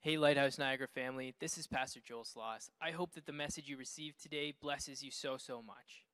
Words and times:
Hey, 0.00 0.16
Lighthouse 0.16 0.58
Niagara 0.58 0.86
family, 0.86 1.34
this 1.40 1.58
is 1.58 1.66
Pastor 1.66 1.98
Joel 1.98 2.22
Sloss. 2.22 2.70
I 2.80 2.92
hope 2.92 3.14
that 3.14 3.26
the 3.26 3.32
message 3.32 3.68
you 3.68 3.76
received 3.76 4.22
today 4.22 4.54
blesses 4.62 5.02
you 5.02 5.10
so, 5.10 5.36
so 5.38 5.60
much. 5.60 6.04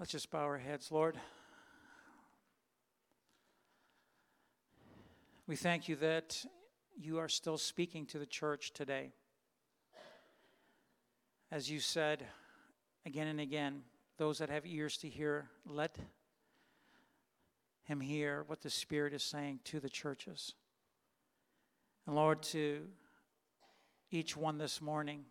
Let's 0.00 0.10
just 0.10 0.28
bow 0.28 0.40
our 0.40 0.58
heads, 0.58 0.90
Lord. 0.90 1.16
We 5.46 5.54
thank 5.54 5.88
you 5.88 5.94
that 5.96 6.44
you 6.98 7.18
are 7.18 7.28
still 7.28 7.56
speaking 7.56 8.04
to 8.06 8.18
the 8.18 8.26
church 8.26 8.72
today. 8.72 9.12
As 11.52 11.70
you 11.70 11.78
said 11.78 12.26
again 13.06 13.28
and 13.28 13.38
again, 13.38 13.82
those 14.18 14.38
that 14.38 14.50
have 14.50 14.66
ears 14.66 14.96
to 14.98 15.08
hear, 15.08 15.50
let 15.64 15.96
him 17.84 18.00
hear 18.00 18.42
what 18.48 18.60
the 18.60 18.70
Spirit 18.70 19.14
is 19.14 19.22
saying 19.22 19.60
to 19.66 19.78
the 19.78 19.88
churches. 19.88 20.54
And 22.06 22.16
Lord, 22.16 22.42
to 22.44 22.82
each 24.10 24.36
one 24.36 24.58
this 24.58 24.80
morning, 24.80 25.24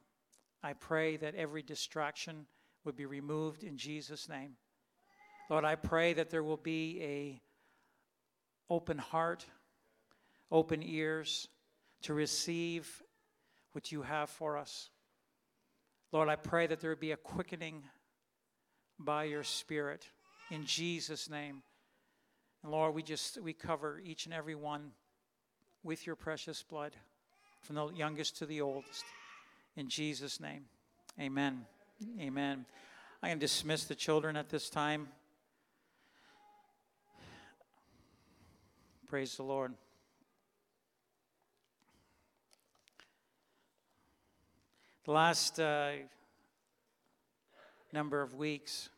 I 0.63 0.73
pray 0.73 1.17
that 1.17 1.35
every 1.35 1.61
distraction 1.61 2.45
would 2.85 2.95
be 2.95 3.05
removed 3.05 3.63
in 3.63 3.77
Jesus' 3.77 4.29
name. 4.29 4.55
Lord, 5.49 5.65
I 5.65 5.75
pray 5.75 6.13
that 6.13 6.29
there 6.29 6.43
will 6.43 6.57
be 6.57 7.01
a 7.03 7.41
open 8.69 8.97
heart, 8.97 9.45
open 10.49 10.81
ears 10.81 11.47
to 12.03 12.13
receive 12.13 13.03
what 13.73 13.91
you 13.91 14.01
have 14.03 14.29
for 14.29 14.57
us. 14.57 14.89
Lord, 16.11 16.29
I 16.29 16.37
pray 16.37 16.67
that 16.67 16.79
there 16.79 16.91
would 16.91 16.99
be 16.99 17.11
a 17.11 17.17
quickening 17.17 17.83
by 18.97 19.25
your 19.25 19.43
Spirit 19.43 20.07
in 20.49 20.65
Jesus' 20.65 21.29
name. 21.29 21.63
And 22.63 22.71
Lord, 22.71 22.95
we 22.95 23.03
just 23.03 23.41
we 23.41 23.53
cover 23.53 23.99
each 24.03 24.25
and 24.25 24.33
every 24.33 24.55
one 24.55 24.91
with 25.83 26.05
your 26.05 26.15
precious 26.15 26.63
blood, 26.63 26.93
from 27.61 27.75
the 27.75 27.87
youngest 27.89 28.37
to 28.37 28.45
the 28.45 28.61
oldest. 28.61 29.03
In 29.75 29.89
Jesus' 29.89 30.39
name. 30.39 30.65
Amen. 31.19 31.65
Amen. 32.19 32.65
I 33.23 33.29
can 33.29 33.39
dismiss 33.39 33.85
the 33.85 33.95
children 33.95 34.35
at 34.35 34.49
this 34.49 34.69
time. 34.69 35.07
Praise 39.07 39.35
the 39.35 39.43
Lord. 39.43 39.73
The 45.05 45.11
last 45.11 45.59
uh, 45.59 45.91
number 47.91 48.21
of 48.21 48.35
weeks, 48.35 48.89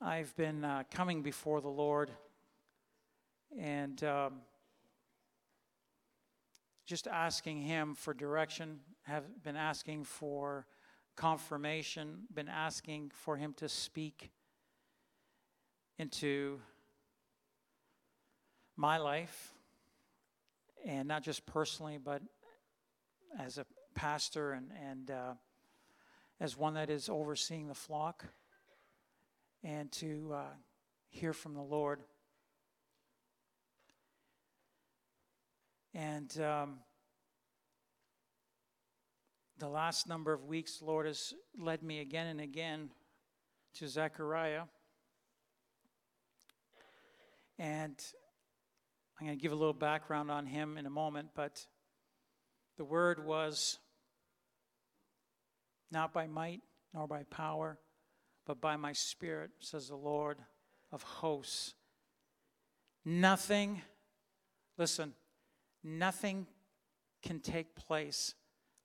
I've 0.00 0.36
been 0.36 0.64
uh, 0.64 0.82
coming 0.90 1.22
before 1.22 1.60
the 1.60 1.68
Lord 1.68 2.10
and 3.58 4.02
um, 4.04 4.40
just 6.86 7.06
asking 7.06 7.62
Him 7.62 7.94
for 7.94 8.14
direction, 8.14 8.80
have 9.02 9.24
been 9.42 9.56
asking 9.56 10.04
for 10.04 10.66
confirmation, 11.16 12.24
been 12.32 12.48
asking 12.48 13.10
for 13.14 13.36
Him 13.36 13.54
to 13.58 13.68
speak 13.68 14.30
into 15.98 16.60
my 18.76 18.98
life, 18.98 19.52
and 20.84 21.06
not 21.06 21.22
just 21.22 21.46
personally, 21.46 21.98
but 22.02 22.22
as 23.38 23.58
a 23.58 23.66
pastor 23.94 24.52
and, 24.52 24.70
and 24.90 25.10
uh, 25.10 25.34
as 26.40 26.56
one 26.56 26.74
that 26.74 26.90
is 26.90 27.08
overseeing 27.08 27.68
the 27.68 27.74
flock, 27.74 28.24
and 29.62 29.92
to 29.92 30.32
uh, 30.34 30.44
hear 31.08 31.32
from 31.32 31.54
the 31.54 31.62
Lord. 31.62 32.00
And 35.94 36.40
um, 36.40 36.78
the 39.58 39.68
last 39.68 40.08
number 40.08 40.32
of 40.32 40.44
weeks, 40.44 40.80
Lord 40.80 41.06
has 41.06 41.34
led 41.58 41.82
me 41.82 42.00
again 42.00 42.26
and 42.28 42.40
again 42.40 42.90
to 43.74 43.88
Zechariah. 43.88 44.62
And 47.58 47.94
I'm 49.20 49.26
going 49.26 49.38
to 49.38 49.42
give 49.42 49.52
a 49.52 49.56
little 49.56 49.74
background 49.74 50.30
on 50.30 50.46
him 50.46 50.78
in 50.78 50.86
a 50.86 50.90
moment, 50.90 51.28
but 51.34 51.66
the 52.78 52.84
word 52.84 53.24
was 53.24 53.78
not 55.90 56.12
by 56.12 56.26
might 56.26 56.62
nor 56.94 57.06
by 57.06 57.22
power, 57.24 57.78
but 58.46 58.60
by 58.60 58.76
my 58.76 58.92
spirit, 58.92 59.50
says 59.60 59.88
the 59.88 59.96
Lord 59.96 60.38
of 60.90 61.02
hosts. 61.02 61.74
Nothing, 63.04 63.82
listen, 64.78 65.14
nothing 65.82 66.46
can 67.22 67.40
take 67.40 67.74
place 67.74 68.34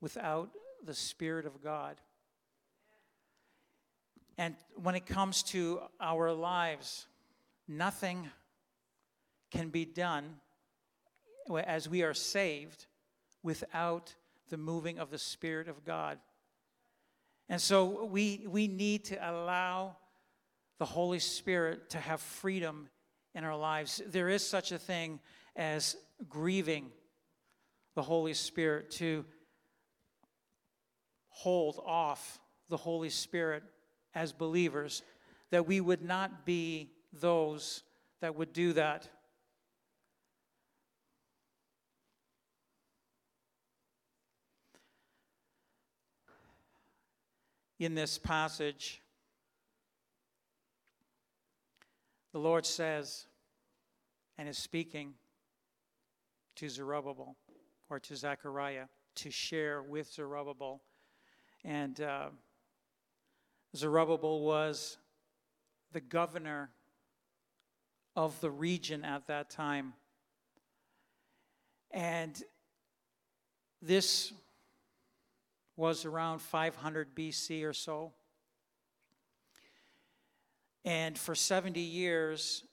without 0.02 0.50
the 0.84 0.94
Spirit 0.94 1.46
of 1.46 1.64
God. 1.64 1.98
And 4.38 4.56
when 4.76 4.96
it 4.96 5.06
comes 5.06 5.42
to 5.44 5.82
our 6.00 6.32
lives, 6.32 7.08
nothing 7.68 8.30
can 9.52 9.70
be 9.70 9.86
done 9.86 10.36
as 11.66 11.90
we 11.90 12.04
are 12.04 12.14
saved 12.14 12.86
without 13.42 14.14
the 14.50 14.58
moving 14.58 15.00
of 15.00 15.10
the 15.10 15.18
Spirit 15.18 15.68
of 15.68 15.84
God. 15.84 16.20
And 17.50 17.62
so 17.62 18.06
we, 18.06 18.46
we 18.48 18.68
need 18.68 19.06
to 19.06 19.16
allow 19.16 19.96
the 20.80 20.86
Holy 20.86 21.20
Spirit 21.20 21.90
to 21.92 21.98
have 21.98 22.22
freedom 22.22 22.90
in 23.34 23.44
our 23.44 23.58
lives. 23.58 24.02
There 24.06 24.30
is 24.30 24.46
such 24.46 24.72
a 24.72 24.78
thing 24.78 25.20
as 25.56 25.96
grieving 26.28 26.92
the 27.96 28.02
Holy 28.02 28.34
Spirit, 28.34 28.92
to 28.92 29.26
hold 31.30 31.82
off 31.86 32.40
the 32.70 32.78
Holy 32.78 33.10
Spirit 33.10 33.64
as 34.14 34.32
believers, 34.34 35.02
that 35.52 35.68
we 35.68 35.82
would 35.82 36.04
not 36.04 36.46
be 36.46 36.92
those 37.14 37.84
that 38.22 38.36
would 38.36 38.54
do 38.54 38.74
that. 38.74 39.08
In 47.80 47.94
this 47.94 48.18
passage, 48.18 49.02
the 52.32 52.40
Lord 52.40 52.66
says 52.66 53.28
and 54.38 54.50
is 54.50 54.58
speaking 54.58 55.14
to 56.58 56.70
Zerubbabel 56.70 57.36
or 57.90 58.00
to 58.00 58.16
Zechariah 58.16 58.86
to 59.16 59.32
share 59.32 59.82
with 59.82 60.12
Zerubbabel. 60.12 60.82
And 61.64 62.00
uh, 62.00 62.28
Zerubbabel 63.76 64.42
was 64.42 64.98
the 65.92 66.02
governor 66.02 66.70
of 68.16 68.40
the 68.42 68.52
region 68.52 69.06
at 69.06 69.28
that 69.28 69.50
time. 69.50 69.94
And 71.92 72.42
this 73.82 74.34
was 75.76 76.06
around 76.06 76.40
500 76.40 77.16
BC 77.16 77.64
or 77.64 77.74
so. 77.74 78.14
And 80.84 81.18
for 81.18 81.36
70 81.36 81.80
years, 81.80 82.64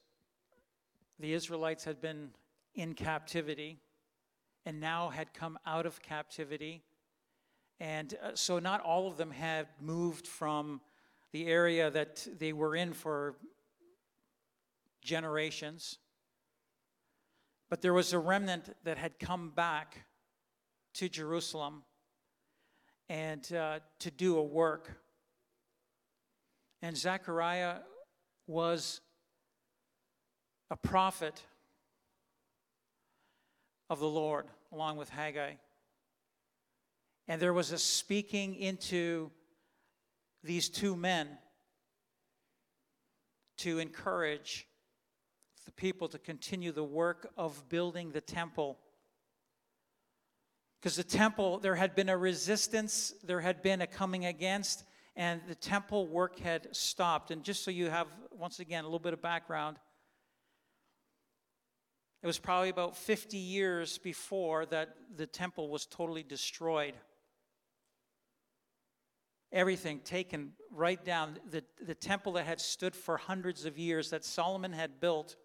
the 1.20 1.32
Israelites 1.34 1.84
had 1.84 2.00
been 2.00 2.30
in 2.74 2.94
captivity 2.94 3.78
and 4.66 4.80
now 4.80 5.08
had 5.08 5.34
come 5.34 5.58
out 5.66 5.86
of 5.86 6.02
captivity. 6.02 6.82
And 7.80 8.14
uh, 8.22 8.30
so 8.34 8.58
not 8.58 8.80
all 8.80 9.08
of 9.08 9.16
them 9.16 9.30
had 9.30 9.68
moved 9.80 10.26
from 10.26 10.80
the 11.32 11.46
area 11.46 11.90
that 11.90 12.26
they 12.38 12.52
were 12.52 12.76
in 12.76 12.92
for 12.92 13.34
generations. 15.02 15.98
But 17.68 17.82
there 17.82 17.92
was 17.92 18.12
a 18.12 18.18
remnant 18.18 18.74
that 18.84 18.98
had 18.98 19.18
come 19.18 19.50
back 19.50 20.06
to 20.94 21.08
Jerusalem 21.08 21.82
and 23.08 23.52
uh, 23.52 23.80
to 23.98 24.10
do 24.10 24.38
a 24.38 24.42
work. 24.42 24.90
And 26.82 26.96
Zechariah 26.96 27.78
was 28.46 29.00
a 30.70 30.76
prophet 30.76 31.42
of 33.94 34.00
the 34.00 34.08
Lord, 34.08 34.46
along 34.72 34.96
with 34.96 35.08
Haggai. 35.08 35.52
And 37.28 37.40
there 37.40 37.52
was 37.54 37.70
a 37.70 37.78
speaking 37.78 38.56
into 38.56 39.30
these 40.42 40.68
two 40.68 40.96
men 40.96 41.28
to 43.58 43.78
encourage 43.78 44.66
the 45.64 45.70
people 45.70 46.08
to 46.08 46.18
continue 46.18 46.72
the 46.72 46.82
work 46.82 47.30
of 47.38 47.68
building 47.68 48.10
the 48.10 48.20
temple. 48.20 48.78
Because 50.80 50.96
the 50.96 51.04
temple, 51.04 51.60
there 51.60 51.76
had 51.76 51.94
been 51.94 52.08
a 52.08 52.18
resistance, 52.18 53.14
there 53.22 53.40
had 53.40 53.62
been 53.62 53.80
a 53.80 53.86
coming 53.86 54.26
against, 54.26 54.82
and 55.14 55.40
the 55.46 55.54
temple 55.54 56.08
work 56.08 56.40
had 56.40 56.74
stopped. 56.74 57.30
And 57.30 57.44
just 57.44 57.62
so 57.62 57.70
you 57.70 57.90
have, 57.90 58.08
once 58.32 58.58
again, 58.58 58.82
a 58.82 58.88
little 58.88 58.98
bit 58.98 59.12
of 59.12 59.22
background, 59.22 59.78
It 62.24 62.26
was 62.26 62.38
probably 62.38 62.70
about 62.70 62.96
50 62.96 63.36
years 63.36 63.98
before 63.98 64.64
that 64.66 64.96
the 65.14 65.26
temple 65.26 65.68
was 65.68 65.84
totally 65.84 66.22
destroyed. 66.22 66.94
Everything 69.52 69.98
taken 69.98 70.52
right 70.70 71.04
down. 71.04 71.38
The, 71.50 71.62
the 71.84 71.94
temple 71.94 72.32
that 72.32 72.46
had 72.46 72.62
stood 72.62 72.96
for 72.96 73.18
hundreds 73.18 73.66
of 73.66 73.76
years 73.76 74.08
that 74.08 74.24
Solomon 74.24 74.72
had 74.72 75.00
built, 75.00 75.36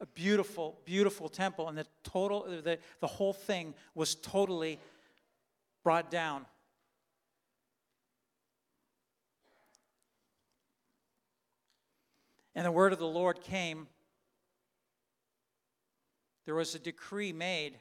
a 0.00 0.06
beautiful, 0.06 0.80
beautiful 0.84 1.28
temple, 1.28 1.68
and 1.68 1.78
the 1.78 1.86
total, 2.02 2.42
the, 2.42 2.80
the 2.98 3.06
whole 3.06 3.32
thing 3.32 3.72
was 3.94 4.16
totally 4.16 4.80
brought 5.84 6.10
down. 6.10 6.44
And 12.56 12.66
the 12.66 12.72
word 12.72 12.92
of 12.92 12.98
the 12.98 13.06
Lord 13.06 13.42
came. 13.42 13.86
There 16.46 16.54
was 16.54 16.74
a 16.74 16.78
decree 16.78 17.32
made 17.32 17.78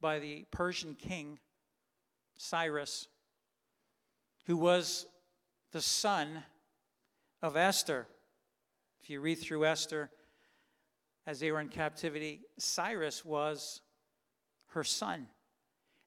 by 0.00 0.18
the 0.18 0.44
Persian 0.50 0.94
king, 0.94 1.38
Cyrus, 2.36 3.08
who 4.46 4.56
was 4.56 5.06
the 5.72 5.80
son 5.80 6.44
of 7.42 7.56
Esther. 7.56 8.06
If 9.00 9.10
you 9.10 9.20
read 9.20 9.36
through 9.36 9.66
Esther, 9.66 10.10
as 11.26 11.40
they 11.40 11.50
were 11.50 11.60
in 11.60 11.68
captivity, 11.68 12.42
Cyrus 12.58 13.24
was 13.24 13.80
her 14.68 14.84
son. 14.84 15.26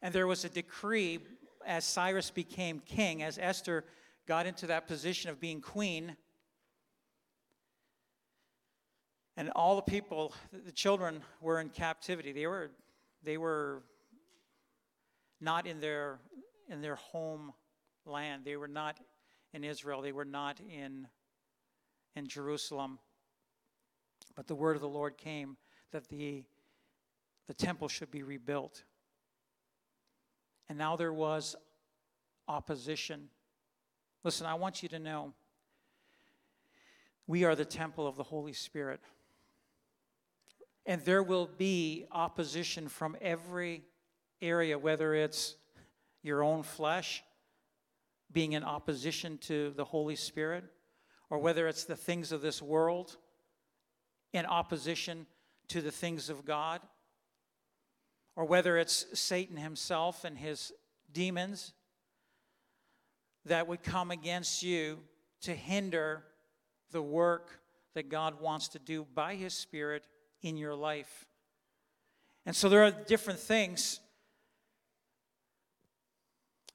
And 0.01 0.13
there 0.13 0.27
was 0.27 0.45
a 0.45 0.49
decree 0.49 1.19
as 1.65 1.83
Cyrus 1.83 2.31
became 2.31 2.79
king, 2.79 3.21
as 3.21 3.37
Esther 3.37 3.83
got 4.27 4.45
into 4.45 4.67
that 4.67 4.87
position 4.87 5.29
of 5.29 5.39
being 5.39 5.59
queen 5.59 6.15
And 9.39 9.49
all 9.55 9.77
the 9.77 9.81
people, 9.81 10.33
the 10.65 10.71
children 10.73 11.21
were 11.39 11.61
in 11.61 11.69
captivity. 11.69 12.33
They 12.33 12.45
were, 12.45 12.71
they 13.23 13.37
were 13.37 13.83
not 15.39 15.65
in 15.65 15.79
their, 15.79 16.19
in 16.67 16.81
their 16.81 16.95
home 16.95 17.53
land. 18.05 18.43
They 18.43 18.57
were 18.57 18.67
not 18.67 18.99
in 19.53 19.63
Israel. 19.63 20.01
They 20.01 20.11
were 20.11 20.25
not 20.25 20.59
in, 20.59 21.07
in 22.17 22.27
Jerusalem. 22.27 22.99
But 24.35 24.47
the 24.47 24.55
word 24.55 24.75
of 24.75 24.81
the 24.81 24.89
Lord 24.89 25.17
came 25.17 25.55
that 25.93 26.09
the, 26.09 26.43
the 27.47 27.53
temple 27.53 27.87
should 27.87 28.11
be 28.11 28.23
rebuilt. 28.23 28.83
And 30.67 30.77
now 30.77 30.97
there 30.97 31.13
was 31.13 31.55
opposition. 32.49 33.29
Listen, 34.25 34.47
I 34.47 34.55
want 34.55 34.83
you 34.83 34.89
to 34.89 34.99
know 34.99 35.33
we 37.25 37.45
are 37.45 37.55
the 37.55 37.63
temple 37.63 38.05
of 38.05 38.17
the 38.17 38.23
Holy 38.23 38.51
Spirit. 38.51 38.99
And 40.89 41.05
there 41.05 41.21
will 41.21 41.45
be 41.45 42.07
opposition 42.11 42.89
from 42.89 43.15
every 43.21 43.83
area, 44.41 44.75
whether 44.75 45.13
it's 45.13 45.55
your 46.23 46.41
own 46.41 46.63
flesh 46.63 47.23
being 48.31 48.53
in 48.53 48.63
opposition 48.63 49.37
to 49.37 49.69
the 49.75 49.85
Holy 49.85 50.15
Spirit, 50.15 50.63
or 51.29 51.37
whether 51.37 51.67
it's 51.67 51.83
the 51.83 51.95
things 51.95 52.31
of 52.31 52.41
this 52.41 52.59
world 52.59 53.17
in 54.33 54.47
opposition 54.47 55.27
to 55.67 55.79
the 55.79 55.91
things 55.91 56.27
of 56.27 56.43
God, 56.43 56.81
or 58.35 58.45
whether 58.45 58.75
it's 58.75 59.05
Satan 59.13 59.57
himself 59.57 60.23
and 60.23 60.39
his 60.39 60.71
demons 61.11 61.71
that 63.45 63.67
would 63.67 63.83
come 63.83 64.09
against 64.09 64.63
you 64.63 64.97
to 65.41 65.53
hinder 65.53 66.23
the 66.89 67.01
work 67.03 67.59
that 67.93 68.09
God 68.09 68.41
wants 68.41 68.69
to 68.69 68.79
do 68.79 69.05
by 69.13 69.35
his 69.35 69.53
Spirit 69.53 70.07
in 70.41 70.57
your 70.57 70.75
life. 70.75 71.25
And 72.45 72.55
so 72.55 72.69
there 72.69 72.83
are 72.83 72.91
different 72.91 73.39
things 73.39 73.99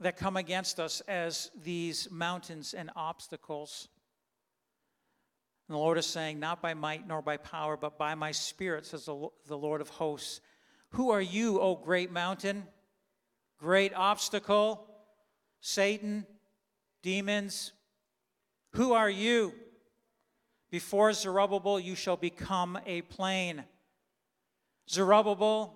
that 0.00 0.16
come 0.16 0.36
against 0.36 0.80
us 0.80 1.00
as 1.08 1.50
these 1.62 2.10
mountains 2.10 2.74
and 2.74 2.90
obstacles. 2.96 3.88
And 5.68 5.74
the 5.74 5.78
Lord 5.78 5.98
is 5.98 6.06
saying, 6.06 6.38
Not 6.38 6.60
by 6.60 6.74
might 6.74 7.06
nor 7.06 7.22
by 7.22 7.38
power, 7.38 7.76
but 7.76 7.98
by 7.98 8.14
my 8.14 8.32
spirit, 8.32 8.86
says 8.86 9.06
the, 9.06 9.28
the 9.46 9.58
Lord 9.58 9.80
of 9.80 9.88
hosts. 9.88 10.40
Who 10.90 11.10
are 11.10 11.20
you, 11.20 11.60
O 11.60 11.74
great 11.74 12.12
mountain? 12.12 12.64
Great 13.58 13.94
obstacle? 13.94 14.86
Satan? 15.60 16.26
Demons? 17.02 17.72
Who 18.74 18.92
are 18.92 19.10
you? 19.10 19.54
Before 20.74 21.12
Zerubbabel, 21.12 21.78
you 21.78 21.94
shall 21.94 22.16
become 22.16 22.76
a 22.84 23.02
plain. 23.02 23.62
Zerubbabel, 24.90 25.72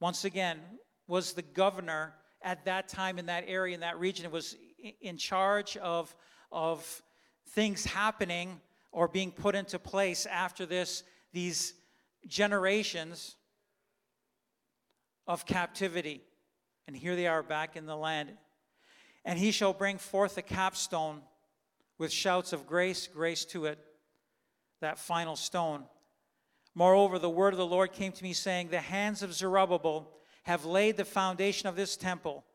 once 0.00 0.26
again, 0.26 0.60
was 1.06 1.32
the 1.32 1.40
governor 1.40 2.12
at 2.42 2.66
that 2.66 2.88
time 2.88 3.18
in 3.18 3.24
that 3.24 3.44
area, 3.46 3.72
in 3.72 3.80
that 3.80 3.98
region. 3.98 4.26
It 4.26 4.32
was 4.32 4.54
in 5.00 5.16
charge 5.16 5.78
of, 5.78 6.14
of 6.52 7.02
things 7.52 7.86
happening 7.86 8.60
or 8.92 9.08
being 9.08 9.32
put 9.32 9.54
into 9.54 9.78
place 9.78 10.26
after 10.26 10.66
this, 10.66 11.02
these 11.32 11.72
generations 12.26 13.36
of 15.26 15.46
captivity. 15.46 16.20
And 16.86 16.94
here 16.94 17.16
they 17.16 17.28
are 17.28 17.42
back 17.42 17.76
in 17.76 17.86
the 17.86 17.96
land. 17.96 18.28
And 19.24 19.38
he 19.38 19.50
shall 19.52 19.72
bring 19.72 19.96
forth 19.96 20.36
a 20.36 20.42
capstone 20.42 21.22
with 22.00 22.10
shouts 22.10 22.54
of 22.54 22.66
grace, 22.66 23.06
grace 23.06 23.44
to 23.44 23.66
it, 23.66 23.78
that 24.80 24.98
final 24.98 25.36
stone. 25.36 25.84
Moreover, 26.74 27.18
the 27.18 27.28
word 27.28 27.52
of 27.52 27.58
the 27.58 27.66
Lord 27.66 27.92
came 27.92 28.10
to 28.10 28.22
me, 28.22 28.32
saying, 28.32 28.68
The 28.68 28.80
hands 28.80 29.22
of 29.22 29.34
Zerubbabel 29.34 30.10
have 30.44 30.64
laid 30.64 30.96
the 30.96 31.04
foundation 31.04 31.68
of 31.68 31.76
this 31.76 31.98
temple. 31.98 32.46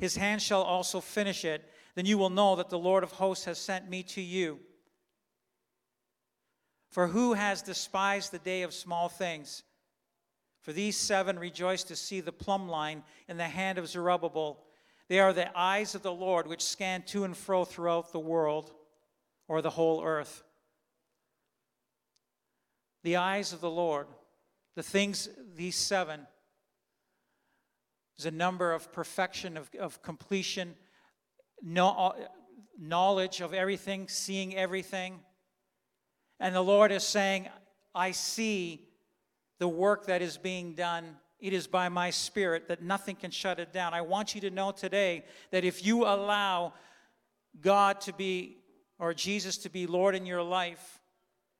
His 0.00 0.16
hands 0.16 0.42
shall 0.42 0.62
also 0.62 1.00
finish 1.00 1.44
it. 1.44 1.70
Then 1.94 2.06
you 2.06 2.18
will 2.18 2.28
know 2.28 2.56
that 2.56 2.70
the 2.70 2.78
Lord 2.78 3.04
of 3.04 3.12
hosts 3.12 3.44
has 3.44 3.58
sent 3.58 3.88
me 3.88 4.02
to 4.02 4.20
you. 4.20 4.58
For 6.90 7.06
who 7.06 7.34
has 7.34 7.62
despised 7.62 8.32
the 8.32 8.40
day 8.40 8.62
of 8.62 8.74
small 8.74 9.08
things? 9.08 9.62
For 10.60 10.72
these 10.72 10.96
seven 10.96 11.38
rejoice 11.38 11.84
to 11.84 11.94
see 11.94 12.20
the 12.20 12.32
plumb 12.32 12.68
line 12.68 13.04
in 13.28 13.36
the 13.36 13.44
hand 13.44 13.78
of 13.78 13.86
Zerubbabel. 13.86 14.64
They 15.06 15.20
are 15.20 15.32
the 15.32 15.56
eyes 15.56 15.94
of 15.94 16.02
the 16.02 16.12
Lord 16.12 16.48
which 16.48 16.64
scan 16.64 17.02
to 17.02 17.22
and 17.22 17.36
fro 17.36 17.64
throughout 17.64 18.10
the 18.10 18.18
world 18.18 18.72
or 19.48 19.62
the 19.62 19.70
whole 19.70 20.04
earth. 20.04 20.44
The 23.02 23.16
eyes 23.16 23.52
of 23.52 23.60
the 23.60 23.70
Lord, 23.70 24.06
the 24.76 24.82
things, 24.82 25.28
these 25.56 25.76
seven, 25.76 26.26
is 28.18 28.26
a 28.26 28.30
number 28.30 28.72
of 28.72 28.92
perfection, 28.92 29.56
of, 29.56 29.70
of 29.80 30.02
completion, 30.02 30.74
no, 31.62 32.14
knowledge 32.78 33.40
of 33.40 33.54
everything, 33.54 34.08
seeing 34.08 34.54
everything. 34.54 35.20
And 36.40 36.54
the 36.54 36.60
Lord 36.60 36.92
is 36.92 37.04
saying, 37.04 37.48
I 37.94 38.12
see 38.12 38.86
the 39.58 39.68
work 39.68 40.06
that 40.06 40.22
is 40.22 40.36
being 40.36 40.74
done. 40.74 41.16
It 41.40 41.52
is 41.52 41.66
by 41.66 41.88
my 41.88 42.10
spirit 42.10 42.68
that 42.68 42.82
nothing 42.82 43.16
can 43.16 43.30
shut 43.30 43.58
it 43.58 43.72
down. 43.72 43.94
I 43.94 44.02
want 44.02 44.34
you 44.34 44.40
to 44.42 44.50
know 44.50 44.72
today 44.72 45.24
that 45.50 45.64
if 45.64 45.84
you 45.84 46.04
allow 46.04 46.74
God 47.60 48.00
to 48.02 48.12
be 48.12 48.57
or 48.98 49.14
Jesus 49.14 49.58
to 49.58 49.70
be 49.70 49.86
Lord 49.86 50.14
in 50.14 50.26
your 50.26 50.42
life, 50.42 51.00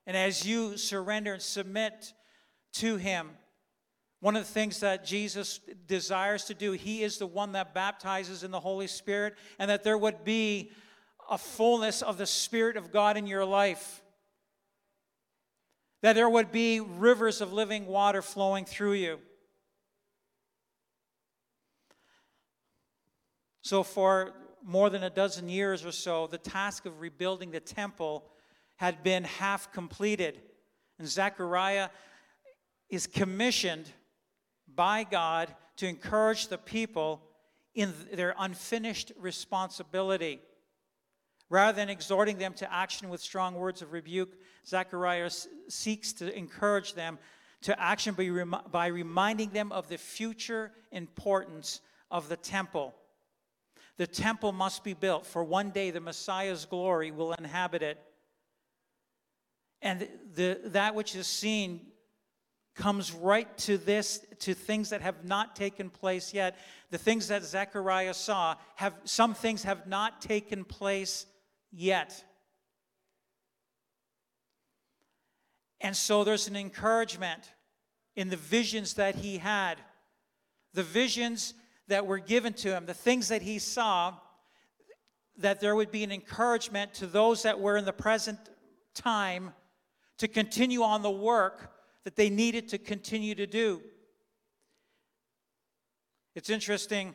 and 0.07 0.17
as 0.17 0.47
you 0.47 0.77
surrender 0.77 1.35
and 1.35 1.43
submit 1.43 2.13
to 2.75 2.97
Him, 2.97 3.29
one 4.21 4.37
of 4.37 4.45
the 4.45 4.53
things 4.53 4.81
that 4.81 5.05
Jesus 5.05 5.61
desires 5.87 6.45
to 6.47 6.55
do, 6.55 6.73
He 6.73 7.03
is 7.03 7.19
the 7.19 7.27
one 7.27 7.53
that 7.53 7.75
baptizes 7.75 8.43
in 8.43 8.51
the 8.51 8.61
Holy 8.61 8.87
Spirit, 8.87 9.35
and 9.59 9.71
that 9.71 9.85
there 9.85 9.99
would 9.99 10.25
be 10.25 10.73
a 11.31 11.39
fullness 11.39 12.03
of 12.03 12.19
the 12.19 12.27
Spirit 12.27 12.77
of 12.77 12.91
God 12.91 13.17
in 13.17 13.27
your 13.27 13.45
life. 13.45 14.03
That 16.01 16.15
there 16.15 16.29
would 16.29 16.51
be 16.51 16.81
rivers 16.81 17.41
of 17.41 17.53
living 17.53 17.87
water 17.87 18.23
flowing 18.23 18.65
through 18.65 18.95
you. 18.95 19.19
So, 23.63 23.83
for 23.83 24.33
more 24.69 24.91
than 24.91 25.03
a 25.03 25.11
dozen 25.11 25.49
years 25.49 25.83
or 25.83 25.93
so, 25.93 26.27
the 26.27 26.37
task 26.37 26.85
of 26.85 27.01
rebuilding 27.01 27.51
the 27.51 27.59
temple 27.59 28.27
had 28.77 29.03
been 29.03 29.25
half 29.25 29.73
completed. 29.73 30.43
And 30.99 31.09
Zechariah 31.09 31.89
is 32.91 33.07
commissioned 33.07 33.91
by 34.75 35.05
God 35.05 35.55
to 35.77 35.89
encourage 35.89 36.49
the 36.49 36.59
people 36.59 37.23
in 37.75 37.95
their 38.13 38.35
unfinished 38.39 39.11
responsibility. 39.19 40.41
Rather 41.49 41.75
than 41.75 41.89
exhorting 41.89 42.37
them 42.37 42.53
to 42.53 42.71
action 42.71 43.09
with 43.09 43.23
strong 43.23 43.55
words 43.55 43.81
of 43.81 43.93
rebuke, 43.93 44.37
Zechariah 44.67 45.31
seeks 45.69 46.13
to 46.13 46.37
encourage 46.37 46.93
them 46.93 47.19
to 47.63 47.81
action 47.81 48.15
by 48.71 48.89
reminding 48.89 49.49
them 49.49 49.73
of 49.73 49.89
the 49.89 49.97
future 49.97 50.73
importance 50.93 51.81
of 52.11 52.29
the 52.29 52.37
temple. 52.37 52.95
The 53.99 54.07
temple 54.07 54.53
must 54.53 54.85
be 54.85 54.95
built, 54.95 55.27
for 55.27 55.45
one 55.45 55.71
day 55.71 55.91
the 55.91 56.01
Messiah's 56.01 56.65
glory 56.65 57.11
will 57.11 57.33
inhabit 57.35 57.83
it. 57.83 57.99
And 59.83 60.09
the, 60.35 60.61
that 60.67 60.95
which 60.95 61.15
is 61.15 61.27
seen 61.27 61.81
comes 62.77 63.13
right 63.13 63.59
to 63.59 63.77
this, 63.77 64.25
to 64.39 64.55
things 64.55 64.91
that 64.91 65.03
have 65.03 65.25
not 65.25 65.57
taken 65.57 65.91
place 65.91 66.33
yet. 66.33 66.57
The 66.91 66.99
things 66.99 67.29
that 67.29 67.43
Zechariah 67.43 68.15
saw 68.15 68.55
have 68.77 68.95
some 69.05 69.35
things 69.35 69.65
have 69.65 69.89
not 69.89 70.23
taken 70.23 70.65
place 70.65 71.27
yet. 71.73 72.25
And 75.81 75.97
so 75.97 76.23
there's 76.23 76.49
an 76.49 76.57
encouragement 76.57 77.53
in 78.15 78.31
the 78.31 78.37
visions 78.37 78.95
that 78.95 79.17
he 79.17 79.39
had. 79.39 79.79
The 80.75 80.83
visions 80.83 81.55
that 81.89 82.07
were 82.07 82.19
given 82.19 82.53
to 82.53 82.75
him, 82.75 82.87
the 82.87 82.95
things 82.95 83.29
that 83.29 83.43
he 83.43 83.59
saw, 83.59 84.15
that 85.39 85.61
there 85.61 85.75
would 85.75 85.91
be 85.91 86.05
an 86.05 86.13
encouragement 86.13 86.95
to 86.95 87.07
those 87.07 87.43
that 87.43 87.59
were 87.59 87.77
in 87.77 87.85
the 87.85 87.93
present 87.93 88.39
time 88.95 89.53
to 90.19 90.29
continue 90.29 90.83
on 90.83 91.03
the 91.03 91.11
work 91.11 91.73
that 92.05 92.17
they 92.17 92.31
needed 92.31 92.69
to 92.69 92.79
continue 92.79 93.35
to 93.35 93.47
do. 93.47 93.81
It's 96.35 96.51
interesting 96.51 97.15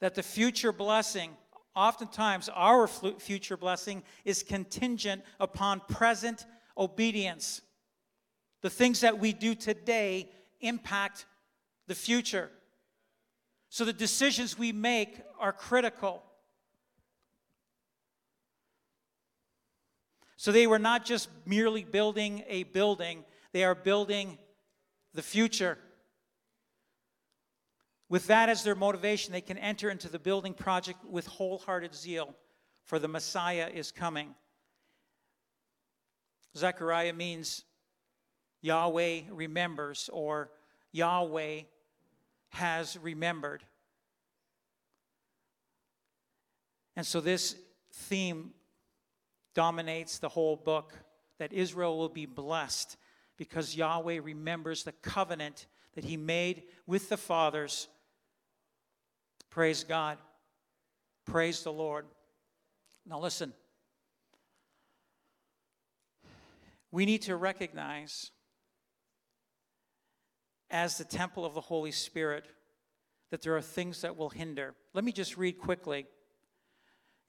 that 0.00 0.14
the 0.14 0.22
future 0.22 0.72
blessing, 0.72 1.30
oftentimes 1.74 2.48
our 2.48 2.86
future 2.86 3.56
blessing, 3.56 4.02
is 4.24 4.42
contingent 4.42 5.22
upon 5.40 5.80
present 5.88 6.46
obedience. 6.76 7.62
The 8.62 8.70
things 8.70 9.00
that 9.00 9.18
we 9.18 9.32
do 9.32 9.54
today 9.54 10.30
impact 10.60 11.26
the 11.86 11.94
future. 11.94 12.50
So 13.68 13.84
the 13.84 13.92
decisions 13.92 14.58
we 14.58 14.72
make 14.72 15.20
are 15.38 15.52
critical. 15.52 16.22
So 20.36 20.52
they 20.52 20.66
were 20.66 20.78
not 20.78 21.04
just 21.04 21.28
merely 21.44 21.84
building 21.84 22.44
a 22.48 22.64
building, 22.64 23.24
they 23.52 23.64
are 23.64 23.74
building 23.74 24.38
the 25.14 25.22
future. 25.22 25.78
With 28.08 28.28
that 28.28 28.48
as 28.48 28.62
their 28.62 28.76
motivation, 28.76 29.32
they 29.32 29.40
can 29.40 29.58
enter 29.58 29.90
into 29.90 30.08
the 30.08 30.18
building 30.18 30.54
project 30.54 31.04
with 31.04 31.26
wholehearted 31.26 31.94
zeal, 31.94 32.34
for 32.84 32.98
the 33.00 33.08
Messiah 33.08 33.68
is 33.72 33.90
coming. 33.90 34.34
Zechariah 36.56 37.12
means 37.12 37.64
Yahweh 38.62 39.22
remembers, 39.30 40.08
or 40.12 40.50
Yahweh 40.92 41.62
has 42.50 42.98
remembered. 42.98 43.62
And 46.96 47.06
so 47.06 47.20
this 47.20 47.56
theme 47.92 48.52
dominates 49.54 50.18
the 50.18 50.28
whole 50.28 50.56
book 50.56 50.92
that 51.38 51.52
Israel 51.52 51.98
will 51.98 52.08
be 52.08 52.26
blessed 52.26 52.96
because 53.36 53.76
Yahweh 53.76 54.20
remembers 54.22 54.84
the 54.84 54.92
covenant 54.92 55.66
that 55.94 56.04
he 56.04 56.16
made 56.16 56.64
with 56.86 57.08
the 57.08 57.16
fathers. 57.16 57.88
Praise 59.50 59.84
God. 59.84 60.18
Praise 61.24 61.62
the 61.62 61.72
Lord. 61.72 62.06
Now, 63.06 63.20
listen. 63.20 63.52
We 66.90 67.04
need 67.04 67.22
to 67.22 67.36
recognize, 67.36 68.30
as 70.70 70.98
the 70.98 71.04
temple 71.04 71.44
of 71.44 71.54
the 71.54 71.60
Holy 71.60 71.92
Spirit, 71.92 72.46
that 73.30 73.42
there 73.42 73.56
are 73.56 73.62
things 73.62 74.02
that 74.02 74.16
will 74.16 74.30
hinder. 74.30 74.74
Let 74.94 75.04
me 75.04 75.12
just 75.12 75.36
read 75.36 75.58
quickly 75.58 76.06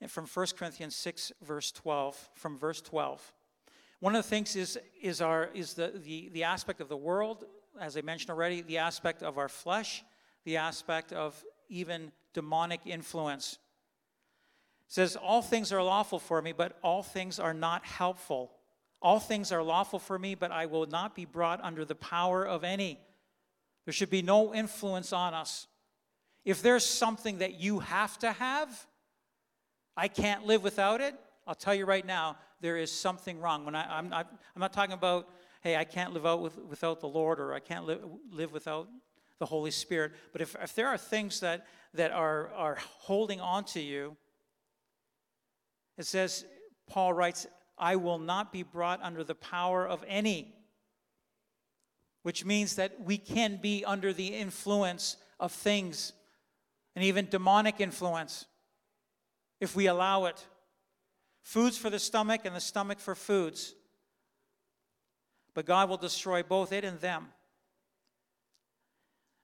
from 0.06 0.26
1 0.26 0.46
Corinthians 0.56 0.94
6, 0.96 1.32
verse 1.42 1.72
12, 1.72 2.30
from 2.34 2.56
verse 2.56 2.80
12. 2.80 3.32
One 4.00 4.14
of 4.14 4.22
the 4.22 4.28
things 4.28 4.54
is, 4.54 4.78
is, 5.02 5.20
our, 5.20 5.50
is 5.54 5.74
the, 5.74 5.92
the, 6.04 6.30
the 6.32 6.44
aspect 6.44 6.80
of 6.80 6.88
the 6.88 6.96
world, 6.96 7.44
as 7.80 7.96
I 7.96 8.02
mentioned 8.02 8.30
already, 8.30 8.62
the 8.62 8.78
aspect 8.78 9.22
of 9.22 9.38
our 9.38 9.48
flesh, 9.48 10.04
the 10.44 10.56
aspect 10.56 11.12
of 11.12 11.42
even 11.68 12.12
demonic 12.32 12.80
influence. 12.86 13.58
It 14.86 14.92
says, 14.92 15.16
All 15.16 15.42
things 15.42 15.72
are 15.72 15.82
lawful 15.82 16.20
for 16.20 16.40
me, 16.40 16.52
but 16.52 16.78
all 16.82 17.02
things 17.02 17.40
are 17.40 17.54
not 17.54 17.84
helpful. 17.84 18.52
All 19.02 19.20
things 19.20 19.52
are 19.52 19.62
lawful 19.62 19.98
for 19.98 20.18
me, 20.18 20.34
but 20.34 20.50
I 20.50 20.66
will 20.66 20.86
not 20.86 21.14
be 21.14 21.24
brought 21.24 21.62
under 21.62 21.84
the 21.84 21.94
power 21.94 22.46
of 22.46 22.64
any. 22.64 23.00
There 23.88 23.94
should 23.94 24.10
be 24.10 24.20
no 24.20 24.52
influence 24.52 25.14
on 25.14 25.32
us. 25.32 25.66
If 26.44 26.60
there's 26.60 26.84
something 26.84 27.38
that 27.38 27.58
you 27.58 27.78
have 27.78 28.18
to 28.18 28.32
have, 28.32 28.86
I 29.96 30.08
can't 30.08 30.44
live 30.44 30.62
without 30.62 31.00
it, 31.00 31.14
I'll 31.46 31.54
tell 31.54 31.74
you 31.74 31.86
right 31.86 32.04
now, 32.04 32.36
there 32.60 32.76
is 32.76 32.92
something 32.92 33.40
wrong. 33.40 33.64
When 33.64 33.74
I, 33.74 33.98
am 33.98 34.10
not, 34.10 34.30
I'm 34.54 34.60
not 34.60 34.74
talking 34.74 34.92
about, 34.92 35.30
hey, 35.62 35.74
I 35.74 35.84
can't 35.84 36.12
live 36.12 36.26
out 36.26 36.42
with, 36.42 36.58
without 36.58 37.00
the 37.00 37.08
Lord 37.08 37.40
or 37.40 37.54
I 37.54 37.60
can't 37.60 37.86
live, 37.86 38.00
live 38.30 38.52
without 38.52 38.88
the 39.38 39.46
Holy 39.46 39.70
Spirit. 39.70 40.12
But 40.32 40.42
if, 40.42 40.54
if 40.62 40.74
there 40.74 40.88
are 40.88 40.98
things 40.98 41.40
that, 41.40 41.66
that 41.94 42.10
are, 42.10 42.50
are 42.52 42.76
holding 42.98 43.40
on 43.40 43.64
to 43.64 43.80
you, 43.80 44.18
it 45.96 46.04
says, 46.04 46.44
Paul 46.90 47.14
writes, 47.14 47.46
I 47.78 47.96
will 47.96 48.18
not 48.18 48.52
be 48.52 48.64
brought 48.64 49.00
under 49.02 49.24
the 49.24 49.34
power 49.34 49.88
of 49.88 50.04
any, 50.06 50.57
which 52.28 52.44
means 52.44 52.76
that 52.76 53.00
we 53.00 53.16
can 53.16 53.56
be 53.56 53.86
under 53.86 54.12
the 54.12 54.26
influence 54.26 55.16
of 55.40 55.50
things 55.50 56.12
and 56.94 57.02
even 57.02 57.26
demonic 57.30 57.80
influence 57.80 58.44
if 59.62 59.74
we 59.74 59.86
allow 59.86 60.26
it. 60.26 60.46
Foods 61.40 61.78
for 61.78 61.88
the 61.88 61.98
stomach 61.98 62.42
and 62.44 62.54
the 62.54 62.60
stomach 62.60 63.00
for 63.00 63.14
foods. 63.14 63.74
But 65.54 65.64
God 65.64 65.88
will 65.88 65.96
destroy 65.96 66.42
both 66.42 66.70
it 66.70 66.84
and 66.84 67.00
them. 67.00 67.28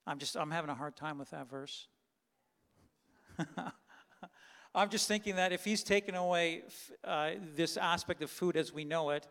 I'm 0.07 0.19
just, 0.19 0.37
I'm 0.37 0.51
having 0.51 0.69
a 0.69 0.75
hard 0.75 0.95
time 0.95 1.17
with 1.17 1.31
that 1.31 1.49
verse. 1.49 1.89
I'm 4.75 4.91
just 4.91 5.09
thinking 5.09 5.37
that 5.37 5.53
if 5.55 5.65
he's 5.65 5.83
taken 5.83 6.15
away 6.15 6.65
uh, 7.03 7.31
this 7.57 7.79
aspect 7.79 8.21
of 8.23 8.31
food 8.31 8.59
as 8.59 8.75
we 8.75 8.85
know 8.85 9.09
it, 9.09 9.27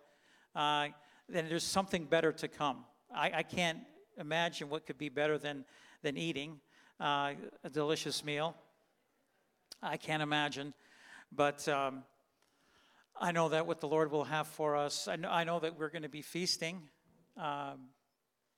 uh, 0.56 0.88
then 1.30 1.48
there's 1.48 1.62
something 1.64 2.06
better 2.06 2.32
to 2.32 2.48
come. 2.48 2.86
I, 3.14 3.32
I, 3.36 3.44
can't 3.44 3.80
imagine 4.18 4.70
what 4.70 4.86
could 4.86 4.98
be 4.98 5.10
better 5.10 5.38
than, 5.38 5.66
than 6.02 6.18
eating 6.18 6.60
uh, 7.00 7.34
a 7.64 7.70
delicious 7.70 8.24
meal. 8.24 8.56
I 9.82 9.98
can't 9.98 10.24
imagine. 10.24 10.74
But 11.32 11.68
um, 11.68 12.04
I 13.20 13.32
know 13.32 13.50
that 13.50 13.68
what 13.68 13.82
the 13.82 13.88
Lord 13.88 14.12
will 14.12 14.24
have 14.24 14.48
for 14.48 14.76
us, 14.76 15.08
I 15.08 15.16
know, 15.16 15.30
I 15.30 15.44
know 15.44 15.60
that 15.60 15.78
we're 15.78 15.90
going 15.90 16.04
to 16.04 16.10
be 16.10 16.22
feasting 16.22 16.82
um, 17.38 17.90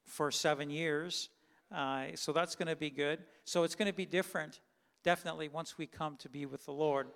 for 0.06 0.32
seven 0.32 0.70
years. 0.70 1.30
Uh, 1.74 2.08
so 2.16 2.32
that's 2.32 2.56
going 2.56 2.68
to 2.68 2.76
be 2.76 2.90
good. 2.90 3.20
So 3.44 3.64
it's 3.64 3.76
going 3.76 3.88
to 3.88 3.94
be 3.94 4.06
different, 4.06 4.62
definitely, 5.04 5.50
once 5.50 5.78
we 5.78 5.88
come 5.88 6.18
to 6.18 6.30
be 6.30 6.46
with 6.46 6.66
the 6.66 6.72
Lord. 6.72 7.08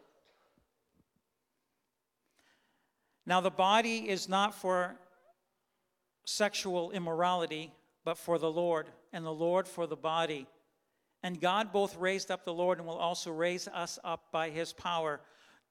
Now, 3.25 3.41
the 3.41 3.51
body 3.51 4.09
is 4.09 4.27
not 4.27 4.55
for 4.55 4.95
sexual 6.25 6.91
immorality, 6.91 7.71
but 8.05 8.17
for 8.17 8.37
the 8.37 8.51
Lord, 8.51 8.89
and 9.13 9.25
the 9.25 9.33
Lord 9.33 9.67
for 9.67 9.87
the 9.87 9.95
body. 9.95 10.47
And 11.21 11.41
God 11.41 11.71
both 11.71 11.97
raised 11.97 12.31
up 12.31 12.45
the 12.45 12.53
Lord 12.53 12.77
and 12.77 12.87
will 12.87 12.97
also 12.97 13.31
raise 13.31 13.67
us 13.67 13.99
up 14.03 14.31
by 14.31 14.49
his 14.49 14.71
power. 14.73 15.19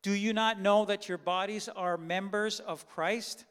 Do 0.02 0.12
you 0.12 0.33
not 0.33 0.61
know 0.61 0.85
that 0.85 1.09
your 1.09 1.19
bodies 1.19 1.69
are 1.69 1.97
members 1.97 2.61
of 2.61 2.87
Christ? 2.87 3.45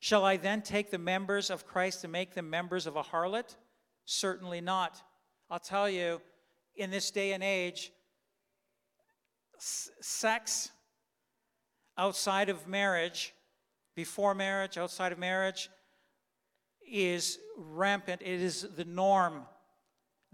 Shall 0.00 0.24
I 0.24 0.36
then 0.36 0.62
take 0.62 0.90
the 0.90 0.98
members 0.98 1.50
of 1.50 1.66
Christ 1.66 2.04
and 2.04 2.12
make 2.12 2.34
them 2.34 2.48
members 2.48 2.86
of 2.86 2.96
a 2.96 3.02
harlot? 3.02 3.56
Certainly 4.04 4.60
not. 4.60 5.02
I'll 5.50 5.58
tell 5.58 5.88
you, 5.88 6.20
in 6.76 6.90
this 6.90 7.10
day 7.10 7.32
and 7.32 7.42
age, 7.42 7.92
sex 9.58 10.70
outside 11.96 12.48
of 12.48 12.68
marriage, 12.68 13.34
before 13.96 14.34
marriage, 14.34 14.78
outside 14.78 15.10
of 15.10 15.18
marriage, 15.18 15.68
is 16.90 17.38
rampant. 17.56 18.22
It 18.22 18.40
is 18.40 18.66
the 18.76 18.84
norm. 18.84 19.42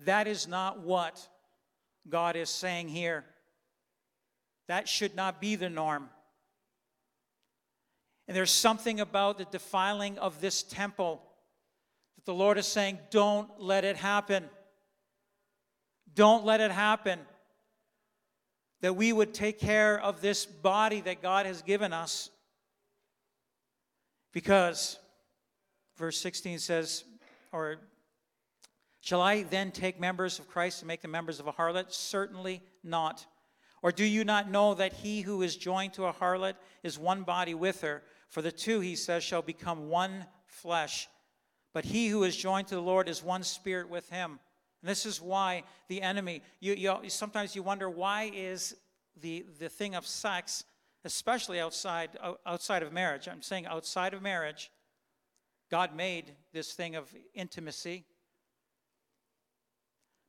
That 0.05 0.27
is 0.27 0.49
not 0.49 0.81
what 0.81 1.29
God 2.09 2.37
is 2.37 2.51
saying 2.51 2.89
here. 2.89 3.25
That 4.69 4.89
should 4.89 5.15
not 5.15 5.41
be 5.41 5.57
the 5.57 5.71
norm. 5.71 6.09
And 8.27 8.37
there's 8.37 8.51
something 8.51 9.01
about 9.01 9.39
the 9.39 9.45
defiling 9.45 10.19
of 10.19 10.41
this 10.41 10.63
temple 10.63 11.23
that 12.17 12.25
the 12.25 12.35
Lord 12.35 12.57
is 12.57 12.67
saying, 12.67 12.99
don't 13.11 13.49
let 13.59 13.85
it 13.85 13.97
happen. 13.97 14.45
Don't 16.15 16.45
let 16.45 16.61
it 16.61 16.71
happen. 16.71 17.19
That 18.81 18.97
we 18.97 19.13
would 19.13 19.35
take 19.35 19.59
care 19.59 20.01
of 20.01 20.21
this 20.21 20.47
body 20.47 21.01
that 21.03 21.23
God 21.23 21.47
has 21.47 21.63
given 21.63 21.93
us. 21.93 22.31
Because, 24.33 24.99
verse 25.97 26.19
16 26.21 26.59
says, 26.59 27.05
or 27.53 27.77
shall 29.01 29.21
I 29.21 29.43
then 29.43 29.71
take 29.71 30.01
members 30.01 30.39
of 30.39 30.49
Christ 30.49 30.83
and 30.83 30.89
make 30.89 31.03
them 31.03 31.11
members 31.11 31.41
of 31.41 31.47
a 31.47 31.53
harlot? 31.53 31.93
Certainly 31.93 32.63
not. 32.83 33.27
Or 33.83 33.93
do 33.93 34.05
you 34.05 34.25
not 34.25 34.51
know 34.51 34.75
that 34.75 34.95
he 34.95 35.21
who 35.21 35.43
is 35.43 35.57
joined 35.57 35.93
to 35.95 36.07
a 36.07 36.13
harlot 36.13 36.55
is 36.83 36.99
one 36.99 37.23
body 37.23 37.55
with 37.55 37.83
her? 37.83 38.03
For 38.29 38.41
the 38.41 38.51
two, 38.51 38.81
he 38.81 38.97
says, 38.97 39.23
shall 39.23 39.43
become 39.43 39.89
one 39.89 40.27
flesh. 40.47 41.09
But 41.75 41.85
he 41.85 42.09
who 42.09 42.25
is 42.25 42.37
joined 42.37 42.69
to 42.69 42.77
the 42.77 42.81
Lord 42.81 43.09
is 43.09 43.23
one 43.23 43.43
spirit 43.43 43.89
with 43.89 44.09
him. 44.09 44.39
And 44.81 44.91
this 44.91 45.07
is 45.07 45.21
why 45.21 45.65
the 45.89 46.03
enemy, 46.03 46.43
you, 46.61 46.75
you, 46.75 47.11
sometimes 47.11 47.55
you 47.55 47.63
wonder 47.63 47.91
why 47.91 48.31
is 48.35 48.77
the, 49.21 49.45
the 49.59 49.69
thing 49.69 49.95
of 49.95 50.07
sex, 50.07 50.65
especially 51.05 51.61
outside, 51.61 52.11
outside 52.47 52.83
of 52.83 52.93
marriage, 52.93 53.29
I'm 53.29 53.43
saying 53.43 53.67
outside 53.67 54.15
of 54.15 54.23
marriage, 54.23 54.71
God 55.71 55.95
made 55.95 56.33
this 56.53 56.73
thing 56.73 56.97
of 56.97 57.13
intimacy. 57.35 58.05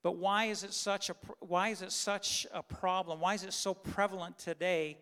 But 0.04 0.18
why 0.18 0.46
is 0.46 0.64
it 0.64 0.74
such 0.74 1.10
a 1.10 1.16
why 1.40 1.70
is 1.70 1.82
it 1.82 1.92
such 1.92 2.46
a 2.54 2.62
problem? 2.62 3.20
Why 3.20 3.34
is 3.34 3.44
it 3.44 3.54
so 3.54 3.74
prevalent 3.74 4.38
today? 4.38 4.98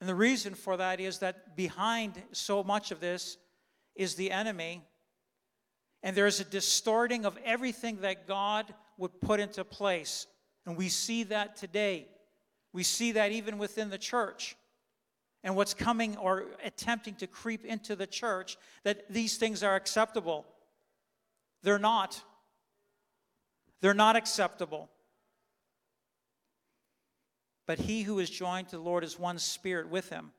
And 0.00 0.08
the 0.08 0.14
reason 0.14 0.54
for 0.54 0.76
that 0.76 1.00
is 1.00 1.18
that 1.20 1.56
behind 1.56 2.22
so 2.32 2.62
much 2.62 2.90
of 2.90 3.00
this 3.00 3.36
is 3.94 4.14
the 4.14 4.30
enemy. 4.30 4.82
And 6.02 6.16
there's 6.16 6.40
a 6.40 6.44
distorting 6.44 7.24
of 7.24 7.38
everything 7.44 8.02
that 8.02 8.28
God 8.28 8.72
would 8.98 9.20
put 9.20 9.40
into 9.40 9.64
place. 9.64 10.26
And 10.66 10.76
we 10.76 10.88
see 10.88 11.22
that 11.24 11.56
today. 11.56 12.08
We 12.72 12.82
see 12.82 13.12
that 13.12 13.32
even 13.32 13.56
within 13.58 13.88
the 13.88 13.98
church 13.98 14.56
and 15.44 15.54
what's 15.54 15.74
coming 15.74 16.16
or 16.16 16.46
attempting 16.64 17.14
to 17.16 17.26
creep 17.26 17.64
into 17.64 17.94
the 17.94 18.06
church 18.06 18.56
that 18.82 19.04
these 19.12 19.36
things 19.36 19.62
are 19.62 19.76
acceptable. 19.76 20.46
They're 21.62 21.78
not. 21.78 22.20
They're 23.82 23.94
not 23.94 24.16
acceptable. 24.16 24.88
But 27.66 27.78
he 27.78 28.02
who 28.02 28.18
is 28.18 28.30
joined 28.30 28.70
to 28.70 28.76
the 28.76 28.82
Lord 28.82 29.04
is 29.04 29.18
one 29.18 29.38
spirit 29.38 29.88
with 29.88 30.08
him. 30.08 30.32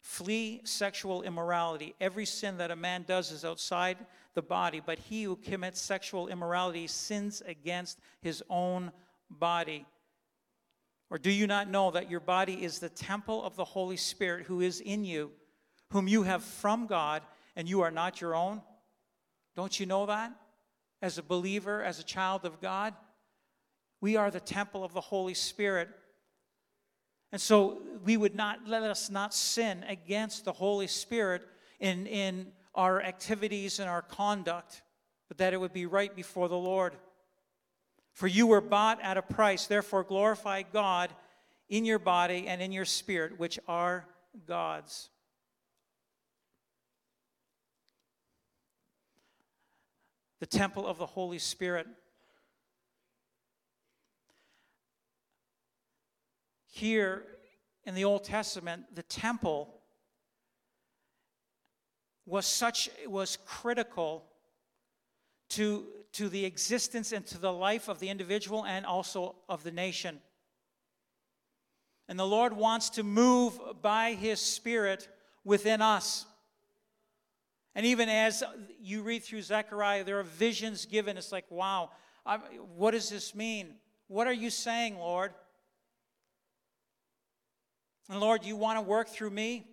Flee 0.00 0.60
sexual 0.62 1.22
immorality. 1.22 1.96
Every 2.00 2.24
sin 2.24 2.58
that 2.58 2.70
a 2.70 2.76
man 2.76 3.04
does 3.06 3.32
is 3.32 3.44
outside 3.44 3.98
the 4.34 4.42
body, 4.42 4.80
but 4.84 5.00
he 5.00 5.24
who 5.24 5.34
commits 5.34 5.80
sexual 5.80 6.28
immorality 6.28 6.86
sins 6.86 7.42
against 7.44 7.98
his 8.20 8.42
own 8.48 8.92
body. 9.28 9.84
Or 11.10 11.18
do 11.18 11.30
you 11.30 11.46
not 11.46 11.68
know 11.68 11.90
that 11.92 12.10
your 12.10 12.20
body 12.20 12.64
is 12.64 12.78
the 12.78 12.88
temple 12.88 13.44
of 13.44 13.56
the 13.56 13.64
Holy 13.64 13.96
Spirit 13.96 14.46
who 14.46 14.60
is 14.60 14.80
in 14.80 15.04
you, 15.04 15.30
whom 15.92 16.08
you 16.08 16.24
have 16.24 16.42
from 16.42 16.86
God, 16.86 17.22
and 17.54 17.68
you 17.68 17.82
are 17.82 17.90
not 17.90 18.20
your 18.20 18.34
own? 18.34 18.60
Don't 19.54 19.78
you 19.78 19.86
know 19.86 20.06
that? 20.06 20.32
As 21.00 21.18
a 21.18 21.22
believer, 21.22 21.82
as 21.82 22.00
a 22.00 22.04
child 22.04 22.44
of 22.44 22.60
God, 22.60 22.94
we 24.00 24.16
are 24.16 24.30
the 24.30 24.40
temple 24.40 24.84
of 24.84 24.92
the 24.92 25.00
Holy 25.00 25.34
Spirit. 25.34 25.88
And 27.32 27.40
so 27.40 27.82
we 28.04 28.16
would 28.16 28.34
not 28.34 28.66
let 28.66 28.82
us 28.82 29.10
not 29.10 29.32
sin 29.32 29.84
against 29.88 30.44
the 30.44 30.52
Holy 30.52 30.86
Spirit 30.86 31.42
in, 31.80 32.06
in 32.06 32.52
our 32.74 33.00
activities 33.02 33.78
and 33.78 33.88
our 33.88 34.02
conduct, 34.02 34.82
but 35.28 35.38
that 35.38 35.52
it 35.52 35.60
would 35.60 35.72
be 35.72 35.86
right 35.86 36.14
before 36.14 36.48
the 36.48 36.56
Lord. 36.56 36.96
For 38.16 38.26
you 38.26 38.46
were 38.46 38.62
bought 38.62 38.98
at 39.02 39.18
a 39.18 39.22
price, 39.22 39.66
therefore 39.66 40.02
glorify 40.02 40.62
God 40.62 41.10
in 41.68 41.84
your 41.84 41.98
body 41.98 42.46
and 42.48 42.62
in 42.62 42.72
your 42.72 42.86
spirit, 42.86 43.38
which 43.38 43.58
are 43.68 44.06
God's. 44.46 45.10
The 50.40 50.46
temple 50.46 50.86
of 50.86 50.96
the 50.96 51.04
Holy 51.04 51.38
Spirit. 51.38 51.86
Here 56.68 57.22
in 57.84 57.94
the 57.94 58.04
Old 58.04 58.24
Testament, 58.24 58.94
the 58.94 59.02
temple 59.02 59.74
was 62.24 62.46
such 62.46 62.88
it 63.02 63.10
was 63.10 63.36
critical 63.44 64.24
to 65.50 65.84
to 66.16 66.28
the 66.28 66.44
existence 66.44 67.12
and 67.12 67.26
to 67.26 67.38
the 67.38 67.52
life 67.52 67.88
of 67.88 67.98
the 67.98 68.08
individual 68.08 68.64
and 68.64 68.86
also 68.86 69.34
of 69.48 69.62
the 69.62 69.70
nation. 69.70 70.18
And 72.08 72.18
the 72.18 72.26
Lord 72.26 72.52
wants 72.52 72.90
to 72.90 73.02
move 73.02 73.58
by 73.82 74.12
His 74.12 74.40
Spirit 74.40 75.08
within 75.44 75.82
us. 75.82 76.24
And 77.74 77.84
even 77.84 78.08
as 78.08 78.42
you 78.80 79.02
read 79.02 79.24
through 79.24 79.42
Zechariah, 79.42 80.04
there 80.04 80.18
are 80.18 80.22
visions 80.22 80.86
given. 80.86 81.18
It's 81.18 81.32
like, 81.32 81.44
wow, 81.50 81.90
I'm, 82.24 82.40
what 82.76 82.92
does 82.92 83.10
this 83.10 83.34
mean? 83.34 83.74
What 84.08 84.26
are 84.26 84.32
you 84.32 84.48
saying, 84.48 84.96
Lord? 84.96 85.32
And 88.08 88.20
Lord, 88.20 88.44
you 88.44 88.56
want 88.56 88.78
to 88.78 88.82
work 88.82 89.08
through 89.08 89.30
me? 89.30 89.66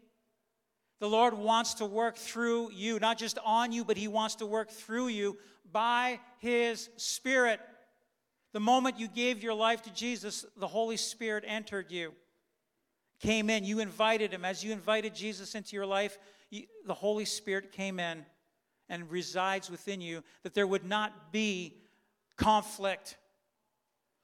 The 0.99 1.09
Lord 1.09 1.33
wants 1.33 1.75
to 1.75 1.85
work 1.85 2.15
through 2.15 2.71
you, 2.71 2.99
not 2.99 3.17
just 3.17 3.37
on 3.43 3.71
you, 3.71 3.83
but 3.83 3.97
He 3.97 4.07
wants 4.07 4.35
to 4.35 4.45
work 4.45 4.69
through 4.69 5.07
you 5.07 5.37
by 5.71 6.19
His 6.39 6.89
Spirit. 6.97 7.59
The 8.53 8.59
moment 8.59 8.99
you 8.99 9.07
gave 9.07 9.43
your 9.43 9.53
life 9.53 9.81
to 9.83 9.93
Jesus, 9.93 10.45
the 10.57 10.67
Holy 10.67 10.97
Spirit 10.97 11.43
entered 11.47 11.91
you, 11.91 12.13
came 13.19 13.49
in. 13.49 13.65
You 13.65 13.79
invited 13.79 14.33
Him. 14.33 14.45
As 14.45 14.63
you 14.63 14.71
invited 14.71 15.15
Jesus 15.15 15.55
into 15.55 15.75
your 15.75 15.85
life, 15.85 16.17
you, 16.49 16.63
the 16.85 16.93
Holy 16.93 17.25
Spirit 17.25 17.71
came 17.71 17.99
in 17.99 18.25
and 18.89 19.09
resides 19.09 19.71
within 19.71 20.01
you, 20.01 20.23
that 20.43 20.53
there 20.53 20.67
would 20.67 20.85
not 20.85 21.31
be 21.31 21.77
conflict 22.37 23.17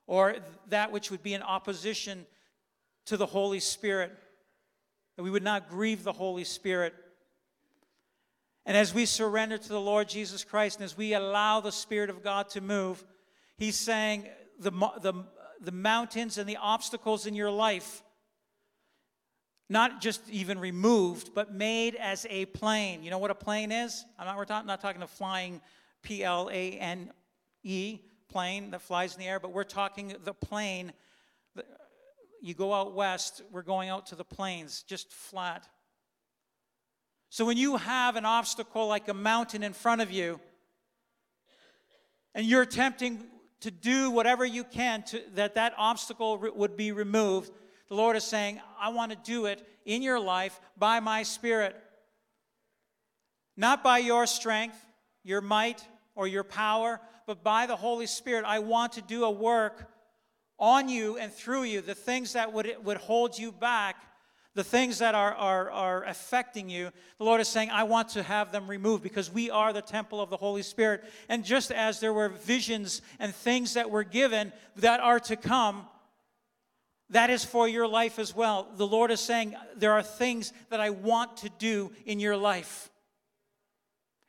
or 0.05 0.35
that 0.69 0.91
which 0.91 1.11
would 1.11 1.23
be 1.23 1.33
in 1.33 1.41
opposition 1.41 2.25
to 3.05 3.17
the 3.17 3.25
Holy 3.25 3.59
Spirit, 3.59 4.11
that 5.19 5.23
we 5.23 5.31
would 5.31 5.43
not 5.43 5.69
grieve 5.69 6.05
the 6.05 6.13
Holy 6.13 6.45
Spirit. 6.45 6.93
And 8.65 8.77
as 8.77 8.93
we 8.93 9.05
surrender 9.05 9.57
to 9.57 9.67
the 9.67 9.77
Lord 9.77 10.07
Jesus 10.07 10.45
Christ 10.45 10.77
and 10.77 10.85
as 10.85 10.95
we 10.95 11.13
allow 11.13 11.59
the 11.59 11.73
Spirit 11.73 12.09
of 12.09 12.23
God 12.23 12.47
to 12.51 12.61
move, 12.61 13.03
He's 13.57 13.75
saying 13.75 14.29
the, 14.61 14.71
the, 14.71 15.25
the 15.59 15.73
mountains 15.73 16.37
and 16.37 16.47
the 16.47 16.55
obstacles 16.55 17.25
in 17.25 17.35
your 17.35 17.51
life, 17.51 18.01
not 19.67 19.99
just 19.99 20.21
even 20.29 20.57
removed, 20.57 21.31
but 21.35 21.53
made 21.53 21.95
as 21.95 22.25
a 22.29 22.45
plain. 22.45 23.03
You 23.03 23.11
know 23.11 23.17
what 23.17 23.29
a 23.29 23.35
plain 23.35 23.73
is? 23.73 24.05
I'm 24.17 24.25
not, 24.25 24.37
we're 24.37 24.45
talk, 24.45 24.65
not 24.65 24.79
talking 24.79 25.01
a 25.01 25.07
flying 25.07 25.59
P 26.01 26.23
L 26.23 26.49
A 26.49 26.71
N 26.79 27.11
E 27.63 27.99
plane 28.29 28.71
that 28.71 28.81
flies 28.81 29.15
in 29.15 29.19
the 29.19 29.27
air, 29.27 29.41
but 29.41 29.51
we're 29.51 29.65
talking 29.65 30.15
the 30.23 30.33
plain. 30.33 30.93
You 32.41 32.53
go 32.53 32.73
out 32.73 32.93
west, 32.93 33.41
we're 33.51 33.61
going 33.61 33.89
out 33.89 34.07
to 34.07 34.15
the 34.15 34.23
plains, 34.23 34.83
just 34.83 35.11
flat. 35.11 35.67
So 37.29 37.45
when 37.45 37.57
you 37.57 37.77
have 37.77 38.15
an 38.15 38.25
obstacle 38.25 38.87
like 38.87 39.07
a 39.07 39.13
mountain 39.13 39.61
in 39.61 39.73
front 39.73 40.01
of 40.01 40.11
you, 40.11 40.39
and 42.33 42.45
you're 42.45 42.61
attempting 42.61 43.23
to 43.61 43.71
do 43.71 44.09
whatever 44.09 44.45
you 44.45 44.63
can 44.63 45.03
to, 45.03 45.21
that 45.35 45.55
that 45.55 45.73
obstacle 45.77 46.37
re- 46.37 46.51
would 46.53 46.77
be 46.77 46.91
removed, 46.91 47.51
the 47.89 47.95
Lord 47.95 48.15
is 48.15 48.23
saying, 48.23 48.61
I 48.79 48.89
want 48.89 49.11
to 49.11 49.17
do 49.23 49.45
it 49.45 49.67
in 49.85 50.01
your 50.01 50.19
life 50.19 50.59
by 50.77 50.99
my 50.99 51.23
Spirit. 51.23 51.75
Not 53.57 53.83
by 53.83 53.97
your 53.97 54.25
strength, 54.25 54.77
your 55.23 55.41
might, 55.41 55.85
or 56.15 56.27
your 56.27 56.43
power, 56.43 57.01
but 57.27 57.43
by 57.43 57.65
the 57.65 57.75
Holy 57.75 58.07
Spirit. 58.07 58.45
I 58.45 58.59
want 58.59 58.93
to 58.93 59.01
do 59.01 59.25
a 59.25 59.31
work 59.31 59.88
on 60.59 60.89
you 60.89 61.17
and 61.17 61.31
through 61.31 61.63
you, 61.63 61.81
the 61.81 61.95
things 61.95 62.33
that 62.33 62.53
would, 62.53 62.75
would 62.83 62.97
hold 62.97 63.37
you 63.37 63.51
back 63.51 63.95
the 64.55 64.63
things 64.63 64.99
that 64.99 65.15
are, 65.15 65.33
are, 65.35 65.71
are 65.71 66.03
affecting 66.03 66.69
you, 66.69 66.91
the 67.17 67.23
Lord 67.23 67.39
is 67.39 67.47
saying, 67.47 67.69
I 67.69 67.83
want 67.83 68.09
to 68.09 68.23
have 68.23 68.51
them 68.51 68.67
removed 68.67 69.03
because 69.03 69.31
we 69.31 69.49
are 69.49 69.71
the 69.71 69.81
temple 69.81 70.19
of 70.19 70.29
the 70.29 70.37
Holy 70.37 70.63
Spirit. 70.63 71.05
And 71.29 71.45
just 71.45 71.71
as 71.71 71.99
there 71.99 72.13
were 72.13 72.29
visions 72.29 73.01
and 73.19 73.33
things 73.33 73.75
that 73.75 73.89
were 73.89 74.03
given 74.03 74.51
that 74.77 74.99
are 74.99 75.19
to 75.21 75.35
come, 75.35 75.85
that 77.11 77.29
is 77.29 77.45
for 77.45 77.67
your 77.67 77.87
life 77.87 78.19
as 78.19 78.35
well. 78.35 78.67
The 78.75 78.85
Lord 78.85 79.11
is 79.11 79.19
saying, 79.19 79.55
There 79.77 79.93
are 79.93 80.03
things 80.03 80.51
that 80.69 80.79
I 80.79 80.89
want 80.89 81.37
to 81.37 81.49
do 81.57 81.91
in 82.05 82.19
your 82.19 82.35
life. 82.35 82.89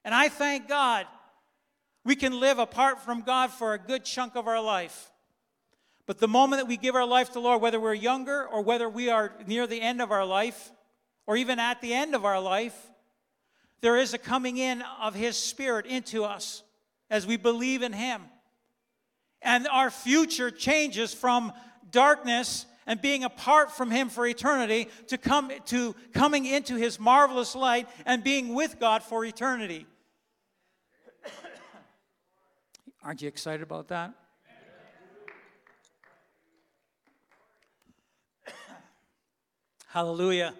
And 0.05 0.15
I 0.15 0.29
thank 0.29 0.69
God 0.69 1.07
we 2.05 2.15
can 2.15 2.39
live 2.39 2.59
apart 2.59 3.01
from 3.03 3.23
God 3.23 3.51
for 3.51 3.75
a 3.75 3.79
good 3.79 4.05
chunk 4.05 4.37
of 4.37 4.47
our 4.47 4.63
life. 4.63 5.11
But 6.11 6.19
the 6.19 6.27
moment 6.27 6.61
that 6.61 6.67
we 6.67 6.77
give 6.77 6.97
our 6.97 7.07
life 7.07 7.29
to 7.29 7.35
the 7.35 7.41
Lord, 7.41 7.63
whether 7.63 7.79
we're 7.79 7.95
younger 7.95 8.45
or 8.45 8.63
whether 8.63 8.89
we 8.89 9.11
are 9.11 9.33
near 9.47 9.69
the 9.69 9.81
end 9.81 10.03
of 10.03 10.11
our 10.11 10.25
life, 10.25 10.73
or 11.25 11.37
even 11.37 11.61
at 11.61 11.81
the 11.81 11.95
end 11.95 12.17
of 12.17 12.25
our 12.25 12.41
life, 12.41 12.75
there 13.81 13.97
is 13.97 14.13
a 14.13 14.19
coming 14.19 14.57
in 14.57 14.83
of 15.01 15.15
His 15.15 15.37
Spirit 15.37 15.87
into 15.87 16.25
us 16.25 16.65
as 17.11 17.29
we 17.29 17.37
believe 17.37 17.83
in 17.83 17.93
Him. 17.93 18.23
And 19.41 19.69
our 19.69 19.89
future 19.89 20.51
changes 20.51 21.15
from 21.15 21.53
darkness 21.93 22.67
and 22.89 23.01
being 23.01 23.23
apart 23.23 23.71
from 23.71 23.93
Him 23.93 24.09
for 24.09 24.27
eternity 24.27 24.89
to, 25.07 25.17
come, 25.17 25.53
to 25.67 25.95
coming 26.13 26.45
into 26.45 26.75
His 26.75 26.99
marvelous 26.99 27.55
light 27.55 27.89
and 28.05 28.25
being 28.25 28.53
with 28.53 28.81
God 28.81 29.05
for 29.05 29.25
eternity. 29.25 29.87
Aren't 33.05 33.23
you 33.23 33.29
excited 33.29 33.63
about 33.63 33.87
that? 33.87 34.13
Hallelujah. 39.93 40.55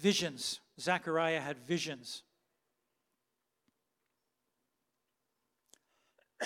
Visions. 0.00 0.58
Zechariah 0.80 1.40
had 1.40 1.56
visions. 1.56 2.24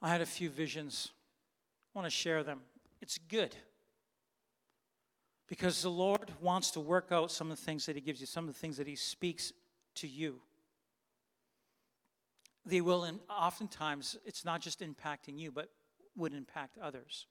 I 0.00 0.08
had 0.08 0.22
a 0.22 0.26
few 0.26 0.48
visions. 0.48 1.10
I 1.94 1.98
want 1.98 2.06
to 2.06 2.10
share 2.10 2.42
them. 2.42 2.60
It's 3.02 3.18
good. 3.18 3.54
Because 5.48 5.82
the 5.82 5.90
Lord 5.90 6.32
wants 6.40 6.70
to 6.70 6.80
work 6.80 7.08
out 7.12 7.30
some 7.30 7.50
of 7.50 7.58
the 7.58 7.62
things 7.62 7.84
that 7.84 7.94
He 7.94 8.00
gives 8.00 8.22
you, 8.22 8.26
some 8.26 8.48
of 8.48 8.54
the 8.54 8.58
things 8.58 8.78
that 8.78 8.86
He 8.86 8.96
speaks 8.96 9.52
to 9.96 10.08
you. 10.08 10.40
They 12.64 12.80
will, 12.80 13.04
and 13.04 13.20
oftentimes, 13.28 14.16
it's 14.24 14.46
not 14.46 14.62
just 14.62 14.80
impacting 14.80 15.38
you, 15.38 15.52
but 15.52 15.68
would 16.16 16.34
impact 16.34 16.78
others. 16.78 17.26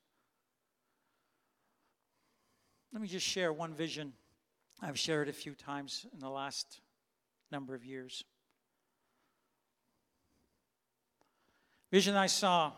Let 2.93 3.01
me 3.01 3.07
just 3.07 3.25
share 3.25 3.53
one 3.53 3.73
vision 3.73 4.13
I've 4.83 4.97
shared 4.97 5.27
it 5.27 5.31
a 5.31 5.33
few 5.33 5.53
times 5.53 6.07
in 6.11 6.19
the 6.19 6.29
last 6.29 6.81
number 7.51 7.75
of 7.75 7.85
years. 7.85 8.23
Vision 11.91 12.15
I 12.15 12.25
saw, 12.25 12.71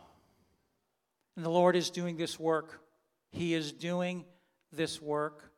and 1.38 1.46
the 1.46 1.50
Lord 1.50 1.78
is 1.78 1.90
doing 1.90 2.18
this 2.18 2.38
work. 2.38 2.82
He 3.32 3.54
is 3.54 3.72
doing 3.72 4.26
this 4.72 5.02
work 5.02 5.54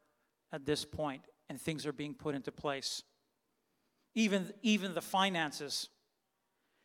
at 0.52 0.66
this 0.66 0.86
point, 0.86 1.24
and 1.50 1.60
things 1.60 1.88
are 1.88 1.94
being 1.94 2.14
put 2.14 2.36
into 2.36 2.52
place. 2.52 3.02
Even, 4.14 4.54
even 4.62 4.94
the 4.94 5.02
finances. 5.02 5.90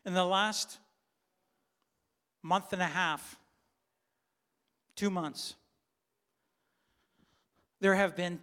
In 0.07 0.15
the 0.15 0.25
last 0.25 0.79
month 2.43 2.73
and 2.73 2.81
a 2.81 2.87
half, 2.87 3.39
two 5.01 5.09
months, 5.09 5.55
there 7.81 7.95
have 7.95 8.15
been 8.15 8.39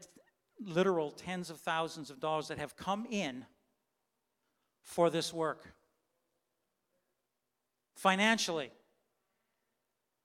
literal 0.60 1.12
tens 1.12 1.52
of 1.52 1.60
thousands 1.60 2.10
of 2.10 2.20
dollars 2.20 2.48
that 2.48 2.58
have 2.58 2.76
come 2.76 3.06
in 3.12 3.46
for 4.82 5.12
this 5.12 5.32
work 5.32 5.72
financially. 7.96 8.72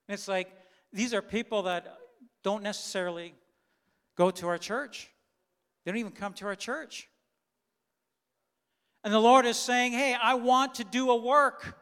It's 0.08 0.26
like 0.26 0.50
these 0.90 1.12
are 1.12 1.20
people 1.20 1.64
that 1.64 1.98
don't 2.42 2.62
necessarily 2.62 3.34
go 4.16 4.30
to 4.30 4.48
our 4.48 4.56
church, 4.56 5.10
they 5.84 5.90
don't 5.90 5.98
even 5.98 6.12
come 6.12 6.32
to 6.32 6.46
our 6.46 6.54
church. 6.54 7.10
And 9.04 9.12
the 9.12 9.20
Lord 9.20 9.44
is 9.44 9.58
saying, 9.58 9.92
Hey, 9.92 10.14
I 10.14 10.32
want 10.32 10.76
to 10.76 10.84
do 10.84 11.10
a 11.10 11.16
work. 11.16 11.76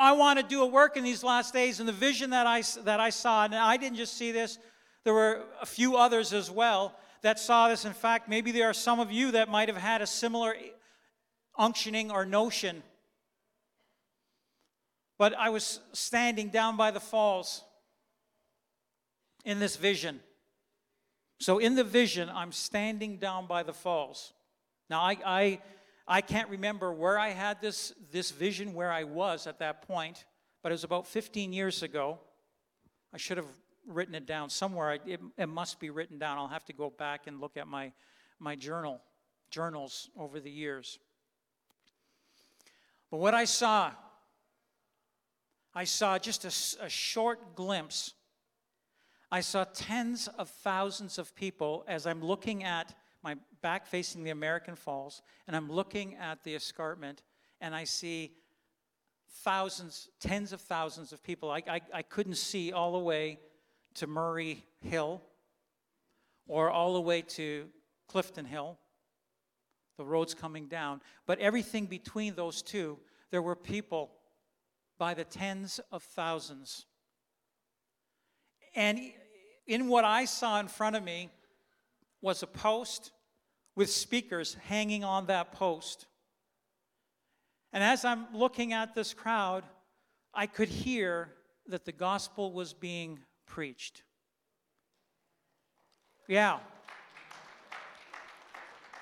I 0.00 0.12
want 0.12 0.40
to 0.40 0.44
do 0.44 0.62
a 0.62 0.66
work 0.66 0.96
in 0.96 1.04
these 1.04 1.22
last 1.22 1.54
days. 1.54 1.78
And 1.78 1.88
the 1.88 1.92
vision 1.92 2.30
that 2.30 2.46
I, 2.46 2.62
that 2.84 2.98
I 2.98 3.10
saw, 3.10 3.44
and 3.44 3.54
I 3.54 3.76
didn't 3.76 3.98
just 3.98 4.16
see 4.16 4.32
this, 4.32 4.58
there 5.04 5.14
were 5.14 5.44
a 5.60 5.66
few 5.66 5.96
others 5.96 6.32
as 6.32 6.50
well 6.50 6.96
that 7.22 7.38
saw 7.38 7.68
this. 7.68 7.84
In 7.84 7.92
fact, 7.92 8.28
maybe 8.28 8.50
there 8.50 8.68
are 8.68 8.74
some 8.74 8.98
of 8.98 9.12
you 9.12 9.30
that 9.32 9.48
might 9.48 9.68
have 9.68 9.76
had 9.76 10.02
a 10.02 10.06
similar 10.06 10.54
eh, 10.54 10.70
unctioning 11.58 12.10
or 12.10 12.24
notion 12.26 12.82
but 15.20 15.34
I 15.38 15.50
was 15.50 15.80
standing 15.92 16.48
down 16.48 16.78
by 16.78 16.90
the 16.90 16.98
falls 16.98 17.62
in 19.44 19.58
this 19.58 19.76
vision. 19.76 20.18
So, 21.40 21.58
in 21.58 21.74
the 21.74 21.84
vision, 21.84 22.30
I'm 22.32 22.52
standing 22.52 23.18
down 23.18 23.46
by 23.46 23.62
the 23.62 23.74
falls. 23.74 24.32
Now, 24.88 25.02
I, 25.02 25.18
I, 25.26 25.60
I 26.06 26.20
can't 26.20 26.48
remember 26.48 26.92
where 26.92 27.18
I 27.18 27.30
had 27.30 27.60
this, 27.60 27.92
this 28.12 28.30
vision, 28.30 28.74
where 28.74 28.90
I 28.90 29.04
was 29.04 29.46
at 29.46 29.58
that 29.60 29.82
point, 29.86 30.24
but 30.62 30.72
it 30.72 30.74
was 30.74 30.84
about 30.84 31.06
15 31.06 31.52
years 31.52 31.82
ago. 31.82 32.18
I 33.12 33.16
should 33.16 33.36
have 33.36 33.46
written 33.86 34.14
it 34.14 34.26
down 34.26 34.50
somewhere. 34.50 34.98
It, 35.06 35.20
it 35.36 35.48
must 35.48 35.80
be 35.80 35.90
written 35.90 36.18
down. 36.18 36.38
I'll 36.38 36.48
have 36.48 36.64
to 36.66 36.72
go 36.72 36.90
back 36.90 37.26
and 37.26 37.40
look 37.40 37.56
at 37.56 37.66
my, 37.66 37.92
my 38.38 38.56
journal, 38.56 39.00
journals 39.50 40.10
over 40.16 40.40
the 40.40 40.50
years. 40.50 40.98
But 43.10 43.18
what 43.18 43.34
I 43.34 43.44
saw 43.44 43.92
I 45.74 45.84
saw 45.84 46.18
just 46.18 46.44
a, 46.44 46.84
a 46.84 46.88
short 46.88 47.54
glimpse. 47.54 48.14
I 49.30 49.40
saw 49.40 49.64
tens 49.64 50.26
of 50.26 50.48
thousands 50.48 51.18
of 51.18 51.34
people 51.36 51.84
as 51.86 52.06
I'm 52.06 52.22
looking 52.22 52.64
at 52.64 52.94
my 53.22 53.36
back 53.62 53.86
facing 53.86 54.24
the 54.24 54.30
American 54.30 54.74
Falls, 54.74 55.22
and 55.46 55.54
I'm 55.54 55.70
looking 55.70 56.16
at 56.16 56.42
the 56.44 56.54
escarpment, 56.54 57.22
and 57.60 57.74
I 57.74 57.84
see 57.84 58.32
thousands, 59.44 60.08
tens 60.20 60.52
of 60.52 60.60
thousands 60.60 61.12
of 61.12 61.22
people. 61.22 61.50
I, 61.50 61.62
I, 61.68 61.80
I 61.94 62.02
couldn't 62.02 62.36
see 62.36 62.72
all 62.72 62.92
the 62.92 62.98
way 62.98 63.38
to 63.94 64.06
Murray 64.06 64.64
Hill 64.80 65.22
or 66.46 66.70
all 66.70 66.94
the 66.94 67.00
way 67.00 67.22
to 67.22 67.68
Clifton 68.08 68.44
Hill. 68.44 68.78
The 69.96 70.04
road's 70.04 70.34
coming 70.34 70.66
down. 70.66 71.00
But 71.26 71.38
everything 71.38 71.86
between 71.86 72.34
those 72.34 72.62
two, 72.62 72.98
there 73.30 73.42
were 73.42 73.56
people 73.56 74.10
by 74.98 75.14
the 75.14 75.24
tens 75.24 75.80
of 75.92 76.02
thousands. 76.02 76.86
And 78.74 79.00
in 79.66 79.88
what 79.88 80.04
I 80.04 80.24
saw 80.24 80.58
in 80.60 80.68
front 80.68 80.96
of 80.96 81.04
me 81.04 81.30
was 82.22 82.42
a 82.42 82.46
post 82.46 83.12
with 83.76 83.90
speakers 83.90 84.56
hanging 84.66 85.04
on 85.04 85.26
that 85.26 85.52
post. 85.52 86.06
And 87.72 87.82
as 87.82 88.04
I'm 88.04 88.26
looking 88.34 88.72
at 88.72 88.94
this 88.94 89.14
crowd, 89.14 89.64
I 90.34 90.46
could 90.46 90.68
hear 90.68 91.30
that 91.68 91.84
the 91.84 91.92
gospel 91.92 92.52
was 92.52 92.72
being 92.72 93.20
preached. 93.46 94.02
Yeah. 96.28 96.58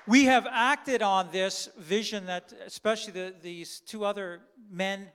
We 0.06 0.24
have 0.24 0.46
acted 0.50 1.02
on 1.02 1.28
this 1.32 1.68
vision 1.76 2.26
that, 2.26 2.52
especially 2.66 3.12
the, 3.12 3.34
these 3.42 3.80
two 3.80 4.04
other 4.04 4.40
men 4.70 5.08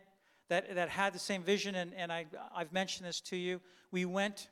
that, 0.49 0.75
that 0.75 0.89
had 0.89 1.13
the 1.13 1.19
same 1.19 1.41
vision, 1.41 1.73
and, 1.73 1.93
and 1.95 2.11
I, 2.11 2.27
I've 2.55 2.71
mentioned 2.71 3.07
this 3.07 3.19
to 3.21 3.35
you. 3.35 3.59
We 3.91 4.05
went 4.05 4.49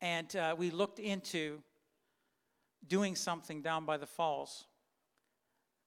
and 0.00 0.34
uh, 0.36 0.54
we 0.56 0.70
looked 0.70 0.98
into 0.98 1.60
doing 2.86 3.16
something 3.16 3.62
down 3.62 3.84
by 3.84 3.96
the 3.96 4.06
falls. 4.06 4.66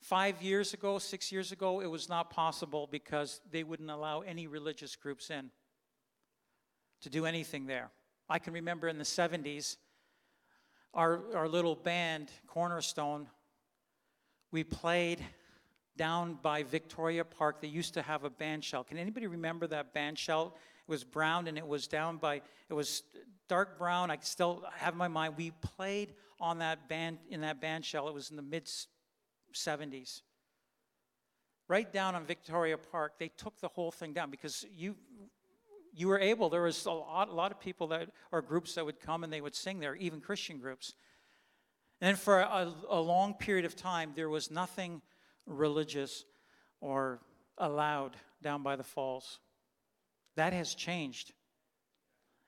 Five 0.01 0.41
years 0.41 0.73
ago, 0.73 0.97
six 0.97 1.31
years 1.31 1.51
ago, 1.51 1.79
it 1.79 1.85
was 1.85 2.09
not 2.09 2.29
possible 2.29 2.87
because 2.91 3.39
they 3.51 3.63
wouldn't 3.63 3.89
allow 3.89 4.21
any 4.21 4.47
religious 4.47 4.95
groups 4.95 5.29
in 5.29 5.51
to 7.01 7.09
do 7.09 7.25
anything 7.25 7.65
there. 7.65 7.89
I 8.29 8.39
can 8.39 8.53
remember 8.53 8.87
in 8.87 8.97
the 8.97 9.03
70s, 9.03 9.77
our, 10.93 11.21
our 11.35 11.47
little 11.47 11.75
band, 11.75 12.31
Cornerstone, 12.47 13.27
we 14.51 14.63
played 14.63 15.23
down 15.97 16.37
by 16.41 16.63
Victoria 16.63 17.23
Park. 17.23 17.61
They 17.61 17.67
used 17.67 17.93
to 17.93 18.01
have 18.01 18.23
a 18.23 18.29
band 18.29 18.63
shell. 18.63 18.83
Can 18.83 18.97
anybody 18.97 19.27
remember 19.27 19.67
that 19.67 19.93
band 19.93 20.17
shell? 20.17 20.55
It 20.87 20.91
was 20.91 21.03
brown 21.03 21.47
and 21.47 21.57
it 21.57 21.67
was 21.67 21.87
down 21.87 22.17
by, 22.17 22.41
it 22.69 22.73
was 22.73 23.03
dark 23.51 23.77
brown. 23.77 24.09
I 24.09 24.17
still 24.21 24.63
have 24.77 24.93
in 24.93 24.97
my 24.97 25.09
mind. 25.09 25.33
We 25.35 25.51
played 25.51 26.13
on 26.39 26.59
that 26.59 26.87
band, 26.87 27.17
in 27.29 27.41
that 27.41 27.59
band 27.59 27.83
shell. 27.83 28.07
It 28.07 28.13
was 28.13 28.29
in 28.29 28.37
the 28.37 28.41
mid 28.41 28.71
70s. 29.53 30.21
Right 31.67 31.91
down 31.91 32.15
on 32.15 32.25
Victoria 32.25 32.77
Park, 32.77 33.19
they 33.19 33.27
took 33.27 33.59
the 33.59 33.67
whole 33.67 33.91
thing 33.91 34.13
down 34.13 34.31
because 34.31 34.65
you, 34.73 34.95
you 35.93 36.07
were 36.07 36.17
able, 36.17 36.49
there 36.49 36.61
was 36.61 36.85
a 36.85 36.91
lot, 36.91 37.27
a 37.27 37.33
lot 37.33 37.51
of 37.51 37.59
people 37.59 37.87
that, 37.87 38.07
or 38.31 38.41
groups 38.41 38.75
that 38.75 38.85
would 38.85 39.01
come 39.01 39.25
and 39.25 39.33
they 39.33 39.41
would 39.41 39.55
sing 39.55 39.81
there, 39.81 39.95
even 39.95 40.21
Christian 40.21 40.57
groups. 40.57 40.93
And 41.99 42.17
for 42.17 42.39
a, 42.39 42.71
a 42.89 43.01
long 43.01 43.33
period 43.33 43.65
of 43.65 43.75
time, 43.75 44.13
there 44.15 44.29
was 44.29 44.49
nothing 44.49 45.01
religious 45.45 46.23
or 46.79 47.19
allowed 47.57 48.15
down 48.41 48.63
by 48.63 48.77
the 48.77 48.83
falls. 48.85 49.39
That 50.37 50.53
has 50.53 50.73
changed. 50.73 51.33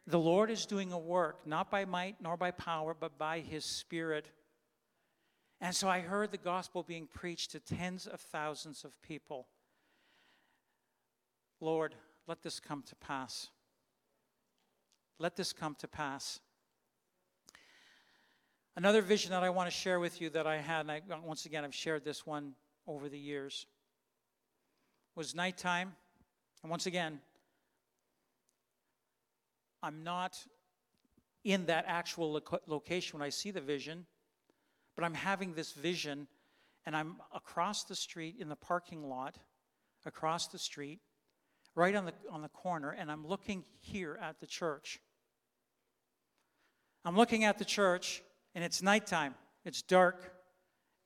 The 0.06 0.20
Lord 0.20 0.52
is 0.52 0.66
doing 0.66 0.92
a 0.92 0.98
work, 0.98 1.46
not 1.46 1.72
by 1.72 1.86
might 1.86 2.18
nor 2.22 2.36
by 2.36 2.52
power, 2.52 2.96
but 2.98 3.18
by 3.18 3.40
His 3.40 3.64
Spirit. 3.64 4.28
And 5.62 5.74
so 5.74 5.88
I 5.88 6.02
heard 6.02 6.32
the 6.32 6.38
gospel 6.38 6.84
being 6.84 7.08
preached 7.08 7.52
to 7.52 7.60
tens 7.60 8.06
of 8.06 8.20
thousands 8.20 8.84
of 8.84 9.02
people. 9.02 9.48
Lord, 11.62 11.96
let 12.28 12.42
this 12.42 12.60
come 12.60 12.84
to 12.84 12.96
pass. 12.96 13.50
Let 15.20 15.38
this 15.38 15.54
come 15.54 15.76
to 15.80 15.88
pass. 15.88 16.40
Another 18.76 19.02
vision 19.02 19.32
that 19.32 19.44
I 19.44 19.52
want 19.52 19.70
to 19.70 19.76
share 19.76 20.00
with 20.00 20.20
you 20.20 20.30
that 20.32 20.48
I 20.48 20.58
had, 20.58 20.82
and 20.82 20.92
I, 20.92 21.02
once 21.24 21.46
again, 21.46 21.64
I've 21.64 21.76
shared 21.76 22.04
this 22.04 22.26
one 22.26 22.56
over 22.88 23.08
the 23.08 23.20
years 23.20 23.68
was 25.16 25.36
nighttime. 25.36 25.96
And 26.62 26.70
once 26.70 26.86
again, 26.86 27.20
I'm 29.84 30.02
not 30.04 30.38
in 31.44 31.66
that 31.66 31.84
actual 31.88 32.42
location 32.68 33.20
when 33.20 33.26
I 33.26 33.30
see 33.30 33.52
the 33.52 33.62
vision, 33.62 34.06
but 34.96 35.04
I'm 35.04 35.14
having 35.14 35.54
this 35.54 35.74
vision 35.74 36.28
and 36.86 36.96
I'm 36.96 37.18
across 37.34 37.84
the 37.84 37.96
street 37.96 38.38
in 38.40 38.48
the 38.48 38.56
parking 38.56 39.10
lot, 39.10 39.36
across 40.06 40.48
the 40.48 40.58
street, 40.58 41.00
right 41.76 41.96
on 41.96 42.06
the, 42.06 42.14
on 42.32 42.42
the 42.42 42.50
corner, 42.50 42.92
and 42.92 43.12
I'm 43.12 43.28
looking 43.28 43.66
here 43.80 44.18
at 44.22 44.40
the 44.40 44.48
church. 44.48 45.00
I'm 47.06 47.18
looking 47.18 47.44
at 47.44 47.58
the 47.58 47.66
church, 47.66 48.22
and 48.56 48.64
it's 48.64 48.82
nighttime, 48.82 49.36
it's 49.66 49.82
dark, 49.82 50.34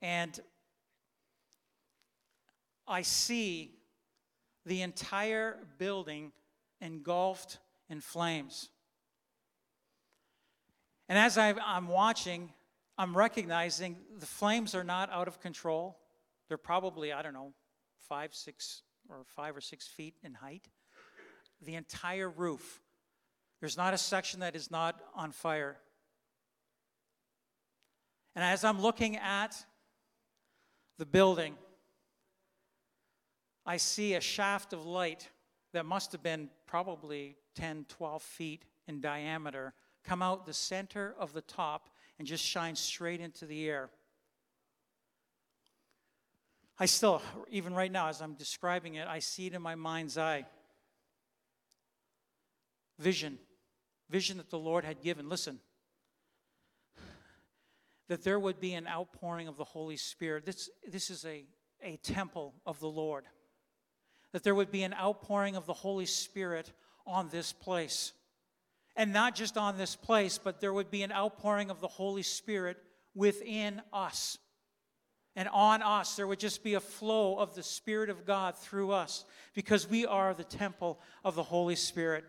and 0.01 0.39
I 2.87 3.01
see 3.01 3.71
the 4.65 4.81
entire 4.81 5.57
building 5.77 6.31
engulfed 6.81 7.57
in 7.89 8.01
flames. 8.01 8.69
And 11.09 11.17
as 11.17 11.37
i 11.37 11.53
am 11.57 11.87
watching, 11.87 12.51
I'm 12.97 13.15
recognizing 13.15 13.97
the 14.19 14.25
flames 14.25 14.75
are 14.75 14.83
not 14.83 15.11
out 15.11 15.27
of 15.27 15.39
control. 15.39 15.97
They're 16.47 16.57
probably, 16.57 17.13
I 17.13 17.21
don't 17.21 17.33
know, 17.33 17.53
five, 18.09 18.33
six, 18.33 18.81
or 19.09 19.23
five 19.35 19.55
or 19.55 19.61
six 19.61 19.87
feet 19.87 20.15
in 20.23 20.33
height. 20.33 20.67
The 21.61 21.75
entire 21.75 22.29
roof. 22.29 22.81
There's 23.59 23.77
not 23.77 23.93
a 23.93 23.97
section 23.97 24.41
that 24.41 24.55
is 24.55 24.69
not 24.69 24.99
on 25.15 25.31
fire. 25.31 25.77
And 28.35 28.43
as 28.43 28.63
I'm 28.63 28.81
looking 28.81 29.17
at 29.17 29.55
the 30.97 31.05
building, 31.05 31.55
I 33.65 33.77
see 33.77 34.13
a 34.13 34.21
shaft 34.21 34.73
of 34.73 34.85
light 34.85 35.29
that 35.73 35.85
must 35.85 36.11
have 36.11 36.23
been 36.23 36.49
probably 36.67 37.35
10, 37.57 37.85
12 37.89 38.21
feet 38.21 38.63
in 38.87 39.01
diameter 39.01 39.73
come 40.03 40.21
out 40.21 40.45
the 40.45 40.53
center 40.53 41.15
of 41.19 41.33
the 41.33 41.41
top 41.41 41.89
and 42.17 42.27
just 42.27 42.43
shine 42.43 42.75
straight 42.75 43.19
into 43.19 43.45
the 43.45 43.67
air. 43.67 43.89
I 46.79 46.85
still, 46.85 47.21
even 47.49 47.73
right 47.73 47.91
now, 47.91 48.07
as 48.07 48.21
I'm 48.21 48.35
describing 48.35 48.95
it, 48.95 49.07
I 49.07 49.19
see 49.19 49.47
it 49.47 49.53
in 49.53 49.61
my 49.61 49.75
mind's 49.75 50.17
eye. 50.17 50.45
Vision, 52.99 53.37
vision 54.09 54.37
that 54.37 54.49
the 54.49 54.59
Lord 54.59 54.85
had 54.85 55.01
given. 55.01 55.27
Listen, 55.27 55.59
that 58.07 58.23
there 58.23 58.39
would 58.39 58.59
be 58.59 58.73
an 58.73 58.87
outpouring 58.87 59.47
of 59.47 59.57
the 59.57 59.63
Holy 59.63 59.97
Spirit. 59.97 60.45
This, 60.45 60.69
this 60.87 61.09
is 61.09 61.25
a, 61.25 61.45
a 61.83 61.97
temple 61.97 62.53
of 62.65 62.79
the 62.79 62.87
Lord. 62.87 63.25
That 64.31 64.43
there 64.43 64.55
would 64.55 64.71
be 64.71 64.83
an 64.83 64.93
outpouring 64.93 65.55
of 65.55 65.65
the 65.65 65.73
Holy 65.73 66.05
Spirit 66.05 66.71
on 67.07 67.29
this 67.29 67.53
place. 67.53 68.13
And 68.95 69.13
not 69.13 69.35
just 69.35 69.57
on 69.57 69.77
this 69.77 69.95
place, 69.95 70.37
but 70.37 70.59
there 70.59 70.73
would 70.73 70.91
be 70.91 71.03
an 71.03 71.11
outpouring 71.11 71.69
of 71.69 71.81
the 71.81 71.87
Holy 71.87 72.23
Spirit 72.23 72.77
within 73.15 73.81
us. 73.93 74.37
And 75.35 75.47
on 75.49 75.83
us, 75.83 76.15
there 76.15 76.25
would 76.25 76.39
just 76.39 76.63
be 76.63 76.73
a 76.73 76.79
flow 76.79 77.37
of 77.37 77.53
the 77.53 77.61
Spirit 77.61 78.09
of 78.09 78.25
God 78.25 78.57
through 78.57 78.91
us 78.91 79.23
because 79.53 79.87
we 79.87 80.05
are 80.05 80.33
the 80.33 80.43
temple 80.43 80.99
of 81.23 81.35
the 81.35 81.43
Holy 81.43 81.75
Spirit. 81.75 82.25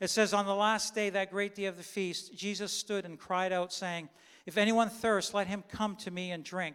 It 0.00 0.10
says, 0.10 0.34
On 0.34 0.44
the 0.44 0.54
last 0.54 0.96
day, 0.96 1.10
that 1.10 1.30
great 1.30 1.54
day 1.54 1.66
of 1.66 1.76
the 1.76 1.84
feast, 1.84 2.36
Jesus 2.36 2.72
stood 2.72 3.04
and 3.04 3.18
cried 3.18 3.52
out, 3.52 3.72
saying, 3.72 4.08
If 4.46 4.58
anyone 4.58 4.90
thirsts, 4.90 5.32
let 5.32 5.46
him 5.46 5.62
come 5.68 5.94
to 5.96 6.10
me 6.10 6.32
and 6.32 6.42
drink. 6.42 6.74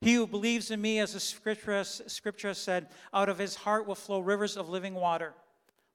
He 0.00 0.14
who 0.14 0.26
believes 0.26 0.70
in 0.70 0.80
me, 0.80 0.98
as 0.98 1.12
the 1.12 1.20
scripture, 1.20 1.84
scripture 1.84 2.54
said, 2.54 2.88
out 3.12 3.28
of 3.28 3.38
his 3.38 3.54
heart 3.54 3.86
will 3.86 3.94
flow 3.94 4.20
rivers 4.20 4.56
of 4.56 4.68
living 4.68 4.94
water. 4.94 5.34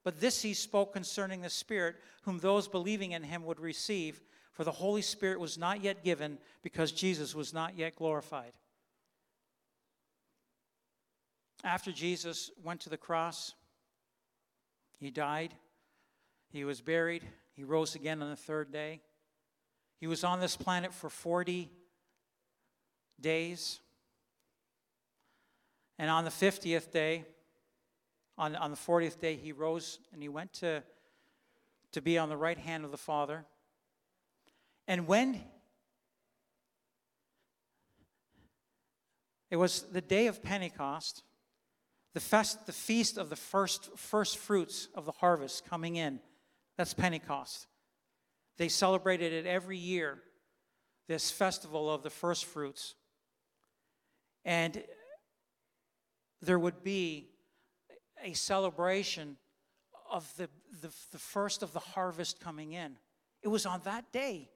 But 0.06 0.22
this 0.22 0.44
he 0.44 0.54
spoke 0.54 0.94
concerning 0.94 1.42
the 1.42 1.50
Spirit, 1.50 1.96
whom 2.22 2.40
those 2.40 2.70
believing 2.70 3.12
in 3.12 3.24
him 3.24 3.44
would 3.44 3.60
receive, 3.60 4.22
for 4.54 4.64
the 4.64 4.72
Holy 4.72 5.02
Spirit 5.02 5.40
was 5.40 5.58
not 5.58 5.84
yet 5.84 6.04
given, 6.04 6.38
because 6.62 6.94
Jesus 6.94 7.36
was 7.36 7.54
not 7.54 7.76
yet 7.76 7.96
glorified. 7.96 8.54
After 11.64 11.92
Jesus 11.92 12.52
went 12.64 12.82
to 12.82 12.90
the 12.90 12.98
cross, 12.98 13.56
he 15.00 15.10
died, 15.10 15.56
he 16.50 16.64
was 16.64 16.82
buried, 16.82 17.24
he 17.54 17.64
rose 17.64 17.96
again 17.96 18.22
on 18.22 18.30
the 18.30 18.36
third 18.36 18.72
day. 18.72 19.02
He 20.00 20.06
was 20.06 20.24
on 20.24 20.40
this 20.40 20.56
planet 20.56 20.94
for 20.94 21.10
40 21.10 21.72
days. 23.20 23.80
And 25.98 26.12
on 26.12 26.26
the 26.26 26.30
50th 26.30 26.92
day, 26.92 27.26
on, 28.38 28.56
on 28.56 28.72
the 28.72 28.78
40th 28.78 29.20
day, 29.20 29.36
he 29.36 29.52
rose 29.52 30.00
and 30.14 30.22
he 30.22 30.30
went 30.30 30.54
to, 30.54 30.84
to 31.94 32.02
be 32.02 32.18
on 32.18 32.30
the 32.30 32.38
right 32.38 32.58
hand 32.58 32.84
of 32.84 32.92
the 32.92 32.98
Father. 32.98 33.46
And 34.88 35.08
when 35.08 35.42
it 39.50 39.56
was 39.56 39.84
the 39.84 40.02
day 40.02 40.28
of 40.28 40.44
Pentecost, 40.44 41.24
the, 42.14 42.20
fest, 42.20 42.66
the 42.66 42.74
feast 42.74 43.18
of 43.18 43.30
the 43.30 43.36
first, 43.36 43.98
first 43.98 44.38
fruits 44.38 44.90
of 44.96 45.06
the 45.06 45.12
harvest 45.12 45.66
coming 45.66 45.96
in, 45.96 46.20
that's 46.78 46.94
Pentecost. 46.94 47.68
They 48.58 48.70
celebrated 48.70 49.34
it 49.34 49.46
every 49.46 49.78
year, 49.78 50.20
this 51.08 51.32
festival 51.32 51.94
of 51.94 52.04
the 52.04 52.10
first 52.10 52.46
fruits. 52.46 52.96
And 54.44 54.84
there 56.42 56.60
would 56.60 56.84
be 56.84 57.30
a 58.24 58.34
celebration 58.34 59.38
of 60.12 60.32
the, 60.38 60.50
the, 60.82 60.92
the, 61.12 61.18
first 61.18 61.64
of 61.64 61.74
the 61.74 61.80
harvest 61.80 62.40
coming 62.40 62.74
in. 62.74 62.98
It 63.42 63.48
was 63.48 63.66
on 63.66 63.82
that 63.86 64.12
day, 64.12 64.50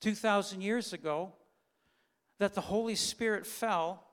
2,000 0.00 0.60
years 0.60 0.92
ago, 0.92 1.32
that 2.38 2.54
the 2.54 2.60
Holy 2.60 2.94
Spirit 2.94 3.46
fell 3.46 4.04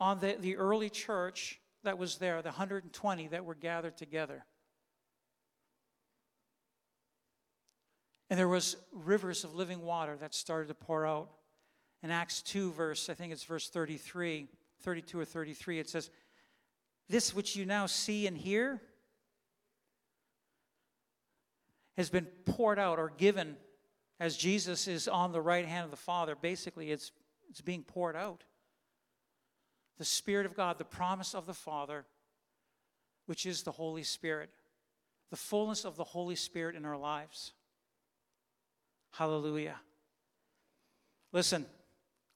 on 0.00 0.18
the, 0.20 0.36
the 0.40 0.56
early 0.56 0.90
church 0.90 1.60
that 1.84 1.98
was 1.98 2.16
there, 2.16 2.42
the 2.42 2.48
120 2.48 3.28
that 3.28 3.44
were 3.44 3.54
gathered 3.54 3.96
together. 3.96 4.44
And 8.30 8.38
there 8.38 8.48
was 8.48 8.76
rivers 8.92 9.44
of 9.44 9.54
living 9.54 9.82
water 9.82 10.16
that 10.16 10.34
started 10.34 10.68
to 10.68 10.74
pour 10.74 11.06
out. 11.06 11.28
In 12.02 12.10
Acts 12.10 12.40
2, 12.42 12.72
verse, 12.72 13.10
I 13.10 13.14
think 13.14 13.32
it's 13.32 13.44
verse 13.44 13.68
33, 13.68 14.48
32 14.80 15.20
or 15.20 15.24
33, 15.24 15.78
it 15.78 15.88
says, 15.88 16.10
this 17.08 17.34
which 17.34 17.56
you 17.56 17.66
now 17.66 17.86
see 17.86 18.26
and 18.26 18.36
hear 18.36 18.80
has 21.96 22.08
been 22.10 22.26
poured 22.46 22.78
out 22.78 22.98
or 22.98 23.12
given 23.16 23.56
as 24.18 24.36
Jesus 24.36 24.88
is 24.88 25.08
on 25.08 25.32
the 25.32 25.40
right 25.40 25.66
hand 25.66 25.84
of 25.84 25.90
the 25.90 25.96
Father. 25.96 26.34
Basically, 26.34 26.90
it's, 26.90 27.12
it's 27.50 27.60
being 27.60 27.82
poured 27.82 28.16
out. 28.16 28.44
The 29.98 30.04
Spirit 30.04 30.46
of 30.46 30.56
God, 30.56 30.78
the 30.78 30.84
promise 30.84 31.34
of 31.34 31.46
the 31.46 31.54
Father, 31.54 32.06
which 33.26 33.46
is 33.46 33.62
the 33.62 33.72
Holy 33.72 34.02
Spirit, 34.02 34.50
the 35.30 35.36
fullness 35.36 35.84
of 35.84 35.96
the 35.96 36.04
Holy 36.04 36.36
Spirit 36.36 36.76
in 36.76 36.84
our 36.84 36.96
lives. 36.96 37.52
Hallelujah. 39.12 39.76
Listen, 41.32 41.66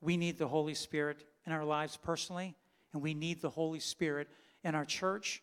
we 0.00 0.16
need 0.16 0.38
the 0.38 0.48
Holy 0.48 0.74
Spirit 0.74 1.24
in 1.46 1.52
our 1.52 1.64
lives 1.64 1.96
personally, 1.96 2.54
and 2.92 3.02
we 3.02 3.14
need 3.14 3.40
the 3.40 3.50
Holy 3.50 3.80
Spirit 3.80 4.28
in 4.66 4.74
our 4.74 4.84
church, 4.84 5.42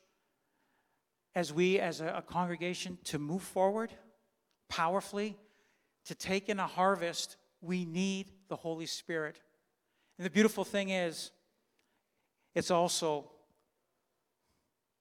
as 1.34 1.54
we 1.54 1.80
as 1.80 2.02
a, 2.02 2.08
a 2.08 2.22
congregation, 2.22 2.98
to 3.06 3.18
move 3.18 3.42
forward 3.42 3.90
powerfully, 4.68 5.38
to 6.06 6.14
take 6.14 6.50
in 6.50 6.60
a 6.60 6.68
harvest, 6.68 7.38
we 7.62 7.86
need 7.86 8.30
the 8.50 8.58
Holy 8.58 8.86
Spirit. 8.86 9.40
And 10.18 10.26
the 10.26 10.30
beautiful 10.30 10.66
thing 10.66 10.90
is, 10.90 11.32
it's 12.54 12.70
also 12.70 13.32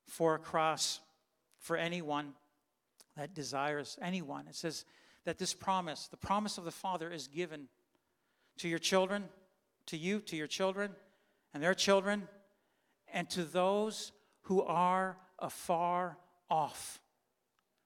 for 0.07 0.37
a 0.37 0.39
cross 0.39 1.01
for 1.59 1.77
anyone 1.77 2.33
that 3.17 3.35
desires 3.35 3.99
anyone. 4.01 4.47
It 4.47 4.55
says 4.55 4.85
that 5.25 5.37
this 5.37 5.53
promise, 5.53 6.07
the 6.07 6.17
promise 6.17 6.59
of 6.59 6.65
the 6.65 6.71
Father, 6.71 7.11
is 7.11 7.27
given 7.27 7.67
to 8.59 8.69
your 8.69 8.79
children, 8.79 9.25
to 9.87 9.97
you, 9.97 10.21
to 10.21 10.37
your 10.37 10.47
children, 10.47 10.93
and 11.53 11.61
their 11.63 11.75
children, 11.75 12.29
and 13.13 13.29
to 13.31 13.45
those 13.45 14.13
who 14.43 14.63
are 14.63 15.19
afar 15.39 16.19
off. 16.51 17.01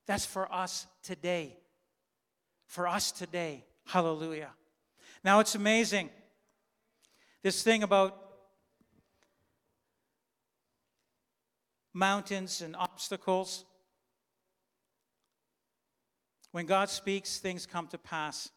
That's 0.06 0.24
for 0.24 0.52
us 0.52 0.86
today. 1.02 1.56
For 2.66 2.86
us 2.86 3.12
today. 3.12 3.64
Hallelujah. 3.86 4.50
Now 5.24 5.40
it's 5.40 5.54
amazing. 5.54 6.10
This 7.42 7.62
thing 7.62 7.82
about 7.82 8.22
mountains 11.92 12.60
and 12.60 12.76
obstacles. 12.76 13.64
When 16.52 16.66
God 16.66 16.90
speaks, 16.90 17.38
things 17.38 17.66
come 17.66 17.86
to 17.88 17.98
pass. 17.98 18.50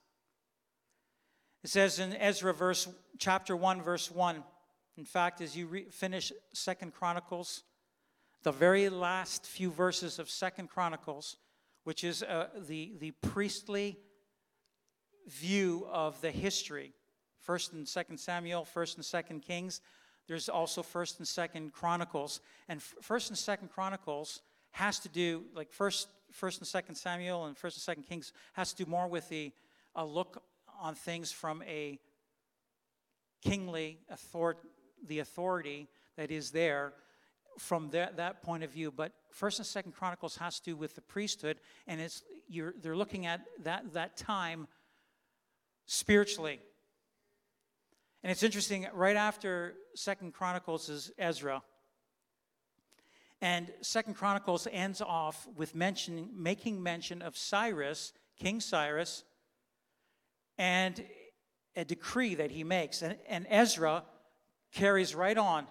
It 1.63 1.69
says 1.69 1.99
in 1.99 2.13
Ezra 2.13 2.53
verse 2.53 2.88
chapter 3.17 3.55
1 3.55 3.82
verse 3.82 4.10
1 4.10 4.43
in 5.00 5.06
fact, 5.06 5.40
as 5.40 5.56
you 5.56 5.66
re- 5.66 5.86
finish 5.90 6.34
Second 6.52 6.94
Chronicles, 6.94 7.64
the 8.44 8.52
very 8.52 8.90
last 8.90 9.46
few 9.46 9.72
verses 9.72 10.20
of 10.20 10.30
Second 10.30 10.70
Chronicles, 10.70 11.38
which 11.86 12.04
is 12.04 12.22
uh, 12.22 12.48
the, 12.68 12.92
the 13.00 13.12
priestly 13.12 13.98
view 15.26 15.88
of 15.90 16.20
the 16.20 16.32
history, 16.32 16.92
First 17.40 17.72
and 17.72 17.88
Second 17.88 18.18
Samuel, 18.18 18.66
First 18.66 18.98
and 18.98 19.06
Second 19.06 19.40
Kings. 19.42 19.80
There's 20.28 20.50
also 20.50 20.84
First 20.84 21.20
and 21.20 21.28
Second 21.28 21.72
Chronicles, 21.72 22.42
and 22.68 22.84
First 22.84 23.30
and 23.30 23.38
Second 23.38 23.70
Chronicles 23.70 24.42
has 24.72 25.00
to 25.00 25.08
do 25.08 25.46
like 25.56 25.72
First 25.72 26.10
First 26.34 26.60
and 26.60 26.68
Second 26.68 26.96
Samuel 26.96 27.46
and 27.46 27.58
First 27.58 27.78
and 27.78 27.82
Second 27.82 28.04
Kings 28.04 28.34
has 28.52 28.74
to 28.74 28.84
do 28.84 28.92
more 28.92 29.08
with 29.08 29.30
the 29.30 29.54
a 29.96 30.06
look 30.06 30.44
on 30.78 30.94
things 30.94 31.32
from 31.32 31.64
a 31.64 32.00
kingly 33.42 34.00
author, 34.12 34.58
the 35.08 35.20
authority 35.20 35.88
that 36.18 36.32
is 36.32 36.52
there 36.52 36.94
from 37.58 37.90
that, 37.90 38.18
that 38.18 38.42
point 38.42 38.64
of 38.64 38.72
view. 38.72 38.92
But 38.92 39.12
First 39.32 39.60
and 39.60 39.66
Second 39.66 39.94
Chronicles 39.94 40.38
has 40.38 40.60
to 40.60 40.72
do 40.72 40.76
with 40.76 40.96
the 40.96 41.02
priesthood, 41.02 41.60
and 41.88 42.00
it's 42.02 42.24
you're, 42.48 42.74
they're 42.82 42.96
looking 42.96 43.26
at 43.26 43.42
that 43.64 43.94
that 43.94 44.18
time 44.18 44.68
spiritually. 45.86 46.60
And 48.24 48.32
it's 48.32 48.44
interesting. 48.44 48.88
Right 48.94 49.16
after 49.16 49.76
Second 49.96 50.34
Chronicles 50.34 50.90
is 50.90 51.12
Ezra. 51.18 51.62
And 53.42 53.72
Second 53.82 54.16
Chronicles 54.16 54.68
ends 54.70 55.02
off 55.02 55.48
with 55.56 55.74
mentioning, 55.74 56.30
making 56.36 56.84
mention 56.84 57.22
of 57.22 57.38
Cyrus, 57.38 58.12
King 58.38 58.60
Cyrus, 58.60 59.24
and 60.58 61.02
a 61.78 61.86
decree 61.86 62.36
that 62.36 62.52
he 62.52 62.66
makes. 62.66 63.02
And, 63.02 63.16
and 63.30 63.48
Ezra 63.50 64.04
carries 64.71 65.15
right 65.15 65.38
on. 65.38 65.65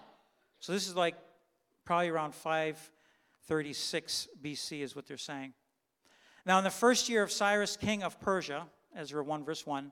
So 0.59 0.73
this 0.73 0.87
is 0.87 0.95
like 0.95 1.15
probably 1.85 2.09
around 2.09 2.35
536 2.35 4.27
BC, 4.41 4.81
is 4.81 4.95
what 4.95 5.07
they're 5.07 5.17
saying. 5.17 5.53
Now, 6.45 6.57
in 6.57 6.63
the 6.63 6.69
first 6.69 7.09
year 7.09 7.23
of 7.23 7.31
Cyrus, 7.31 7.77
king 7.77 8.03
of 8.03 8.19
Persia, 8.19 8.67
Ezra 8.95 9.23
1, 9.23 9.43
verse 9.43 9.65
1, 9.65 9.91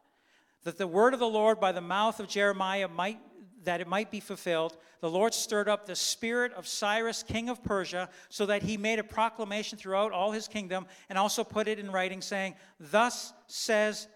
that 0.64 0.78
the 0.78 0.88
word 0.88 1.14
of 1.14 1.20
the 1.20 1.28
Lord 1.28 1.60
by 1.60 1.72
the 1.72 1.82
mouth 1.82 2.20
of 2.20 2.28
Jeremiah 2.28 2.88
might 2.88 3.20
that 3.68 3.82
it 3.82 3.88
might 3.88 4.10
be 4.10 4.22
fulfilled, 4.22 4.78
the 5.02 5.10
Lord 5.10 5.34
stirred 5.34 5.68
up 5.68 5.86
the 5.86 5.96
spirit 5.96 6.54
of 6.54 6.66
Cyrus, 6.66 7.22
king 7.22 7.50
of 7.50 7.62
Persia, 7.64 8.10
so 8.30 8.46
that 8.46 8.64
he 8.64 8.78
made 8.78 8.98
a 8.98 9.04
proclamation 9.04 9.78
throughout 9.78 10.14
all 10.14 10.32
his 10.32 10.48
kingdom 10.48 10.88
and 11.10 11.18
also 11.18 11.44
put 11.44 11.68
it 11.68 11.78
in 11.78 11.92
writing, 11.92 12.22
saying, 12.22 12.56
Thus 12.80 13.34
says 13.48 14.08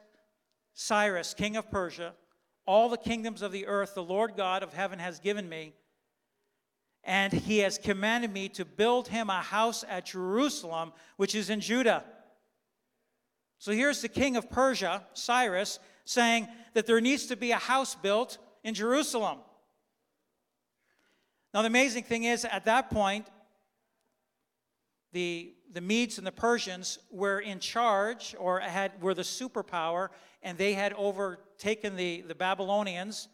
Cyrus, 0.74 1.34
king 1.34 1.58
of 1.58 1.70
Persia, 1.70 2.14
all 2.72 2.88
the 2.88 2.96
kingdoms 2.96 3.42
of 3.42 3.52
the 3.52 3.68
earth 3.68 3.96
the 3.96 4.02
Lord 4.02 4.38
God 4.38 4.64
of 4.64 4.72
heaven 4.72 4.98
has 4.98 5.20
given 5.20 5.50
me, 5.50 5.74
and 7.04 7.34
he 7.34 7.58
has 7.58 7.78
commanded 7.78 8.32
me 8.32 8.48
to 8.48 8.64
build 8.64 9.10
him 9.10 9.30
a 9.30 9.42
house 9.42 9.84
at 9.90 10.06
Jerusalem, 10.06 10.94
which 11.18 11.36
is 11.36 11.50
in 11.50 11.60
Judah. 11.60 12.06
So 13.60 13.74
here's 13.74 14.02
the 14.02 14.08
king 14.08 14.38
of 14.38 14.50
Persia, 14.50 15.04
Cyrus, 15.14 15.80
saying 16.06 16.48
that 16.74 16.86
there 16.86 17.02
needs 17.02 17.26
to 17.26 17.36
be 17.36 17.52
a 17.52 17.58
house 17.58 17.94
built 17.94 18.38
in 18.64 18.74
Jerusalem. 18.74 19.40
Now, 21.54 21.64
the 21.64 21.68
amazing 21.68 22.04
thing 22.04 22.24
is, 22.24 22.46
at 22.46 22.64
that 22.64 22.90
point, 22.90 23.28
the, 25.12 25.54
the 25.74 25.82
Medes 25.82 26.18
and 26.18 26.26
the 26.26 26.32
Persians 26.32 27.00
were 27.12 27.42
in 27.42 27.60
charge 27.60 28.34
or 28.40 28.62
had, 28.62 29.02
were 29.02 29.14
the 29.14 29.24
superpower, 29.24 30.08
and 30.44 30.58
they 30.58 30.74
had 30.74 30.94
overtaken 30.94 31.96
the, 31.96 32.22
the 32.22 32.36
Babylonians, 32.36 33.28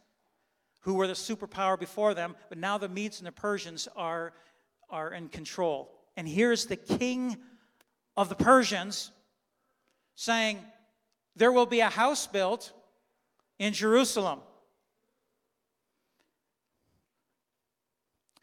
who 0.82 0.94
were 0.94 1.08
the 1.08 1.14
superpower 1.14 1.80
before 1.80 2.14
them, 2.14 2.36
but 2.50 2.58
now 2.58 2.78
the 2.78 2.90
Medes 2.90 3.20
and 3.20 3.28
the 3.28 3.32
Persians 3.32 3.88
are, 3.96 4.34
are 4.90 5.14
in 5.14 5.30
control. 5.30 5.92
And 6.16 6.28
here's 6.28 6.66
the 6.66 6.76
king 6.76 7.38
of 8.16 8.30
the 8.30 8.36
Persians 8.36 9.12
saying, 10.16 10.60
There 11.36 11.52
will 11.52 11.66
be 11.66 11.80
a 11.82 11.90
house 11.90 12.26
built 12.28 12.72
in 13.60 13.74
Jerusalem. 13.74 14.40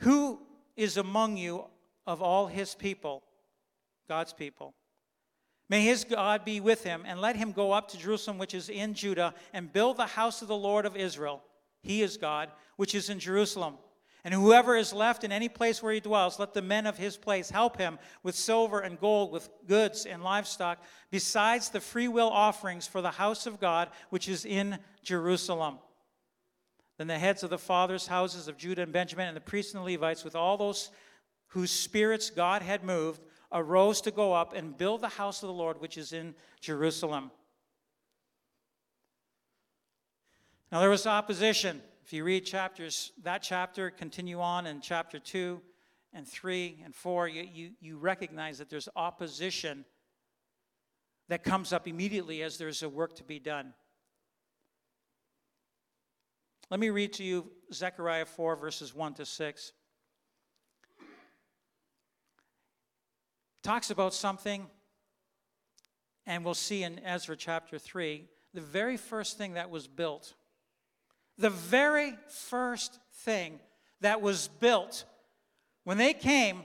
Who 0.01 0.41
is 0.77 0.97
among 0.97 1.37
you 1.37 1.65
of 2.07 2.21
all 2.21 2.47
his 2.47 2.75
people, 2.75 3.23
God's 4.09 4.33
people? 4.33 4.75
May 5.69 5.83
his 5.83 6.05
God 6.05 6.45
be 6.45 6.61
with 6.61 6.85
him, 6.85 7.05
and 7.07 7.21
let 7.21 7.37
him 7.37 7.53
go 7.53 7.73
up 7.73 7.89
to 7.89 7.99
Jerusalem, 7.99 8.39
which 8.39 8.55
is 8.55 8.69
in 8.69 8.95
Judah, 8.95 9.35
and 9.53 9.73
build 9.73 9.97
the 9.97 10.07
house 10.07 10.43
of 10.43 10.49
the 10.49 10.57
Lord 10.57 10.85
of 10.85 10.97
Israel. 10.97 11.43
He 11.83 12.03
is 12.03 12.17
God, 12.17 12.51
which 12.77 12.95
is 12.95 13.09
in 13.09 13.19
Jerusalem. 13.19 13.77
And 14.25 14.33
whoever 14.33 14.75
is 14.75 14.95
left 14.95 15.23
in 15.23 15.33
any 15.33 15.51
place 15.51 15.83
where 15.83 15.93
he 15.93 16.01
dwells, 16.01 16.39
let 16.39 16.55
the 16.55 16.63
men 16.63 16.87
of 16.87 16.97
his 16.97 17.17
place 17.17 17.51
help 17.51 17.77
him 17.77 17.99
with 18.23 18.35
silver 18.35 18.81
and 18.81 18.99
gold, 18.99 19.33
with 19.33 19.51
goods 19.67 20.07
and 20.07 20.23
livestock, 20.23 20.83
besides 21.11 21.69
the 21.69 21.81
freewill 21.81 22.31
offerings 22.31 22.87
for 22.87 23.03
the 23.03 23.11
house 23.11 23.47
of 23.47 23.61
God, 23.61 23.91
which 24.09 24.29
is 24.29 24.47
in 24.47 24.79
Jerusalem. 25.03 25.79
Then 26.97 27.07
the 27.07 27.19
heads 27.19 27.43
of 27.43 27.51
the 27.51 27.59
fathers' 27.59 28.07
houses 28.07 28.49
of 28.49 28.57
Judah 28.57 28.83
and 28.83 28.93
Benjamin, 28.93 29.29
and 29.29 29.37
the 29.37 29.43
priests 29.43 29.75
and 29.75 29.83
the 29.85 29.93
Levites, 29.93 30.25
with 30.25 30.37
all 30.37 30.57
those 30.57 30.91
whose 31.49 31.71
spirits 31.71 32.31
God 32.31 32.63
had 32.63 32.83
moved, 32.83 33.21
arose 33.55 34.01
to 34.03 34.11
go 34.11 34.33
up 34.33 34.53
and 34.55 34.77
build 34.77 35.01
the 35.01 35.09
house 35.09 35.43
of 35.43 35.47
the 35.47 35.55
Lord, 35.55 35.81
which 35.81 35.97
is 35.97 36.13
in 36.13 36.35
Jerusalem. 36.61 37.31
Now 40.73 40.81
there 40.81 40.91
was 40.91 41.07
opposition. 41.07 41.81
If 42.05 42.13
you 42.13 42.25
read 42.25 42.45
chapters, 42.45 43.13
that 43.23 43.43
chapter, 43.43 43.91
continue 43.91 44.41
on 44.41 44.67
in 44.67 44.81
chapter 44.81 45.19
2 45.19 45.63
and 46.13 46.27
3 46.27 46.83
and 46.85 46.95
4, 46.95 47.29
you, 47.29 47.49
you, 47.51 47.71
you 47.81 47.97
recognize 47.97 48.59
that 48.59 48.69
there's 48.69 48.89
opposition 48.97 49.85
that 51.29 51.45
comes 51.45 51.73
up 51.73 51.89
immediately 51.89 52.43
as 52.43 52.59
there's 52.59 52.83
a 52.83 52.89
work 52.89 53.15
to 53.17 53.25
be 53.25 53.39
done. 53.39 53.73
Let 56.71 56.81
me 56.81 56.91
read 56.91 57.13
to 57.15 57.25
you 57.25 57.51
Zechariah 57.73 58.27
4, 58.27 58.57
verses 58.57 58.95
1 58.95 59.15
to 59.15 59.25
6. 59.25 59.73
Talks 63.65 63.91
about 63.91 64.15
something, 64.15 64.67
and 66.27 66.45
we'll 66.45 66.55
see 66.55 66.85
in 66.85 67.01
Ezra 67.01 67.37
chapter 67.37 67.81
3, 67.81 68.29
the 68.53 68.61
very 68.61 68.97
first 68.97 69.37
thing 69.37 69.55
that 69.55 69.71
was 69.71 69.89
built 69.89 70.35
the 71.39 71.51
very 71.51 72.15
first 72.29 72.99
thing 73.13 73.59
that 74.01 74.21
was 74.21 74.49
built 74.61 75.05
when 75.85 75.99
they 75.99 76.13
came 76.13 76.63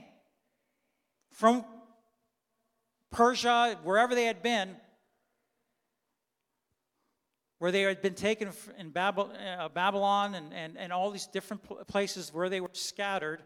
from 1.32 1.64
Persia, 3.10 3.76
wherever 3.82 4.14
they 4.14 4.26
had 4.26 4.42
been, 4.42 4.76
where 7.58 7.72
they 7.72 7.82
had 7.82 8.00
been 8.00 8.14
taken 8.14 8.50
in 8.78 8.92
uh, 8.96 9.68
Babylon 9.74 10.34
and, 10.34 10.54
and, 10.54 10.78
and 10.78 10.92
all 10.92 11.10
these 11.10 11.26
different 11.26 11.62
places 11.88 12.32
where 12.32 12.48
they 12.48 12.60
were 12.60 12.70
scattered, 12.72 13.42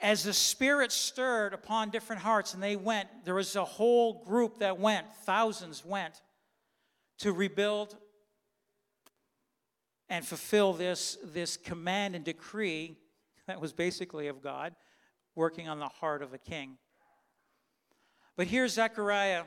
as 0.00 0.22
the 0.22 0.32
Spirit 0.32 0.92
stirred 0.92 1.52
upon 1.52 1.90
different 1.90 2.22
hearts 2.22 2.54
and 2.54 2.62
they 2.62 2.76
went, 2.76 3.08
there 3.24 3.34
was 3.34 3.54
a 3.56 3.64
whole 3.64 4.24
group 4.24 4.58
that 4.58 4.78
went, 4.78 5.06
thousands 5.24 5.84
went, 5.84 6.22
to 7.18 7.32
rebuild 7.32 7.96
and 10.08 10.24
fulfill 10.24 10.72
this, 10.72 11.18
this 11.22 11.56
command 11.56 12.16
and 12.16 12.24
decree 12.24 12.96
that 13.46 13.60
was 13.60 13.72
basically 13.72 14.28
of 14.28 14.42
God 14.42 14.74
working 15.34 15.68
on 15.68 15.78
the 15.78 15.88
heart 15.88 16.22
of 16.22 16.32
a 16.32 16.38
king. 16.38 16.78
But 18.36 18.46
here 18.46 18.66
Zechariah 18.68 19.44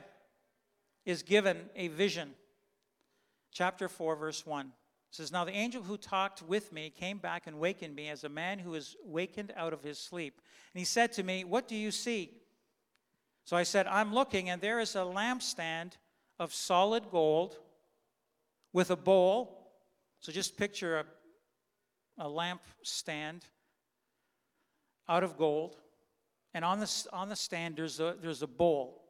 is 1.04 1.22
given 1.22 1.68
a 1.74 1.88
vision. 1.88 2.30
Chapter 3.52 3.88
4, 3.88 4.16
verse 4.16 4.46
1 4.46 4.72
says, 5.14 5.32
Now 5.32 5.44
the 5.44 5.52
angel 5.52 5.82
who 5.82 5.96
talked 5.96 6.42
with 6.42 6.72
me 6.72 6.90
came 6.90 7.18
back 7.18 7.46
and 7.46 7.58
wakened 7.58 7.94
me 7.94 8.08
as 8.08 8.24
a 8.24 8.28
man 8.28 8.58
who 8.58 8.74
is 8.74 8.96
wakened 9.04 9.52
out 9.56 9.72
of 9.72 9.82
his 9.82 9.98
sleep. 9.98 10.40
And 10.72 10.78
he 10.78 10.84
said 10.84 11.12
to 11.12 11.22
me, 11.22 11.44
What 11.44 11.68
do 11.68 11.76
you 11.76 11.90
see? 11.90 12.30
So 13.44 13.56
I 13.56 13.62
said, 13.62 13.86
I'm 13.86 14.14
looking, 14.14 14.48
and 14.48 14.60
there 14.60 14.80
is 14.80 14.94
a 14.94 15.00
lampstand 15.00 15.92
of 16.38 16.54
solid 16.54 17.10
gold 17.10 17.58
with 18.72 18.90
a 18.90 18.96
bowl 18.96 19.64
so 20.24 20.32
just 20.32 20.56
picture 20.56 21.00
a, 21.00 21.04
a 22.16 22.26
lamp 22.26 22.62
stand 22.82 23.44
out 25.06 25.22
of 25.22 25.36
gold, 25.36 25.76
and 26.54 26.64
on 26.64 26.80
the, 26.80 27.06
on 27.12 27.28
the 27.28 27.36
stand 27.36 27.76
there's 27.76 28.00
a, 28.00 28.16
there's 28.22 28.40
a 28.40 28.46
bowl. 28.46 29.04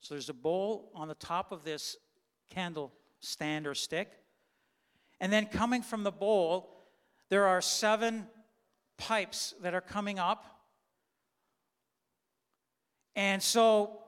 So 0.00 0.14
there's 0.14 0.28
a 0.28 0.34
bowl 0.34 0.90
on 0.92 1.06
the 1.06 1.14
top 1.14 1.52
of 1.52 1.62
this 1.62 1.96
candle 2.50 2.92
stand 3.20 3.68
or 3.68 3.74
stick. 3.74 4.10
And 5.20 5.32
then 5.32 5.46
coming 5.46 5.82
from 5.82 6.04
the 6.04 6.12
bowl, 6.12 6.70
there 7.28 7.46
are 7.46 7.60
seven 7.60 8.26
pipes 8.98 9.54
that 9.62 9.74
are 9.74 9.80
coming 9.80 10.18
up. 10.18 10.44
And 13.14 13.42
so 13.42 13.98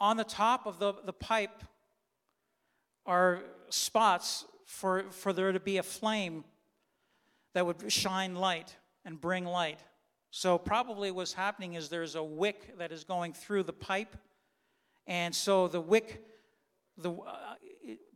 on 0.00 0.16
the 0.16 0.24
top 0.24 0.66
of 0.66 0.78
the, 0.78 0.94
the 1.04 1.12
pipe 1.12 1.64
are 3.06 3.42
spots 3.70 4.44
for, 4.66 5.04
for 5.10 5.32
there 5.32 5.52
to 5.52 5.60
be 5.60 5.78
a 5.78 5.82
flame 5.82 6.44
that 7.54 7.64
would 7.64 7.90
shine 7.90 8.34
light 8.34 8.76
and 9.04 9.20
bring 9.20 9.44
light. 9.44 9.80
So, 10.30 10.58
probably 10.58 11.10
what's 11.10 11.32
happening 11.32 11.72
is 11.72 11.88
there's 11.88 12.14
a 12.14 12.22
wick 12.22 12.76
that 12.78 12.92
is 12.92 13.02
going 13.02 13.32
through 13.32 13.62
the 13.62 13.72
pipe, 13.72 14.14
and 15.06 15.34
so 15.34 15.68
the 15.68 15.80
wick 15.80 16.22
the, 16.98 17.12
uh, 17.12 17.54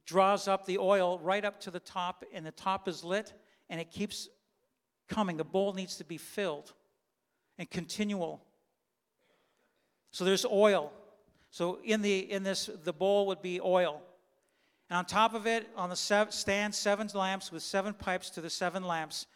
draws 0.06 0.48
up 0.48 0.66
the 0.66 0.78
oil 0.78 1.18
right 1.20 1.44
up 1.44 1.60
to 1.60 1.70
the 1.70 1.80
top, 1.80 2.24
and 2.32 2.44
the 2.44 2.52
top 2.52 2.88
is 2.88 3.04
lit, 3.04 3.32
and 3.70 3.80
it 3.80 3.90
keeps 3.90 4.28
coming. 5.08 5.36
The 5.36 5.44
bowl 5.44 5.72
needs 5.72 5.96
to 5.96 6.04
be 6.04 6.18
filled 6.18 6.72
and 7.58 7.70
continual. 7.70 8.42
So 10.10 10.24
there's 10.24 10.44
oil. 10.44 10.92
So 11.50 11.78
in 11.84 12.02
the 12.02 12.30
in 12.30 12.42
this 12.42 12.70
the 12.84 12.92
bowl 12.92 13.26
would 13.28 13.42
be 13.42 13.60
oil. 13.60 14.02
And 14.90 14.98
on 14.98 15.06
top 15.06 15.34
of 15.34 15.46
it, 15.46 15.68
on 15.74 15.88
the 15.88 15.96
seven, 15.96 16.32
stand 16.32 16.74
seven 16.74 17.08
lamps 17.14 17.50
with 17.50 17.62
seven 17.62 17.94
pipes 17.94 18.28
to 18.30 18.42
the 18.42 18.50
seven 18.50 18.84
lamps, 18.84 19.26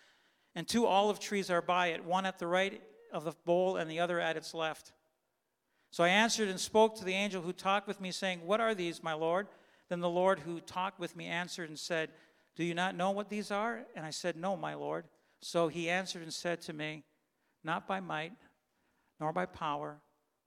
and 0.55 0.69
two 0.69 0.87
olive 0.87 1.19
trees 1.19 1.51
are 1.51 1.63
by 1.63 1.89
it, 1.89 2.05
one 2.05 2.27
at 2.27 2.39
the 2.39 2.47
right 2.47 2.83
of 3.11 3.25
the 3.25 3.33
bowl 3.47 3.77
and 3.77 3.91
the 3.91 4.01
other 4.01 4.21
at 4.21 4.37
its 4.37 4.53
left. 4.53 4.93
So 5.91 6.05
I 6.05 6.09
answered 6.09 6.49
and 6.49 6.61
spoke 6.61 6.97
to 6.97 7.05
the 7.05 7.15
angel 7.15 7.41
who 7.41 7.53
talked 7.53 7.89
with 7.89 8.01
me, 8.01 8.11
saying, 8.11 8.41
What 8.45 8.61
are 8.61 8.75
these, 8.75 9.03
my 9.03 9.15
Lord? 9.15 9.47
Then 9.89 10.01
the 10.01 10.09
Lord 10.09 10.41
who 10.41 10.61
talked 10.61 10.99
with 10.99 11.17
me 11.17 11.27
answered 11.27 11.69
and 11.69 11.79
said, 11.79 12.11
Do 12.57 12.65
you 12.65 12.75
not 12.75 12.97
know 12.97 13.11
what 13.11 13.29
these 13.29 13.51
are? 13.51 13.85
And 13.95 14.05
I 14.05 14.11
said, 14.11 14.37
No, 14.37 14.57
my 14.57 14.75
Lord. 14.75 15.05
So 15.41 15.69
he 15.69 15.89
answered 15.89 16.23
and 16.23 16.33
said 16.33 16.61
to 16.63 16.73
me, 16.73 17.05
Not 17.63 17.87
by 17.87 18.01
might, 18.01 18.33
nor 19.21 19.33
by 19.33 19.47
power, 19.47 20.01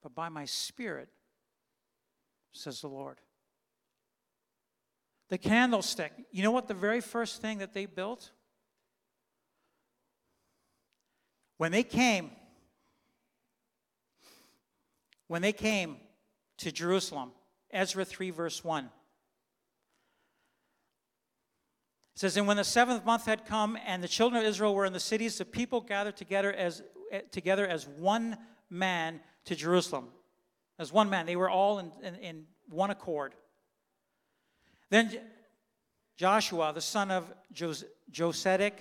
but 0.04 0.16
by 0.16 0.30
my 0.30 0.46
spirit, 0.46 1.10
says 2.52 2.82
the 2.82 2.88
Lord. 2.88 3.20
The 5.30 5.38
candlestick. 5.38 6.12
You 6.32 6.44
know 6.44 6.52
what 6.52 6.68
the 6.68 6.74
very 6.74 7.02
first 7.02 7.42
thing 7.42 7.60
that 7.60 7.74
they 7.74 7.86
built? 7.86 8.32
When 11.58 11.72
they 11.72 11.84
came, 11.84 12.32
when 15.28 15.42
they 15.42 15.52
came 15.52 15.98
to 16.58 16.72
Jerusalem, 16.72 17.32
Ezra 17.72 18.06
3, 18.06 18.32
verse 18.32 18.64
1. 18.64 18.90
It 22.20 22.24
says, 22.24 22.36
And 22.36 22.48
when 22.48 22.58
the 22.58 22.66
seventh 22.66 23.06
month 23.06 23.28
had 23.28 23.46
come, 23.46 23.78
and 23.86 24.04
the 24.04 24.08
children 24.10 24.42
of 24.42 24.46
Israel 24.46 24.76
were 24.76 24.84
in 24.84 24.92
the 24.92 25.00
cities, 25.00 25.38
the 25.38 25.46
people 25.46 25.80
gathered 25.80 26.18
together 26.18 26.52
as, 26.52 26.84
eh, 27.14 27.22
together 27.32 27.66
as 27.66 27.88
one 27.88 28.36
man 28.70 29.22
to 29.46 29.56
Jerusalem. 29.56 30.10
As 30.78 30.92
one 30.92 31.10
man. 31.10 31.26
They 31.26 31.38
were 31.38 31.50
all 31.50 31.80
in, 31.80 31.94
in, 32.04 32.16
in 32.16 32.46
one 32.68 32.90
accord. 32.90 33.36
Then 34.90 35.18
Joshua, 36.18 36.74
the 36.74 36.82
son 36.82 37.10
of 37.10 37.34
Jos- 37.54 37.86
Josedek, 38.12 38.74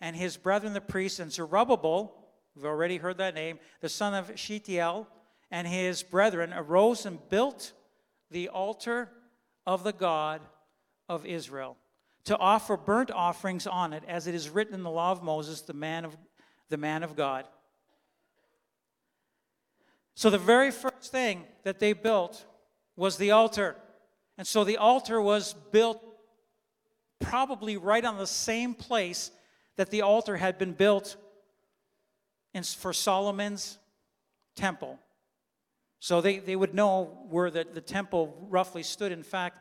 and 0.00 0.16
his 0.16 0.38
brethren 0.38 0.72
the 0.72 0.80
priests, 0.80 1.20
and 1.20 1.30
Zerubbabel, 1.30 2.16
we've 2.54 2.64
already 2.64 2.96
heard 2.96 3.18
that 3.18 3.34
name, 3.34 3.58
the 3.82 3.90
son 3.90 4.14
of 4.14 4.32
Shealtiel, 4.36 5.06
and 5.50 5.68
his 5.68 6.02
brethren 6.02 6.54
arose 6.54 7.04
and 7.04 7.18
built 7.28 7.74
the 8.30 8.48
altar 8.48 9.10
of 9.66 9.84
the 9.84 9.92
God 9.92 10.40
of 11.10 11.26
Israel 11.26 11.76
to 12.26 12.36
offer 12.38 12.76
burnt 12.76 13.10
offerings 13.10 13.66
on 13.66 13.92
it, 13.92 14.02
as 14.06 14.26
it 14.26 14.34
is 14.34 14.50
written 14.50 14.74
in 14.74 14.82
the 14.82 14.90
law 14.90 15.12
of 15.12 15.22
Moses, 15.22 15.62
the 15.62 15.72
man 15.72 16.04
of, 16.04 16.16
the 16.68 16.76
man 16.76 17.02
of 17.02 17.16
God. 17.16 17.46
So 20.14 20.28
the 20.30 20.38
very 20.38 20.70
first 20.70 21.12
thing 21.12 21.44
that 21.62 21.78
they 21.78 21.92
built 21.92 22.44
was 22.96 23.16
the 23.16 23.30
altar. 23.30 23.76
And 24.38 24.46
so 24.46 24.64
the 24.64 24.76
altar 24.76 25.20
was 25.20 25.54
built 25.70 26.02
probably 27.20 27.76
right 27.76 28.04
on 28.04 28.18
the 28.18 28.26
same 28.26 28.74
place 28.74 29.30
that 29.76 29.90
the 29.90 30.02
altar 30.02 30.36
had 30.36 30.58
been 30.58 30.72
built 30.72 31.16
in, 32.54 32.62
for 32.62 32.92
Solomon's 32.92 33.78
temple. 34.56 34.98
So 36.00 36.20
they, 36.20 36.38
they 36.38 36.56
would 36.56 36.74
know 36.74 37.26
where 37.28 37.50
the, 37.50 37.66
the 37.72 37.80
temple 37.80 38.48
roughly 38.48 38.82
stood. 38.82 39.12
In 39.12 39.22
fact, 39.22 39.60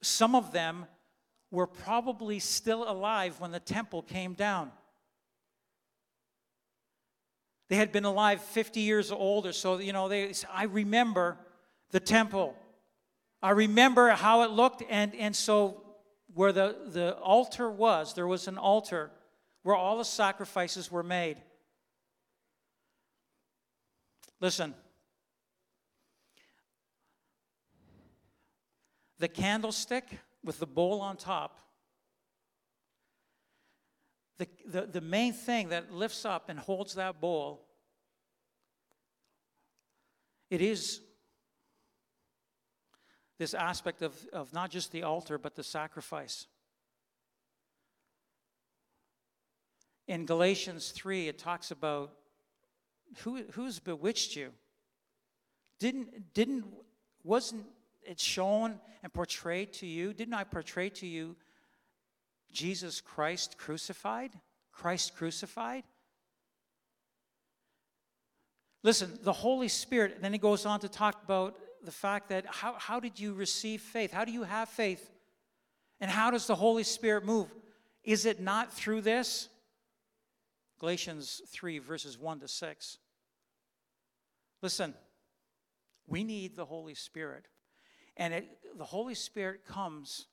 some 0.00 0.34
of 0.34 0.52
them 0.52 0.86
were 1.50 1.66
probably 1.66 2.38
still 2.38 2.88
alive 2.88 3.40
when 3.40 3.50
the 3.50 3.60
temple 3.60 4.02
came 4.02 4.34
down. 4.34 4.70
They 7.68 7.76
had 7.76 7.92
been 7.92 8.04
alive 8.04 8.42
50 8.42 8.80
years 8.80 9.12
old 9.12 9.46
or 9.46 9.52
so. 9.52 9.78
You 9.78 9.92
know, 9.92 10.08
they, 10.08 10.32
I 10.52 10.64
remember 10.64 11.38
the 11.90 12.00
temple. 12.00 12.56
I 13.42 13.50
remember 13.50 14.10
how 14.10 14.42
it 14.42 14.50
looked. 14.50 14.82
And, 14.90 15.14
and 15.14 15.34
so, 15.34 15.82
where 16.34 16.52
the, 16.52 16.76
the 16.86 17.14
altar 17.16 17.70
was, 17.70 18.14
there 18.14 18.26
was 18.26 18.48
an 18.48 18.58
altar 18.58 19.10
where 19.62 19.74
all 19.74 19.98
the 19.98 20.04
sacrifices 20.04 20.90
were 20.90 21.02
made. 21.02 21.36
Listen. 24.40 24.74
The 29.18 29.28
candlestick 29.28 30.18
with 30.44 30.58
the 30.58 30.66
bowl 30.66 31.00
on 31.00 31.16
top 31.16 31.60
the, 34.40 34.48
the, 34.64 34.86
the 34.86 35.00
main 35.02 35.34
thing 35.34 35.68
that 35.68 35.92
lifts 35.92 36.24
up 36.24 36.48
and 36.48 36.58
holds 36.58 36.94
that 36.94 37.20
bowl, 37.20 37.66
it 40.48 40.62
is 40.62 41.02
this 43.38 43.52
aspect 43.52 44.00
of, 44.00 44.14
of 44.32 44.52
not 44.54 44.70
just 44.70 44.92
the 44.92 45.02
altar, 45.02 45.36
but 45.36 45.56
the 45.56 45.62
sacrifice. 45.62 46.46
In 50.08 50.24
Galatians 50.24 50.90
3, 50.90 51.28
it 51.28 51.38
talks 51.38 51.70
about 51.70 52.10
who, 53.18 53.42
who's 53.52 53.78
bewitched 53.78 54.36
you? 54.36 54.52
Didn't, 55.78 56.32
didn't, 56.32 56.64
wasn't 57.24 57.66
it 58.06 58.20
shown 58.20 58.80
and 59.02 59.12
portrayed 59.12 59.72
to 59.74 59.86
you? 59.86 60.12
Didn't 60.12 60.34
I 60.34 60.44
portray 60.44 60.88
to 60.90 61.06
you 61.06 61.36
Jesus 62.52 63.00
Christ 63.00 63.56
crucified? 63.58 64.32
Christ 64.72 65.14
crucified? 65.16 65.84
Listen, 68.82 69.18
the 69.22 69.32
Holy 69.32 69.68
Spirit, 69.68 70.22
then 70.22 70.32
he 70.32 70.38
goes 70.38 70.64
on 70.64 70.80
to 70.80 70.88
talk 70.88 71.22
about 71.22 71.56
the 71.84 71.90
fact 71.90 72.28
that 72.30 72.46
how, 72.46 72.74
how 72.78 73.00
did 73.00 73.18
you 73.20 73.34
receive 73.34 73.80
faith? 73.80 74.12
How 74.12 74.24
do 74.24 74.32
you 74.32 74.42
have 74.42 74.68
faith? 74.68 75.10
And 76.00 76.10
how 76.10 76.30
does 76.30 76.46
the 76.46 76.54
Holy 76.54 76.82
Spirit 76.82 77.24
move? 77.24 77.48
Is 78.04 78.24
it 78.24 78.40
not 78.40 78.72
through 78.72 79.02
this? 79.02 79.48
Galatians 80.78 81.42
3, 81.48 81.78
verses 81.78 82.18
1 82.18 82.40
to 82.40 82.48
6. 82.48 82.98
Listen, 84.62 84.94
we 86.06 86.24
need 86.24 86.56
the 86.56 86.64
Holy 86.64 86.94
Spirit. 86.94 87.46
And 88.16 88.34
it, 88.34 88.48
the 88.76 88.84
Holy 88.84 89.14
Spirit 89.14 89.64
comes 89.66 90.26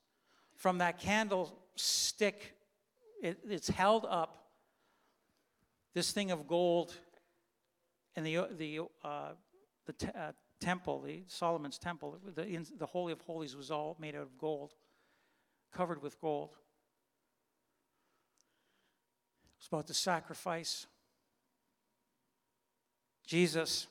from 0.56 0.78
that 0.78 0.98
candlestick, 0.98 2.54
it, 3.22 3.38
it's 3.48 3.68
held 3.68 4.04
up, 4.08 4.48
this 5.94 6.10
thing 6.12 6.30
of 6.30 6.46
gold, 6.48 6.94
and 8.16 8.26
the, 8.26 8.48
the, 8.56 8.80
uh, 9.04 9.30
the 9.86 9.92
te- 9.92 10.08
uh, 10.08 10.32
temple, 10.60 11.00
the 11.00 11.22
Solomon's 11.28 11.78
temple, 11.78 12.18
the, 12.34 12.44
in, 12.44 12.66
the 12.78 12.86
Holy 12.86 13.12
of 13.12 13.20
Holies 13.20 13.54
was 13.54 13.70
all 13.70 13.96
made 14.00 14.16
out 14.16 14.22
of 14.22 14.36
gold, 14.36 14.74
covered 15.72 16.02
with 16.02 16.20
gold. 16.20 16.50
It's 19.58 19.68
about 19.68 19.86
the 19.86 19.94
sacrifice. 19.94 20.86
Jesus, 23.26 23.86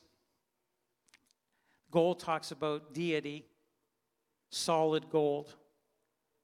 gold 1.90 2.20
talks 2.20 2.50
about 2.50 2.92
deity, 2.92 3.46
solid 4.50 5.10
gold. 5.10 5.54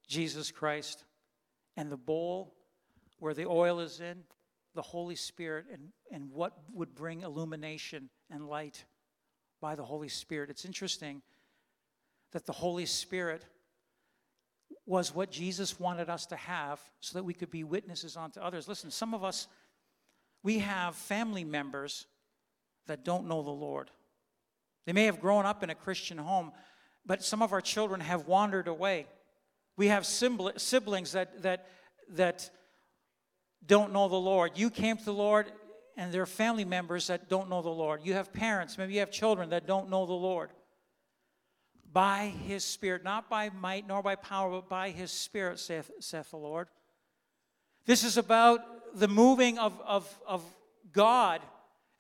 Jesus 0.07 0.51
Christ, 0.51 1.05
and 1.77 1.91
the 1.91 1.97
bowl 1.97 2.55
where 3.19 3.35
the 3.35 3.47
oil 3.47 3.81
is 3.81 4.01
in, 4.01 4.25
the 4.75 4.83
Holy 4.83 5.15
Spirit, 5.15 5.67
and, 5.73 5.89
and 6.11 6.31
what 6.31 6.53
would 6.73 6.95
bring 6.95 7.23
illumination 7.23 8.11
and 8.31 8.47
light 8.47 8.85
by 9.61 9.75
the 9.75 9.85
Holy 9.85 10.09
Spirit. 10.09 10.51
It's 10.51 10.65
interesting 10.65 11.23
that 12.33 12.45
the 12.45 12.53
Holy 12.53 12.85
Spirit 12.85 13.47
was 14.87 15.15
what 15.15 15.31
Jesus 15.31 15.81
wanted 15.81 16.11
us 16.11 16.27
to 16.27 16.37
have 16.37 16.81
so 17.01 17.17
that 17.17 17.25
we 17.25 17.33
could 17.33 17.51
be 17.51 17.65
witnesses 17.65 18.17
unto 18.17 18.41
others. 18.41 18.69
Listen, 18.69 18.91
some 18.91 19.15
of 19.15 19.25
us, 19.25 19.49
we 20.43 20.59
have 20.59 20.95
family 20.95 21.45
members 21.45 22.07
that 22.87 23.05
don't 23.05 23.27
know 23.27 23.43
the 23.43 23.51
Lord. 23.51 23.91
They 24.85 24.93
may 24.93 25.05
have 25.05 25.21
grown 25.21 25.47
up 25.47 25.63
in 25.63 25.71
a 25.71 25.75
Christian 25.75 26.19
home, 26.19 26.53
but 27.07 27.23
some 27.23 27.43
of 27.43 27.53
our 27.53 27.61
children 27.61 28.01
have 28.01 28.27
wandered 28.27 28.69
away. 28.69 29.07
We 29.77 29.89
have 29.89 30.07
siblings 30.07 31.13
that, 31.13 31.43
that, 31.43 31.69
that 32.11 32.51
don't 33.67 33.93
know 33.93 34.09
the 34.09 34.17
Lord. 34.17 34.53
You 34.57 34.71
came 34.71 34.97
to 34.97 35.05
the 35.05 35.13
Lord, 35.13 35.51
and 35.97 36.13
there 36.13 36.23
are 36.23 36.27
family 36.27 36.65
members 36.65 37.09
that 37.09 37.29
don't 37.29 37.51
know 37.51 37.63
the 37.63 37.69
Lord. 37.69 38.01
You 38.05 38.15
have 38.15 38.33
parents, 38.33 38.79
maybe 38.79 38.95
you 38.95 39.01
have 39.01 39.11
children 39.11 39.51
that 39.51 39.67
don't 39.67 39.91
know 39.91 40.07
the 40.07 40.13
Lord. 40.13 40.51
By 41.93 42.33
his 42.47 42.65
Spirit, 42.65 43.05
not 43.05 43.31
by 43.31 43.51
might 43.51 43.87
nor 43.87 44.03
by 44.03 44.17
power, 44.17 44.51
but 44.51 44.69
by 44.69 44.91
his 44.91 45.11
Spirit, 45.11 45.59
saith, 45.59 45.91
saith 46.01 46.31
the 46.31 46.37
Lord. 46.37 46.69
This 47.87 48.03
is 48.03 48.17
about 48.17 48.61
the 48.95 49.09
moving 49.09 49.59
of, 49.59 49.81
of, 49.85 50.19
of 50.27 50.43
God 50.93 51.41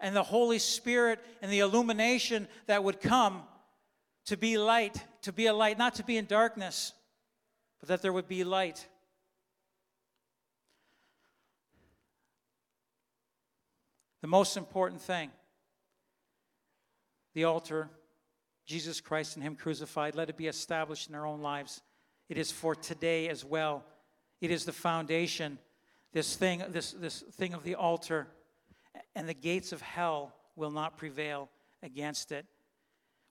and 0.00 0.14
the 0.14 0.22
Holy 0.22 0.58
Spirit 0.58 1.20
and 1.42 1.50
the 1.50 1.60
illumination 1.60 2.48
that 2.66 2.82
would 2.82 3.00
come 3.00 3.42
to 4.26 4.36
be 4.36 4.58
light, 4.58 5.04
to 5.22 5.32
be 5.32 5.46
a 5.46 5.54
light, 5.54 5.78
not 5.78 5.96
to 5.96 6.04
be 6.04 6.16
in 6.16 6.26
darkness 6.26 6.92
but 7.84 7.88
that 7.90 8.00
there 8.00 8.14
would 8.14 8.28
be 8.28 8.44
light. 8.44 8.88
The 14.22 14.26
most 14.26 14.56
important 14.56 15.02
thing 15.02 15.30
the 17.34 17.44
altar 17.44 17.90
Jesus 18.64 19.02
Christ 19.02 19.36
and 19.36 19.44
Him 19.44 19.54
crucified, 19.54 20.14
let 20.14 20.30
it 20.30 20.38
be 20.38 20.46
established 20.46 21.10
in 21.10 21.14
our 21.14 21.26
own 21.26 21.42
lives. 21.42 21.82
It 22.30 22.38
is 22.38 22.50
for 22.50 22.74
today 22.74 23.28
as 23.28 23.44
well. 23.44 23.84
It 24.40 24.50
is 24.50 24.64
the 24.64 24.72
foundation, 24.72 25.58
this 26.14 26.34
thing, 26.34 26.62
this, 26.70 26.92
this 26.92 27.20
thing 27.20 27.52
of 27.52 27.64
the 27.64 27.74
altar, 27.74 28.28
and 29.14 29.28
the 29.28 29.34
gates 29.34 29.72
of 29.72 29.82
hell 29.82 30.34
will 30.56 30.70
not 30.70 30.96
prevail 30.96 31.50
against 31.82 32.32
it. 32.32 32.46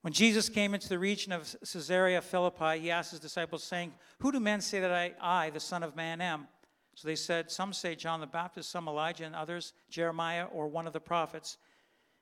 When 0.03 0.11
Jesus 0.11 0.49
came 0.49 0.73
into 0.73 0.89
the 0.89 0.99
region 0.99 1.31
of 1.31 1.55
Caesarea 1.61 2.21
Philippi, 2.21 2.77
he 2.77 2.91
asked 2.91 3.11
his 3.11 3.21
disciples, 3.21 3.63
saying, 3.63 3.93
Who 4.19 4.33
do 4.33 4.39
men 4.41 4.59
say 4.59 4.81
that 4.81 4.91
I, 4.91 5.13
I, 5.21 5.49
the 5.49 5.61
Son 5.61 5.81
of 5.81 5.95
Man, 5.95 6.19
am? 6.19 6.49
So 6.95 7.07
they 7.07 7.15
said, 7.15 7.49
Some 7.49 7.71
say 7.71 7.95
John 7.95 8.19
the 8.19 8.27
Baptist, 8.27 8.69
some 8.69 8.89
Elijah, 8.89 9.23
and 9.23 9.33
others 9.33 9.71
Jeremiah 9.89 10.45
or 10.51 10.67
one 10.67 10.87
of 10.87 10.93
the 10.93 10.99
prophets. 10.99 11.57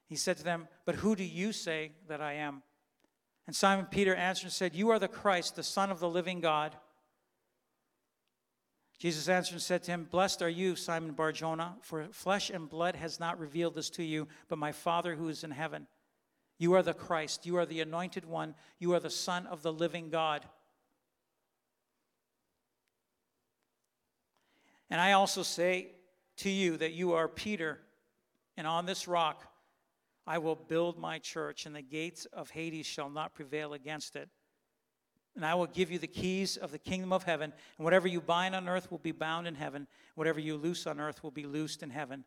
He 0.05 0.15
said 0.15 0.37
to 0.37 0.43
them, 0.43 0.67
But 0.85 0.95
who 0.95 1.15
do 1.15 1.23
you 1.23 1.51
say 1.51 1.93
that 2.07 2.21
I 2.21 2.33
am? 2.33 2.61
And 3.47 3.55
Simon 3.55 3.87
Peter 3.87 4.13
answered 4.13 4.45
and 4.45 4.53
said, 4.53 4.75
You 4.75 4.91
are 4.91 4.99
the 4.99 5.07
Christ, 5.07 5.55
the 5.55 5.63
Son 5.63 5.89
of 5.89 5.99
the 5.99 6.09
living 6.09 6.39
God. 6.39 6.75
Jesus 8.99 9.27
answered 9.27 9.53
and 9.53 9.61
said 9.61 9.81
to 9.83 9.91
him, 9.91 10.07
Blessed 10.11 10.43
are 10.43 10.49
you, 10.49 10.75
Simon 10.75 11.13
Barjona, 11.13 11.77
for 11.81 12.09
flesh 12.11 12.51
and 12.51 12.69
blood 12.69 12.95
has 12.95 13.19
not 13.19 13.39
revealed 13.39 13.73
this 13.73 13.89
to 13.89 14.03
you, 14.03 14.27
but 14.49 14.59
my 14.59 14.71
Father 14.71 15.15
who 15.15 15.29
is 15.29 15.43
in 15.43 15.49
heaven. 15.49 15.87
You 16.61 16.75
are 16.75 16.83
the 16.83 16.93
Christ, 16.93 17.47
you 17.47 17.57
are 17.57 17.65
the 17.65 17.81
anointed 17.81 18.23
one, 18.23 18.53
you 18.77 18.93
are 18.93 18.99
the 18.99 19.09
Son 19.09 19.47
of 19.47 19.63
the 19.63 19.73
living 19.73 20.11
God. 20.11 20.45
And 24.87 25.01
I 25.01 25.13
also 25.13 25.41
say 25.41 25.87
to 26.37 26.51
you 26.51 26.77
that 26.77 26.93
you 26.93 27.13
are 27.13 27.27
Peter, 27.27 27.79
and 28.57 28.67
on 28.67 28.85
this 28.85 29.07
rock 29.07 29.51
I 30.27 30.37
will 30.37 30.53
build 30.53 30.99
my 30.99 31.17
church, 31.17 31.65
and 31.65 31.75
the 31.75 31.81
gates 31.81 32.25
of 32.25 32.51
Hades 32.51 32.85
shall 32.85 33.09
not 33.09 33.33
prevail 33.33 33.73
against 33.73 34.15
it. 34.15 34.29
And 35.35 35.43
I 35.43 35.55
will 35.55 35.65
give 35.65 35.89
you 35.89 35.97
the 35.97 36.05
keys 36.05 36.57
of 36.57 36.71
the 36.71 36.77
kingdom 36.77 37.11
of 37.11 37.23
heaven, 37.23 37.53
and 37.79 37.83
whatever 37.83 38.07
you 38.07 38.21
bind 38.21 38.53
on 38.53 38.69
earth 38.69 38.91
will 38.91 38.99
be 38.99 39.11
bound 39.11 39.47
in 39.47 39.55
heaven, 39.55 39.87
whatever 40.13 40.39
you 40.39 40.57
loose 40.57 40.85
on 40.85 40.99
earth 40.99 41.23
will 41.23 41.31
be 41.31 41.47
loosed 41.47 41.81
in 41.81 41.89
heaven. 41.89 42.23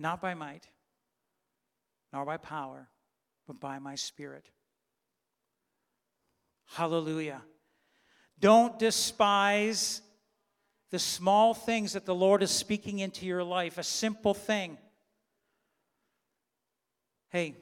Not 0.00 0.20
by 0.20 0.34
might, 0.34 0.66
nor 2.12 2.24
by 2.24 2.36
power, 2.36 2.88
but 3.46 3.60
by 3.60 3.78
my 3.78 3.94
spirit. 3.94 4.50
Hallelujah. 6.74 7.42
Don't 8.38 8.78
despise 8.78 10.02
the 10.90 10.98
small 10.98 11.54
things 11.54 11.94
that 11.94 12.04
the 12.04 12.14
Lord 12.14 12.42
is 12.42 12.50
speaking 12.50 12.98
into 12.98 13.24
your 13.24 13.42
life, 13.42 13.78
a 13.78 13.82
simple 13.82 14.34
thing. 14.34 14.76
Hey, 17.30 17.56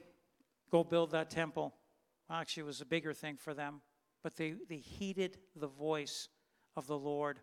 go 0.69 0.83
build 0.83 1.11
that 1.11 1.29
temple. 1.29 1.73
Actually, 2.29 2.63
it 2.63 2.67
was 2.67 2.81
a 2.81 2.85
bigger 2.85 3.13
thing 3.13 3.37
for 3.37 3.53
them, 3.53 3.81
but 4.23 4.35
they, 4.35 4.55
they 4.67 4.77
heeded 4.77 5.37
the 5.55 5.67
voice 5.67 6.27
of 6.75 6.87
the 6.87 6.97
Lord. 6.97 7.39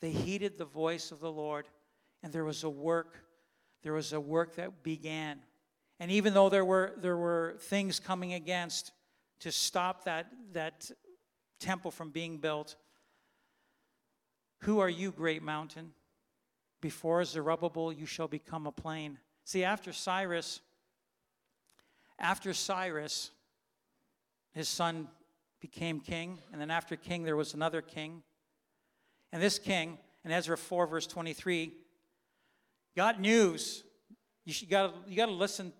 They 0.00 0.10
heeded 0.10 0.58
the 0.58 0.64
voice 0.64 1.12
of 1.12 1.20
the 1.20 1.30
Lord, 1.30 1.68
and 2.22 2.32
there 2.32 2.44
was 2.44 2.64
a 2.64 2.70
work. 2.70 3.18
There 3.82 3.92
was 3.92 4.12
a 4.12 4.20
work 4.20 4.56
that 4.56 4.82
began. 4.82 5.40
And 6.02 6.10
even 6.10 6.34
though 6.34 6.48
there 6.48 6.64
were, 6.64 6.94
there 6.96 7.16
were 7.16 7.54
things 7.60 8.00
coming 8.00 8.34
against 8.34 8.90
to 9.38 9.52
stop 9.52 10.02
that, 10.06 10.26
that 10.52 10.90
temple 11.60 11.92
from 11.92 12.10
being 12.10 12.38
built, 12.38 12.74
who 14.62 14.80
are 14.80 14.88
you, 14.88 15.12
great 15.12 15.44
mountain? 15.44 15.92
Before 16.80 17.24
Zerubbabel, 17.24 17.92
you 17.92 18.04
shall 18.04 18.26
become 18.26 18.66
a 18.66 18.72
plain. 18.72 19.16
See, 19.44 19.62
after 19.62 19.92
Cyrus, 19.92 20.60
after 22.18 22.52
Cyrus, 22.52 23.30
his 24.50 24.68
son 24.68 25.06
became 25.60 26.00
king, 26.00 26.38
and 26.50 26.60
then 26.60 26.72
after 26.72 26.96
king, 26.96 27.22
there 27.22 27.36
was 27.36 27.54
another 27.54 27.80
king. 27.80 28.24
And 29.32 29.40
this 29.40 29.56
king, 29.56 29.98
in 30.24 30.32
Ezra 30.32 30.58
4, 30.58 30.88
verse 30.88 31.06
23, 31.06 31.72
got 32.96 33.20
news. 33.20 33.84
You 34.44 34.66
got 34.66 34.96
you 35.06 35.16
got 35.16 35.26
to 35.26 35.32
listen 35.32 35.72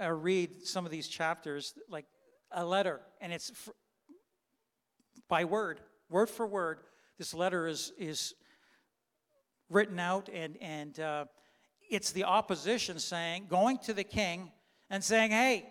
or 0.00 0.16
read 0.16 0.66
some 0.66 0.84
of 0.86 0.90
these 0.90 1.08
chapters, 1.08 1.74
like 1.88 2.06
a 2.50 2.64
letter, 2.64 3.00
and 3.20 3.32
it's 3.32 3.52
by 5.28 5.44
word, 5.44 5.80
word 6.08 6.30
for 6.30 6.46
word. 6.46 6.80
This 7.18 7.34
letter 7.34 7.66
is 7.66 7.92
is 7.98 8.34
written 9.68 9.98
out, 9.98 10.28
and 10.32 10.56
and 10.60 10.98
uh, 10.98 11.24
it's 11.90 12.12
the 12.12 12.24
opposition 12.24 12.98
saying, 12.98 13.46
going 13.48 13.78
to 13.78 13.92
the 13.92 14.04
king 14.04 14.50
and 14.88 15.04
saying, 15.04 15.30
"Hey, 15.30 15.66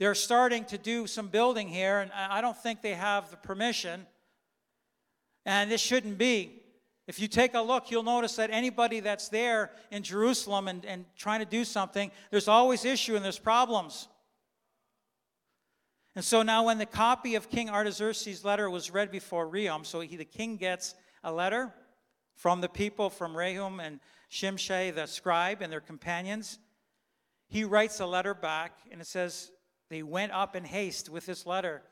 they're 0.00 0.14
starting 0.14 0.64
to 0.64 0.78
do 0.78 1.06
some 1.06 1.28
building 1.28 1.68
here, 1.68 2.00
and 2.00 2.10
I 2.12 2.40
don't 2.40 2.56
think 2.56 2.80
they 2.80 2.94
have 2.94 3.30
the 3.30 3.36
permission. 3.36 4.06
And 5.44 5.70
this 5.70 5.82
shouldn't 5.82 6.16
be. 6.16 6.62
If 7.10 7.18
you 7.18 7.26
take 7.26 7.54
a 7.54 7.60
look, 7.60 7.90
you'll 7.90 8.04
notice 8.04 8.36
that 8.36 8.50
anybody 8.52 9.00
that's 9.00 9.28
there 9.28 9.72
in 9.90 10.04
Jerusalem 10.04 10.68
and, 10.68 10.84
and 10.84 11.04
trying 11.16 11.40
to 11.40 11.44
do 11.44 11.64
something, 11.64 12.12
there's 12.30 12.46
always 12.46 12.84
issue 12.84 13.16
and 13.16 13.24
there's 13.24 13.36
problems. 13.36 14.06
And 16.14 16.24
so 16.24 16.42
now, 16.42 16.66
when 16.66 16.78
the 16.78 16.86
copy 16.86 17.34
of 17.34 17.50
King 17.50 17.68
Artaxerxes' 17.68 18.44
letter 18.44 18.70
was 18.70 18.92
read 18.92 19.10
before 19.10 19.48
Rehum, 19.48 19.84
so 19.84 19.98
he, 19.98 20.14
the 20.14 20.24
king 20.24 20.56
gets 20.56 20.94
a 21.24 21.32
letter 21.32 21.74
from 22.36 22.60
the 22.60 22.68
people 22.68 23.10
from 23.10 23.34
Rehum 23.34 23.84
and 23.84 23.98
Shimshai, 24.30 24.94
the 24.94 25.06
scribe, 25.06 25.62
and 25.62 25.72
their 25.72 25.80
companions. 25.80 26.60
He 27.48 27.64
writes 27.64 27.98
a 27.98 28.06
letter 28.06 28.34
back, 28.34 28.78
and 28.92 29.00
it 29.00 29.08
says, 29.08 29.50
they 29.88 30.04
went 30.04 30.30
up 30.30 30.54
in 30.54 30.62
haste 30.62 31.08
with 31.08 31.26
this 31.26 31.44
letter 31.44 31.82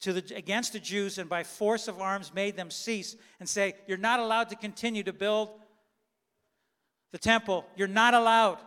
to 0.00 0.12
the, 0.12 0.36
against 0.36 0.72
the 0.72 0.80
Jews 0.80 1.18
and 1.18 1.28
by 1.28 1.44
force 1.44 1.88
of 1.88 2.00
arms 2.00 2.34
made 2.34 2.56
them 2.56 2.70
cease 2.70 3.16
and 3.40 3.48
say, 3.48 3.74
You're 3.86 3.96
not 3.98 4.20
allowed 4.20 4.50
to 4.50 4.56
continue 4.56 5.02
to 5.02 5.12
build 5.12 5.50
the 7.12 7.18
temple. 7.18 7.64
You're 7.76 7.88
not 7.88 8.14
allowed. 8.14 8.58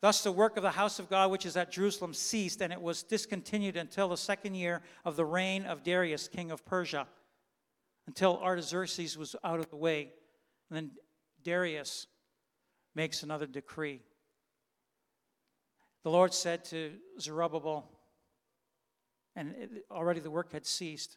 Thus, 0.00 0.22
the 0.22 0.32
work 0.32 0.56
of 0.56 0.64
the 0.64 0.70
house 0.70 0.98
of 0.98 1.08
God, 1.08 1.30
which 1.30 1.46
is 1.46 1.56
at 1.56 1.70
Jerusalem, 1.70 2.12
ceased, 2.12 2.60
and 2.60 2.72
it 2.72 2.80
was 2.80 3.04
discontinued 3.04 3.76
until 3.76 4.08
the 4.08 4.16
second 4.16 4.56
year 4.56 4.82
of 5.04 5.14
the 5.14 5.24
reign 5.24 5.64
of 5.64 5.84
Darius, 5.84 6.26
king 6.26 6.50
of 6.50 6.64
Persia, 6.64 7.06
until 8.08 8.38
Artaxerxes 8.38 9.16
was 9.16 9.36
out 9.44 9.60
of 9.60 9.70
the 9.70 9.76
way. 9.76 10.10
And 10.70 10.76
then 10.76 10.90
Darius 11.44 12.08
makes 12.96 13.22
another 13.22 13.46
decree. 13.46 14.00
The 16.02 16.10
Lord 16.10 16.34
said 16.34 16.64
to 16.66 16.94
Zerubbabel, 17.20 17.88
and 19.34 19.54
already 19.90 20.20
the 20.20 20.30
work 20.30 20.52
had 20.52 20.66
ceased. 20.66 21.16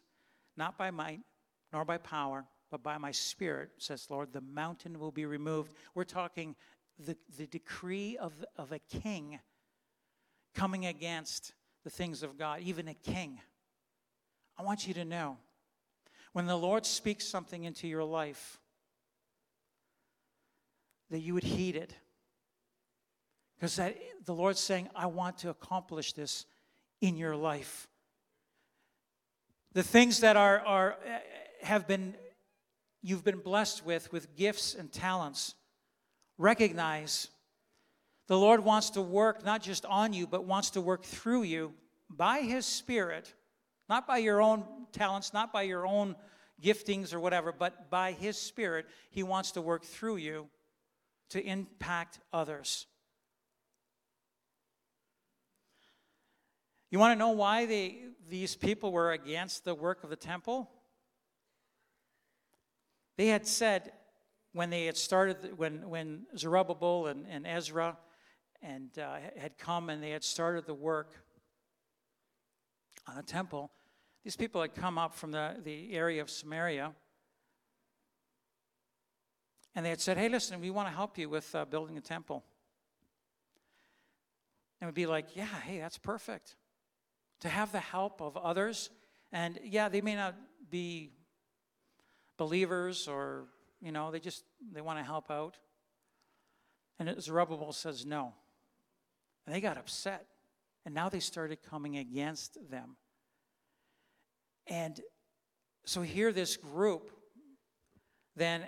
Not 0.56 0.78
by 0.78 0.90
might, 0.90 1.20
nor 1.72 1.84
by 1.84 1.98
power, 1.98 2.46
but 2.70 2.82
by 2.82 2.98
my 2.98 3.10
spirit, 3.10 3.70
says 3.78 4.06
Lord, 4.10 4.32
the 4.32 4.40
mountain 4.40 4.98
will 4.98 5.12
be 5.12 5.26
removed. 5.26 5.74
We're 5.94 6.04
talking 6.04 6.56
the, 6.98 7.16
the 7.36 7.46
decree 7.46 8.16
of, 8.16 8.32
of 8.56 8.72
a 8.72 8.78
king 8.78 9.38
coming 10.54 10.86
against 10.86 11.52
the 11.84 11.90
things 11.90 12.22
of 12.22 12.38
God, 12.38 12.60
even 12.62 12.88
a 12.88 12.94
king. 12.94 13.40
I 14.58 14.62
want 14.62 14.88
you 14.88 14.94
to 14.94 15.04
know 15.04 15.36
when 16.32 16.46
the 16.46 16.56
Lord 16.56 16.84
speaks 16.84 17.26
something 17.26 17.64
into 17.64 17.86
your 17.86 18.04
life, 18.04 18.58
that 21.10 21.20
you 21.20 21.34
would 21.34 21.44
heed 21.44 21.76
it. 21.76 21.94
Because 23.54 23.76
the 24.24 24.34
Lord's 24.34 24.60
saying, 24.60 24.88
I 24.94 25.06
want 25.06 25.38
to 25.38 25.50
accomplish 25.50 26.12
this 26.12 26.44
in 27.00 27.16
your 27.16 27.36
life 27.36 27.88
the 29.76 29.82
things 29.82 30.20
that 30.20 30.38
are, 30.38 30.60
are 30.60 30.92
uh, 30.92 31.18
have 31.60 31.86
been 31.86 32.14
you've 33.02 33.22
been 33.22 33.40
blessed 33.40 33.84
with 33.84 34.10
with 34.10 34.34
gifts 34.34 34.74
and 34.74 34.90
talents. 34.90 35.54
Recognize 36.38 37.28
the 38.26 38.38
lord 38.38 38.64
wants 38.64 38.88
to 38.90 39.02
work 39.02 39.44
not 39.44 39.60
just 39.60 39.84
on 39.84 40.14
you 40.14 40.26
but 40.26 40.44
wants 40.44 40.70
to 40.70 40.80
work 40.80 41.04
through 41.04 41.42
you 41.42 41.74
by 42.08 42.40
his 42.40 42.64
spirit 42.64 43.34
not 43.86 44.06
by 44.06 44.16
your 44.16 44.40
own 44.40 44.64
talents 44.92 45.34
not 45.34 45.52
by 45.52 45.62
your 45.62 45.86
own 45.86 46.16
giftings 46.62 47.12
or 47.12 47.20
whatever 47.20 47.52
but 47.52 47.90
by 47.90 48.12
his 48.12 48.38
spirit. 48.38 48.86
He 49.10 49.22
wants 49.22 49.52
to 49.52 49.60
work 49.60 49.84
through 49.84 50.16
you 50.16 50.48
to 51.28 51.44
impact 51.44 52.18
others 52.32 52.86
You 56.90 56.98
want 56.98 57.12
to 57.12 57.18
know 57.18 57.30
why 57.30 57.66
they, 57.66 57.98
these 58.28 58.54
people 58.54 58.92
were 58.92 59.12
against 59.12 59.64
the 59.64 59.74
work 59.74 60.04
of 60.04 60.10
the 60.10 60.16
temple? 60.16 60.70
They 63.16 63.28
had 63.28 63.46
said 63.46 63.92
when 64.52 64.70
they 64.70 64.86
had 64.86 64.96
started, 64.96 65.58
when, 65.58 65.88
when 65.88 66.26
Zerubbabel 66.36 67.08
and, 67.08 67.26
and 67.28 67.46
Ezra 67.46 67.96
and 68.62 68.96
uh, 68.98 69.16
had 69.36 69.58
come 69.58 69.90
and 69.90 70.02
they 70.02 70.10
had 70.10 70.24
started 70.24 70.66
the 70.66 70.74
work 70.74 71.12
on 73.06 73.16
the 73.16 73.22
temple, 73.22 73.70
these 74.24 74.36
people 74.36 74.60
had 74.60 74.74
come 74.74 74.98
up 74.98 75.14
from 75.14 75.32
the, 75.32 75.56
the 75.62 75.92
area 75.92 76.22
of 76.22 76.30
Samaria 76.30 76.92
and 79.76 79.84
they 79.84 79.90
had 79.90 80.00
said, 80.00 80.16
Hey, 80.16 80.30
listen, 80.30 80.58
we 80.60 80.70
want 80.70 80.88
to 80.88 80.94
help 80.94 81.18
you 81.18 81.28
with 81.28 81.54
uh, 81.54 81.66
building 81.66 81.98
a 81.98 82.00
temple. 82.00 82.42
and 84.80 84.88
we'd 84.88 84.94
be 84.94 85.06
like, 85.06 85.36
yeah, 85.36 85.44
hey, 85.44 85.78
that's 85.78 85.98
perfect. 85.98 86.56
To 87.40 87.48
have 87.48 87.72
the 87.72 87.80
help 87.80 88.20
of 88.20 88.36
others, 88.36 88.90
and 89.32 89.58
yeah, 89.62 89.88
they 89.88 90.00
may 90.00 90.14
not 90.14 90.34
be 90.70 91.12
believers 92.36 93.08
or, 93.08 93.44
you 93.80 93.92
know, 93.92 94.10
they 94.10 94.20
just, 94.20 94.44
they 94.72 94.80
want 94.80 94.98
to 94.98 95.04
help 95.04 95.30
out. 95.30 95.56
And 96.98 97.20
Zerubbabel 97.20 97.72
says 97.72 98.06
no. 98.06 98.32
And 99.46 99.54
they 99.54 99.60
got 99.60 99.76
upset. 99.76 100.26
And 100.84 100.94
now 100.94 101.08
they 101.08 101.20
started 101.20 101.58
coming 101.62 101.98
against 101.98 102.58
them. 102.70 102.96
And 104.66 105.00
so 105.84 106.02
here, 106.02 106.32
this 106.32 106.56
group 106.56 107.10
then 108.34 108.64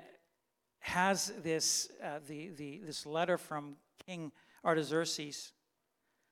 has 0.80 1.32
this, 1.42 1.88
uh, 2.02 2.20
the, 2.26 2.50
the, 2.50 2.80
this 2.84 3.06
letter 3.06 3.38
from 3.38 3.76
King 4.06 4.32
Artaxerxes 4.64 5.52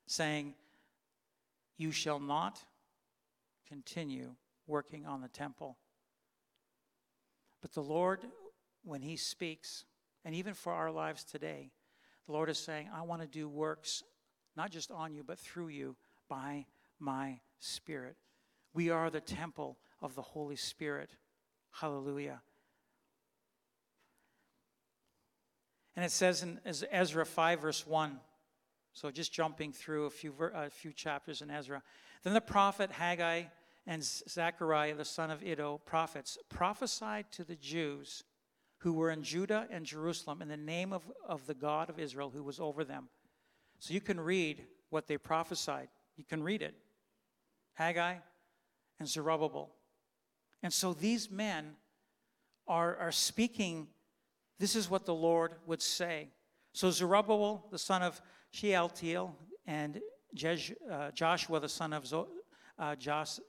saying, 0.06 0.54
You 1.76 1.92
shall 1.92 2.20
not 2.20 2.58
continue 3.68 4.34
working 4.66 5.06
on 5.06 5.20
the 5.20 5.28
temple. 5.28 5.76
But 7.60 7.72
the 7.72 7.82
Lord, 7.82 8.20
when 8.84 9.02
He 9.02 9.16
speaks, 9.16 9.84
and 10.24 10.34
even 10.34 10.54
for 10.54 10.72
our 10.72 10.90
lives 10.90 11.24
today, 11.24 11.70
the 12.26 12.32
Lord 12.32 12.50
is 12.50 12.58
saying, 12.58 12.88
I 12.94 13.02
want 13.02 13.22
to 13.22 13.28
do 13.28 13.48
works 13.48 14.02
not 14.56 14.70
just 14.70 14.90
on 14.90 15.12
you, 15.14 15.22
but 15.22 15.38
through 15.38 15.68
you 15.68 15.96
by 16.28 16.64
my 16.98 17.40
Spirit. 17.58 18.16
We 18.74 18.90
are 18.90 19.10
the 19.10 19.20
temple 19.20 19.78
of 20.00 20.14
the 20.14 20.22
Holy 20.22 20.56
Spirit. 20.56 21.10
Hallelujah. 21.72 22.40
And 25.94 26.04
it 26.04 26.10
says 26.10 26.42
in 26.42 26.60
Ezra 26.90 27.24
5, 27.24 27.60
verse 27.60 27.86
1. 27.86 28.20
So 28.96 29.10
just 29.10 29.30
jumping 29.30 29.74
through 29.74 30.06
a 30.06 30.10
few, 30.10 30.32
a 30.54 30.70
few 30.70 30.90
chapters 30.90 31.42
in 31.42 31.50
Ezra. 31.50 31.82
Then 32.22 32.32
the 32.32 32.40
prophet 32.40 32.90
Haggai 32.90 33.42
and 33.86 34.02
Zechariah, 34.02 34.94
the 34.94 35.04
son 35.04 35.30
of 35.30 35.42
Iddo, 35.42 35.82
prophets, 35.84 36.38
prophesied 36.48 37.30
to 37.32 37.44
the 37.44 37.56
Jews 37.56 38.24
who 38.78 38.94
were 38.94 39.10
in 39.10 39.22
Judah 39.22 39.68
and 39.70 39.84
Jerusalem 39.84 40.40
in 40.40 40.48
the 40.48 40.56
name 40.56 40.94
of, 40.94 41.02
of 41.28 41.46
the 41.46 41.52
God 41.52 41.90
of 41.90 41.98
Israel 41.98 42.30
who 42.34 42.42
was 42.42 42.58
over 42.58 42.84
them. 42.84 43.10
So 43.80 43.92
you 43.92 44.00
can 44.00 44.18
read 44.18 44.64
what 44.88 45.08
they 45.08 45.18
prophesied. 45.18 45.88
You 46.16 46.24
can 46.24 46.42
read 46.42 46.62
it. 46.62 46.74
Haggai 47.74 48.14
and 48.98 49.06
Zerubbabel. 49.06 49.74
And 50.62 50.72
so 50.72 50.94
these 50.94 51.30
men 51.30 51.72
are, 52.66 52.96
are 52.96 53.12
speaking, 53.12 53.88
this 54.58 54.74
is 54.74 54.88
what 54.88 55.04
the 55.04 55.14
Lord 55.14 55.52
would 55.66 55.82
say. 55.82 56.30
So 56.72 56.90
Zerubbabel, 56.90 57.66
the 57.70 57.78
son 57.78 58.02
of 58.02 58.22
Shealtiel, 58.50 59.34
and 59.66 60.00
uh, 60.90 61.10
Joshua, 61.12 61.60
the 61.60 61.68
son 61.68 61.92
of 61.92 62.06
Zo, 62.06 62.28
uh, 62.78 62.96
Jos, 62.96 63.40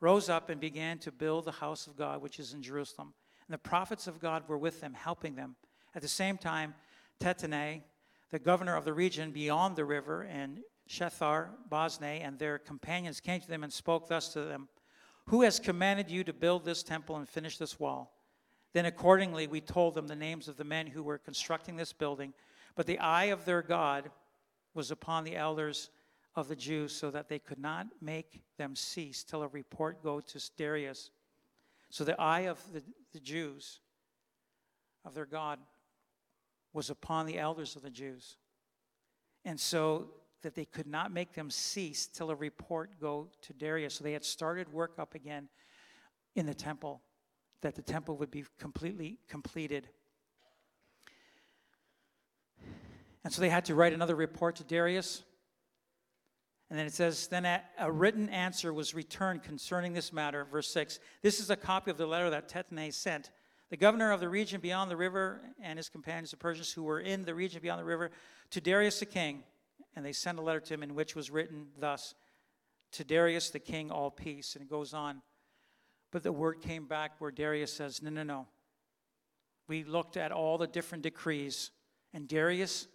rose 0.00 0.28
up 0.28 0.48
and 0.48 0.60
began 0.60 0.98
to 0.98 1.12
build 1.12 1.44
the 1.44 1.52
house 1.52 1.86
of 1.86 1.96
God, 1.96 2.22
which 2.22 2.38
is 2.38 2.54
in 2.54 2.62
Jerusalem. 2.62 3.12
And 3.46 3.54
the 3.54 3.58
prophets 3.58 4.06
of 4.06 4.20
God 4.20 4.48
were 4.48 4.58
with 4.58 4.80
them, 4.80 4.94
helping 4.94 5.34
them. 5.34 5.56
At 5.94 6.02
the 6.02 6.08
same 6.08 6.38
time, 6.38 6.74
Tattenai, 7.20 7.82
the 8.30 8.38
governor 8.38 8.76
of 8.76 8.84
the 8.84 8.92
region 8.92 9.32
beyond 9.32 9.76
the 9.76 9.84
river, 9.84 10.22
and 10.22 10.60
Shethar, 10.88 11.50
Boznai, 11.70 12.26
and 12.26 12.38
their 12.38 12.58
companions 12.58 13.20
came 13.20 13.40
to 13.40 13.48
them 13.48 13.62
and 13.62 13.72
spoke 13.72 14.08
thus 14.08 14.32
to 14.32 14.42
them 14.42 14.68
Who 15.26 15.42
has 15.42 15.60
commanded 15.60 16.10
you 16.10 16.24
to 16.24 16.32
build 16.32 16.64
this 16.64 16.82
temple 16.82 17.16
and 17.16 17.28
finish 17.28 17.58
this 17.58 17.78
wall? 17.78 18.16
Then 18.72 18.86
accordingly 18.86 19.46
we 19.46 19.60
told 19.60 19.94
them 19.94 20.06
the 20.06 20.16
names 20.16 20.48
of 20.48 20.56
the 20.56 20.64
men 20.64 20.86
who 20.86 21.02
were 21.02 21.18
constructing 21.18 21.76
this 21.76 21.92
building. 21.92 22.32
But 22.80 22.86
the 22.86 22.98
eye 22.98 23.24
of 23.24 23.44
their 23.44 23.60
God 23.60 24.10
was 24.72 24.90
upon 24.90 25.24
the 25.24 25.36
elders 25.36 25.90
of 26.34 26.48
the 26.48 26.56
Jews, 26.56 26.92
so 26.92 27.10
that 27.10 27.28
they 27.28 27.38
could 27.38 27.58
not 27.58 27.88
make 28.00 28.40
them 28.56 28.74
cease 28.74 29.22
till 29.22 29.42
a 29.42 29.48
report 29.48 30.02
go 30.02 30.18
to 30.18 30.50
Darius. 30.56 31.10
So 31.90 32.04
the 32.04 32.18
eye 32.18 32.46
of 32.46 32.58
the, 32.72 32.82
the 33.12 33.20
Jews, 33.20 33.80
of 35.04 35.12
their 35.12 35.26
God, 35.26 35.58
was 36.72 36.88
upon 36.88 37.26
the 37.26 37.38
elders 37.38 37.76
of 37.76 37.82
the 37.82 37.90
Jews. 37.90 38.38
And 39.44 39.60
so 39.60 40.12
that 40.40 40.54
they 40.54 40.64
could 40.64 40.86
not 40.86 41.12
make 41.12 41.34
them 41.34 41.50
cease 41.50 42.06
till 42.06 42.30
a 42.30 42.34
report 42.34 42.98
go 42.98 43.28
to 43.42 43.52
Darius. 43.52 43.96
So 43.96 44.04
they 44.04 44.14
had 44.14 44.24
started 44.24 44.72
work 44.72 44.92
up 44.98 45.14
again 45.14 45.50
in 46.34 46.46
the 46.46 46.54
temple, 46.54 47.02
that 47.60 47.74
the 47.74 47.82
temple 47.82 48.16
would 48.16 48.30
be 48.30 48.46
completely 48.58 49.18
completed. 49.28 49.90
And 53.24 53.32
so 53.32 53.40
they 53.40 53.50
had 53.50 53.66
to 53.66 53.74
write 53.74 53.92
another 53.92 54.16
report 54.16 54.56
to 54.56 54.64
Darius. 54.64 55.22
And 56.70 56.78
then 56.78 56.86
it 56.86 56.92
says, 56.92 57.26
Then 57.26 57.44
a, 57.44 57.90
written 57.90 58.28
answer 58.28 58.72
was 58.72 58.94
returned 58.94 59.42
concerning 59.42 59.92
this 59.92 60.12
matter. 60.12 60.46
Verse 60.50 60.72
6 60.72 61.00
This 61.22 61.40
is 61.40 61.50
a 61.50 61.56
copy 61.56 61.90
of 61.90 61.98
the 61.98 62.06
letter 62.06 62.30
that 62.30 62.48
Tattenai 62.48 62.92
sent 62.94 63.30
the 63.70 63.76
governor 63.76 64.12
of 64.12 64.20
the 64.20 64.28
region 64.28 64.60
beyond 64.60 64.90
the 64.90 64.96
river 64.96 65.40
and 65.62 65.78
his 65.78 65.88
companions, 65.88 66.30
the 66.30 66.36
Persians 66.36 66.72
who 66.72 66.82
were 66.82 67.00
in 67.00 67.24
the 67.24 67.34
region 67.34 67.60
beyond 67.60 67.80
the 67.80 67.84
river, 67.84 68.10
to 68.50 68.60
Darius 68.60 68.98
the 69.00 69.06
king. 69.06 69.42
And 69.94 70.04
they 70.04 70.12
sent 70.12 70.38
a 70.38 70.42
letter 70.42 70.60
to 70.60 70.74
him 70.74 70.82
in 70.82 70.94
which 70.94 71.16
was 71.16 71.30
written 71.30 71.66
thus 71.78 72.14
To 72.92 73.04
Darius 73.04 73.50
the 73.50 73.58
king, 73.58 73.90
all 73.90 74.10
peace. 74.10 74.54
And 74.54 74.62
it 74.62 74.70
goes 74.70 74.94
on. 74.94 75.22
But 76.12 76.22
the 76.22 76.32
word 76.32 76.60
came 76.60 76.86
back 76.86 77.12
where 77.18 77.30
Darius 77.30 77.72
says, 77.72 78.00
No, 78.00 78.10
no, 78.10 78.22
no. 78.22 78.46
We 79.68 79.84
looked 79.84 80.16
at 80.16 80.32
all 80.32 80.58
the 80.58 80.66
different 80.66 81.02
decrees. 81.02 81.70
And 82.12 82.26
Darius, 82.26 82.88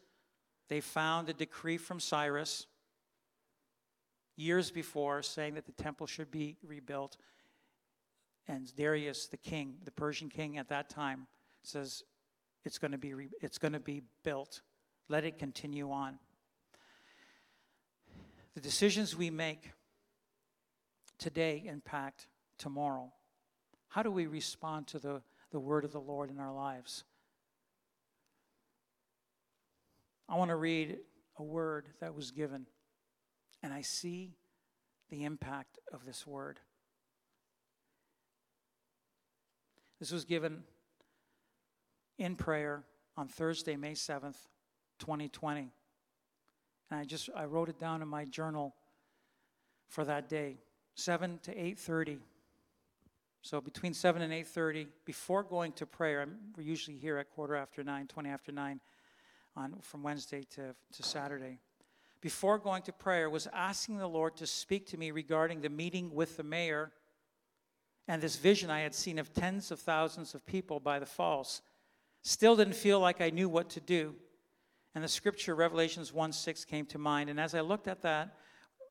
they 0.68 0.82
found 0.82 1.30
a 1.30 1.34
decree 1.34 1.78
from 1.78 2.00
Cyrus 2.00 2.68
years 4.36 4.72
before 4.72 5.22
saying 5.22 5.56
that 5.56 5.66
the 5.66 5.72
temple 5.72 6.08
should 6.08 6.32
be 6.32 6.58
rebuilt. 6.66 7.18
And 8.48 8.74
Darius, 8.76 9.28
the 9.28 9.38
king, 9.38 9.76
the 9.86 9.92
Persian 9.92 10.30
king 10.30 10.58
at 10.58 10.70
that 10.70 10.90
time, 10.90 11.28
says, 11.64 12.04
it's 12.64 12.78
going 12.78 12.92
to 12.92 12.98
be, 12.98 13.14
re- 13.14 13.30
it's 13.42 13.58
going 13.58 13.74
to 13.74 13.80
be 13.80 14.02
built. 14.24 14.62
Let 15.08 15.24
it 15.24 15.38
continue 15.38 15.92
on. 15.92 16.20
The 18.56 18.62
decisions 18.62 19.16
we 19.16 19.30
make 19.30 19.72
today 21.18 21.64
impact 21.66 22.28
tomorrow. 22.58 23.12
How 23.90 24.04
do 24.04 24.12
we 24.12 24.28
respond 24.28 24.88
to 24.88 25.00
the, 25.00 25.22
the 25.52 25.60
word 25.60 25.86
of 25.86 25.92
the 25.92 26.00
Lord 26.00 26.30
in 26.30 26.40
our 26.40 26.54
lives? 26.54 27.04
I 30.28 30.38
want 30.38 30.50
to 30.50 30.56
read 30.56 30.98
a 31.38 31.44
word 31.44 31.88
that 32.00 32.16
was 32.16 32.32
given, 32.32 32.66
and 33.62 33.74
I 33.74 33.82
see 33.82 34.36
the 35.10 35.24
impact 35.24 35.78
of 35.94 36.06
this 36.06 36.26
word. 36.26 36.60
This 40.00 40.12
was 40.12 40.26
given 40.26 40.64
in 42.18 42.36
prayer 42.36 42.84
on 43.18 43.28
Thursday, 43.28 43.76
May 43.76 43.94
7th, 43.94 44.38
2020. 45.00 45.72
And 46.92 47.00
I 47.00 47.04
just 47.06 47.30
I 47.36 47.46
wrote 47.46 47.70
it 47.70 47.80
down 47.80 48.02
in 48.02 48.08
my 48.08 48.26
journal 48.26 48.76
for 49.88 50.04
that 50.06 50.30
day, 50.30 50.58
7 50.96 51.40
to 51.44 51.54
8:30. 51.54 52.20
So 53.42 53.62
between 53.62 53.94
7 53.94 54.22
and 54.22 54.34
8:30, 54.34 54.88
before 55.06 55.44
going 55.44 55.72
to 55.74 55.86
prayer, 55.86 56.22
I'm, 56.22 56.38
we're 56.58 56.64
usually 56.64 56.98
here 56.98 57.18
at 57.18 57.30
quarter 57.30 57.56
after 57.56 57.84
9, 57.84 58.08
20 58.08 58.30
after 58.30 58.52
9 58.52 58.82
on 59.56 59.76
from 59.82 60.04
Wednesday 60.04 60.44
to, 60.56 60.76
to 60.94 61.04
Saturday. 61.04 61.60
Before 62.22 62.58
going 62.58 62.82
to 62.84 62.92
prayer 62.92 63.30
was 63.30 63.48
asking 63.54 63.98
the 63.98 64.08
Lord 64.08 64.36
to 64.38 64.48
speak 64.48 64.88
to 64.88 64.98
me 64.98 65.12
regarding 65.12 65.62
the 65.62 65.70
meeting 65.70 66.14
with 66.14 66.38
the 66.38 66.44
mayor 66.44 66.92
and 68.08 68.22
this 68.22 68.36
vision 68.36 68.70
I 68.70 68.82
had 68.82 68.94
seen 68.94 69.18
of 69.18 69.34
tens 69.34 69.72
of 69.72 69.80
thousands 69.80 70.36
of 70.36 70.46
people 70.46 70.80
by 70.80 71.00
the 71.00 71.06
falls. 71.06 71.62
Still 72.24 72.56
didn't 72.56 72.76
feel 72.76 73.00
like 73.00 73.22
I 73.22 73.30
knew 73.30 73.50
what 73.50 73.70
to 73.72 73.80
do. 73.80 74.16
And 74.94 75.04
the 75.04 75.08
scripture, 75.08 75.56
Revelations 75.56 76.14
1 76.14 76.32
6, 76.32 76.66
came 76.66 76.86
to 76.88 76.98
mind. 76.98 77.30
And 77.30 77.40
as 77.40 77.54
I 77.54 77.62
looked 77.62 77.88
at 77.88 78.02
that, 78.04 78.36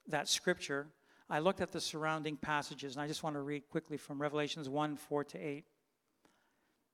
that 0.08 0.28
scripture, 0.28 0.86
I 1.30 1.38
looked 1.38 1.60
at 1.60 1.72
the 1.72 1.80
surrounding 1.80 2.36
passages. 2.36 2.94
And 2.94 3.02
I 3.02 3.08
just 3.08 3.22
want 3.22 3.36
to 3.36 3.40
read 3.40 3.68
quickly 3.70 3.96
from 3.96 4.20
Revelations 4.20 4.68
1 4.68 4.96
4 4.96 5.24
to 5.24 5.38
8, 5.38 5.64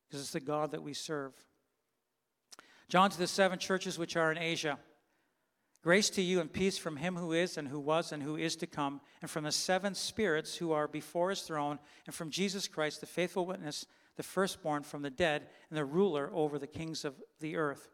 because 0.08 0.20
it's 0.20 0.32
the 0.32 0.40
God 0.40 0.70
that 0.70 0.82
we 0.82 0.94
serve. 0.94 1.32
John 2.90 3.08
to 3.08 3.18
the 3.18 3.28
seven 3.28 3.60
churches 3.60 4.00
which 4.00 4.16
are 4.16 4.32
in 4.32 4.36
Asia. 4.36 4.76
Grace 5.80 6.10
to 6.10 6.22
you 6.22 6.40
and 6.40 6.52
peace 6.52 6.76
from 6.76 6.96
him 6.96 7.14
who 7.14 7.32
is, 7.32 7.56
and 7.56 7.68
who 7.68 7.78
was, 7.78 8.10
and 8.10 8.20
who 8.20 8.36
is 8.36 8.56
to 8.56 8.66
come, 8.66 9.00
and 9.22 9.30
from 9.30 9.44
the 9.44 9.52
seven 9.52 9.94
spirits 9.94 10.56
who 10.56 10.72
are 10.72 10.88
before 10.88 11.30
his 11.30 11.42
throne, 11.42 11.78
and 12.04 12.14
from 12.14 12.30
Jesus 12.30 12.66
Christ, 12.66 13.00
the 13.00 13.06
faithful 13.06 13.46
witness, 13.46 13.86
the 14.16 14.24
firstborn 14.24 14.82
from 14.82 15.02
the 15.02 15.08
dead, 15.08 15.46
and 15.70 15.78
the 15.78 15.84
ruler 15.84 16.30
over 16.34 16.58
the 16.58 16.66
kings 16.66 17.04
of 17.04 17.14
the 17.38 17.56
earth. 17.56 17.88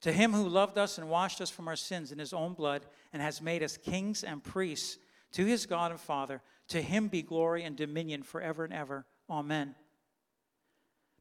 To 0.00 0.10
him 0.10 0.32
who 0.32 0.48
loved 0.48 0.78
us 0.78 0.96
and 0.96 1.10
washed 1.10 1.42
us 1.42 1.50
from 1.50 1.68
our 1.68 1.76
sins 1.76 2.10
in 2.10 2.18
his 2.18 2.32
own 2.32 2.54
blood, 2.54 2.86
and 3.12 3.20
has 3.20 3.42
made 3.42 3.62
us 3.62 3.76
kings 3.76 4.24
and 4.24 4.42
priests, 4.42 4.96
to 5.32 5.44
his 5.44 5.66
God 5.66 5.90
and 5.90 6.00
Father, 6.00 6.40
to 6.68 6.80
him 6.80 7.08
be 7.08 7.20
glory 7.20 7.62
and 7.62 7.76
dominion 7.76 8.22
forever 8.22 8.64
and 8.64 8.72
ever. 8.72 9.04
Amen. 9.28 9.74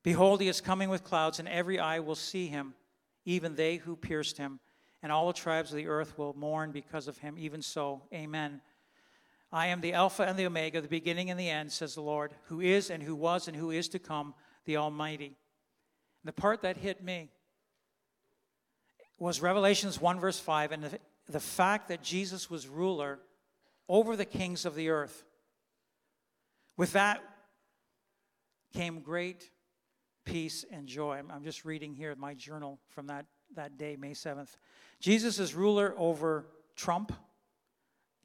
Behold, 0.03 0.39
he 0.39 0.47
is 0.47 0.61
coming 0.61 0.89
with 0.89 1.03
clouds, 1.03 1.39
and 1.39 1.49
every 1.49 1.79
eye 1.79 1.99
will 1.99 2.15
see 2.15 2.47
him, 2.47 2.75
even 3.25 3.55
they 3.55 3.77
who 3.77 3.95
pierced 3.95 4.37
him 4.37 4.59
and 5.01 5.11
all 5.11 5.27
the 5.27 5.33
tribes 5.33 5.71
of 5.71 5.77
the 5.77 5.87
earth 5.87 6.17
will 6.17 6.33
mourn 6.33 6.71
because 6.71 7.07
of 7.07 7.17
him. 7.17 7.35
Even 7.37 7.61
so, 7.61 8.03
amen. 8.13 8.61
I 9.51 9.67
am 9.67 9.81
the 9.81 9.93
Alpha 9.93 10.23
and 10.23 10.39
the 10.39 10.45
Omega, 10.45 10.81
the 10.81 10.87
beginning 10.87 11.29
and 11.29 11.39
the 11.39 11.49
end, 11.49 11.71
says 11.71 11.93
the 11.93 12.01
Lord, 12.01 12.33
who 12.45 12.61
is 12.61 12.89
and 12.89 13.03
who 13.03 13.13
was 13.15 13.47
and 13.47 13.55
who 13.55 13.69
is 13.69 13.89
to 13.89 13.99
come, 13.99 14.33
the 14.65 14.77
Almighty. 14.77 15.35
The 16.23 16.31
part 16.31 16.61
that 16.61 16.77
hit 16.77 17.03
me 17.03 17.29
was 19.19 19.41
Revelations 19.41 19.99
1, 19.99 20.19
verse 20.19 20.39
5, 20.39 20.71
and 20.71 20.83
the, 20.85 20.99
the 21.27 21.39
fact 21.39 21.89
that 21.89 22.01
Jesus 22.01 22.49
was 22.49 22.67
ruler 22.67 23.19
over 23.89 24.15
the 24.15 24.25
kings 24.25 24.65
of 24.65 24.73
the 24.73 24.89
earth. 24.89 25.23
With 26.77 26.93
that 26.93 27.21
came 28.73 29.01
great 29.01 29.49
peace 30.25 30.65
and 30.71 30.87
joy. 30.87 31.21
I'm 31.29 31.43
just 31.43 31.65
reading 31.65 31.93
here 31.93 32.15
my 32.15 32.33
journal 32.33 32.79
from 32.89 33.07
that, 33.07 33.25
that 33.55 33.77
day, 33.77 33.95
May 33.95 34.11
7th. 34.11 34.55
Jesus 34.99 35.39
is 35.39 35.53
ruler 35.53 35.93
over 35.97 36.45
Trump, 36.75 37.11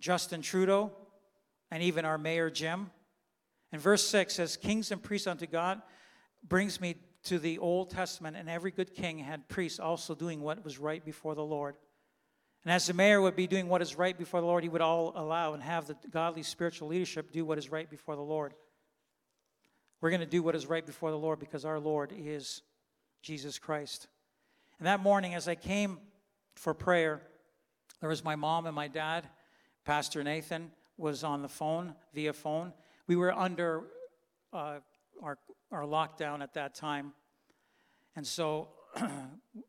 Justin 0.00 0.42
Trudeau, 0.42 0.92
and 1.70 1.82
even 1.82 2.04
our 2.04 2.18
mayor, 2.18 2.50
Jim. 2.50 2.90
And 3.72 3.80
verse 3.80 4.06
6 4.06 4.34
says, 4.34 4.56
Kings 4.56 4.90
and 4.90 5.02
priests 5.02 5.26
unto 5.26 5.46
God 5.46 5.82
brings 6.46 6.80
me 6.80 6.96
to 7.24 7.38
the 7.38 7.58
Old 7.58 7.90
Testament, 7.90 8.36
and 8.36 8.48
every 8.48 8.70
good 8.70 8.94
king 8.94 9.18
had 9.18 9.48
priests 9.48 9.78
also 9.78 10.14
doing 10.14 10.40
what 10.40 10.64
was 10.64 10.78
right 10.78 11.04
before 11.04 11.34
the 11.34 11.44
Lord. 11.44 11.76
And 12.64 12.72
as 12.72 12.86
the 12.86 12.94
mayor 12.94 13.20
would 13.20 13.36
be 13.36 13.46
doing 13.46 13.68
what 13.68 13.82
is 13.82 13.96
right 13.96 14.16
before 14.16 14.40
the 14.40 14.46
Lord, 14.46 14.62
he 14.62 14.68
would 14.68 14.80
all 14.80 15.12
allow 15.14 15.54
and 15.54 15.62
have 15.62 15.86
the 15.86 15.96
godly 16.10 16.42
spiritual 16.42 16.88
leadership 16.88 17.32
do 17.32 17.44
what 17.44 17.58
is 17.58 17.70
right 17.70 17.88
before 17.88 18.16
the 18.16 18.22
Lord. 18.22 18.54
We're 20.00 20.10
going 20.10 20.20
to 20.20 20.26
do 20.26 20.42
what 20.42 20.54
is 20.54 20.66
right 20.66 20.84
before 20.84 21.10
the 21.10 21.18
Lord 21.18 21.38
because 21.40 21.64
our 21.64 21.80
Lord 21.80 22.12
is 22.16 22.62
Jesus 23.22 23.58
Christ. 23.58 24.06
And 24.78 24.86
that 24.86 25.00
morning, 25.00 25.34
as 25.34 25.48
I 25.48 25.56
came 25.56 25.98
for 26.54 26.72
prayer, 26.72 27.20
there 28.00 28.08
was 28.08 28.22
my 28.22 28.36
mom 28.36 28.66
and 28.66 28.74
my 28.74 28.86
dad. 28.86 29.28
Pastor 29.84 30.22
Nathan 30.22 30.70
was 30.96 31.24
on 31.24 31.42
the 31.42 31.48
phone, 31.48 31.94
via 32.14 32.32
phone. 32.32 32.72
We 33.08 33.16
were 33.16 33.32
under 33.32 33.84
uh, 34.52 34.78
our, 35.22 35.38
our 35.72 35.82
lockdown 35.82 36.42
at 36.42 36.54
that 36.54 36.74
time. 36.74 37.12
And 38.14 38.26
so 38.26 38.68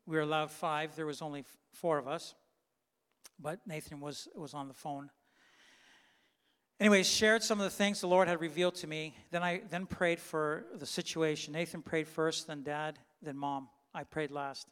we 0.06 0.16
were 0.16 0.22
allowed 0.22 0.52
five. 0.52 0.96
There 0.96 1.06
was 1.08 1.22
only 1.22 1.44
four 1.74 1.98
of 1.98 2.08
us. 2.08 2.36
But 3.40 3.60
Nathan 3.66 4.00
was, 4.00 4.28
was 4.36 4.54
on 4.54 4.68
the 4.68 4.74
phone. 4.74 5.10
Anyways, 6.80 7.10
shared 7.10 7.44
some 7.44 7.60
of 7.60 7.66
the 7.66 7.70
things 7.70 8.00
the 8.00 8.08
Lord 8.08 8.30
had 8.30 8.40
revealed 8.40 8.76
to 8.76 8.88
me. 8.88 9.14
Then 9.32 9.44
I 9.44 9.62
then 9.70 9.86
prayed 9.86 10.20
for 10.20 10.64
the 10.76 10.86
situation. 10.86 11.52
Nathan 11.52 11.82
prayed 11.82 12.08
first, 12.08 12.48
then 12.48 12.64
dad, 12.64 12.98
then 13.22 13.38
mom. 13.38 13.68
I 13.94 14.04
prayed 14.04 14.32
last. 14.32 14.68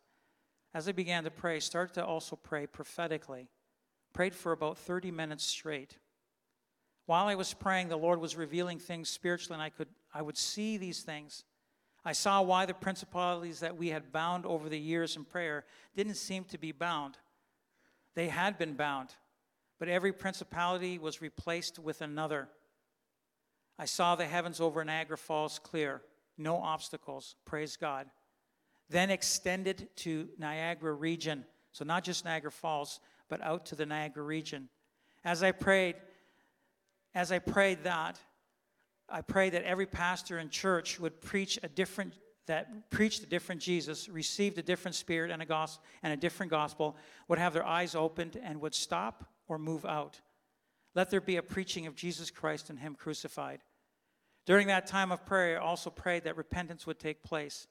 As 0.73 0.87
I 0.87 0.93
began 0.93 1.25
to 1.25 1.31
pray, 1.31 1.59
started 1.59 1.93
to 1.95 2.05
also 2.05 2.37
pray 2.37 2.65
prophetically. 2.65 3.49
Prayed 4.13 4.33
for 4.33 4.53
about 4.53 4.77
30 4.77 5.11
minutes 5.11 5.43
straight. 5.43 5.97
While 7.07 7.27
I 7.27 7.35
was 7.35 7.53
praying, 7.53 7.89
the 7.89 7.97
Lord 7.97 8.21
was 8.21 8.37
revealing 8.37 8.79
things 8.79 9.09
spiritually, 9.09 9.55
and 9.55 9.61
I 9.61 9.69
could 9.69 9.89
I 10.13 10.21
would 10.21 10.37
see 10.37 10.77
these 10.77 11.01
things. 11.01 11.43
I 12.05 12.13
saw 12.13 12.41
why 12.41 12.65
the 12.65 12.73
principalities 12.73 13.59
that 13.59 13.77
we 13.77 13.89
had 13.89 14.13
bound 14.13 14.45
over 14.45 14.69
the 14.69 14.79
years 14.79 15.17
in 15.17 15.25
prayer 15.25 15.65
didn't 15.95 16.15
seem 16.15 16.45
to 16.45 16.57
be 16.57 16.71
bound. 16.71 17.17
They 18.15 18.29
had 18.29 18.57
been 18.57 18.75
bound 18.75 19.09
but 19.79 19.89
every 19.89 20.11
principality 20.11 20.97
was 20.97 21.21
replaced 21.21 21.79
with 21.79 22.01
another. 22.01 22.49
I 23.77 23.85
saw 23.85 24.15
the 24.15 24.25
heavens 24.25 24.59
over 24.59 24.83
Niagara 24.83 25.17
Falls 25.17 25.59
clear, 25.59 26.01
no 26.37 26.57
obstacles, 26.57 27.35
praise 27.45 27.77
God. 27.77 28.07
Then 28.89 29.09
extended 29.09 29.89
to 29.97 30.29
Niagara 30.37 30.93
region, 30.93 31.45
so 31.71 31.85
not 31.85 32.03
just 32.03 32.25
Niagara 32.25 32.51
Falls, 32.51 32.99
but 33.29 33.41
out 33.41 33.65
to 33.67 33.75
the 33.75 33.85
Niagara 33.85 34.23
region. 34.23 34.69
As 35.23 35.43
I 35.43 35.51
prayed, 35.51 35.95
as 37.13 37.31
I 37.31 37.39
prayed 37.39 37.83
that, 37.83 38.19
I 39.09 39.21
prayed 39.21 39.53
that 39.53 39.63
every 39.63 39.85
pastor 39.85 40.39
in 40.39 40.49
church 40.49 40.99
would 40.99 41.21
preach 41.21 41.59
a 41.63 41.67
different 41.67 42.13
that 42.47 42.89
preached 42.89 43.23
a 43.23 43.25
different 43.25 43.61
Jesus, 43.61 44.07
received 44.07 44.57
a 44.57 44.63
different 44.63 44.95
spirit 44.95 45.31
and 45.31 45.41
a 45.41 45.45
gospel 45.45 45.83
and 46.01 46.13
a 46.13 46.15
different 46.15 46.49
gospel, 46.49 46.95
would 47.27 47.37
have 47.37 47.53
their 47.53 47.65
eyes 47.65 47.93
opened 47.93 48.39
and 48.41 48.61
would 48.61 48.73
stop 48.73 49.25
or 49.47 49.57
move 49.57 49.85
out. 49.85 50.19
Let 50.95 51.09
there 51.09 51.21
be 51.21 51.37
a 51.37 51.43
preaching 51.43 51.85
of 51.85 51.95
Jesus 51.95 52.31
Christ 52.31 52.69
and 52.69 52.79
Him 52.79 52.95
crucified. 52.95 53.59
During 54.45 54.67
that 54.67 54.87
time 54.87 55.11
of 55.11 55.25
prayer, 55.25 55.61
I 55.61 55.65
also 55.65 55.89
prayed 55.89 56.23
that 56.23 56.37
repentance 56.37 56.87
would 56.87 56.99
take 56.99 57.21
place, 57.21 57.67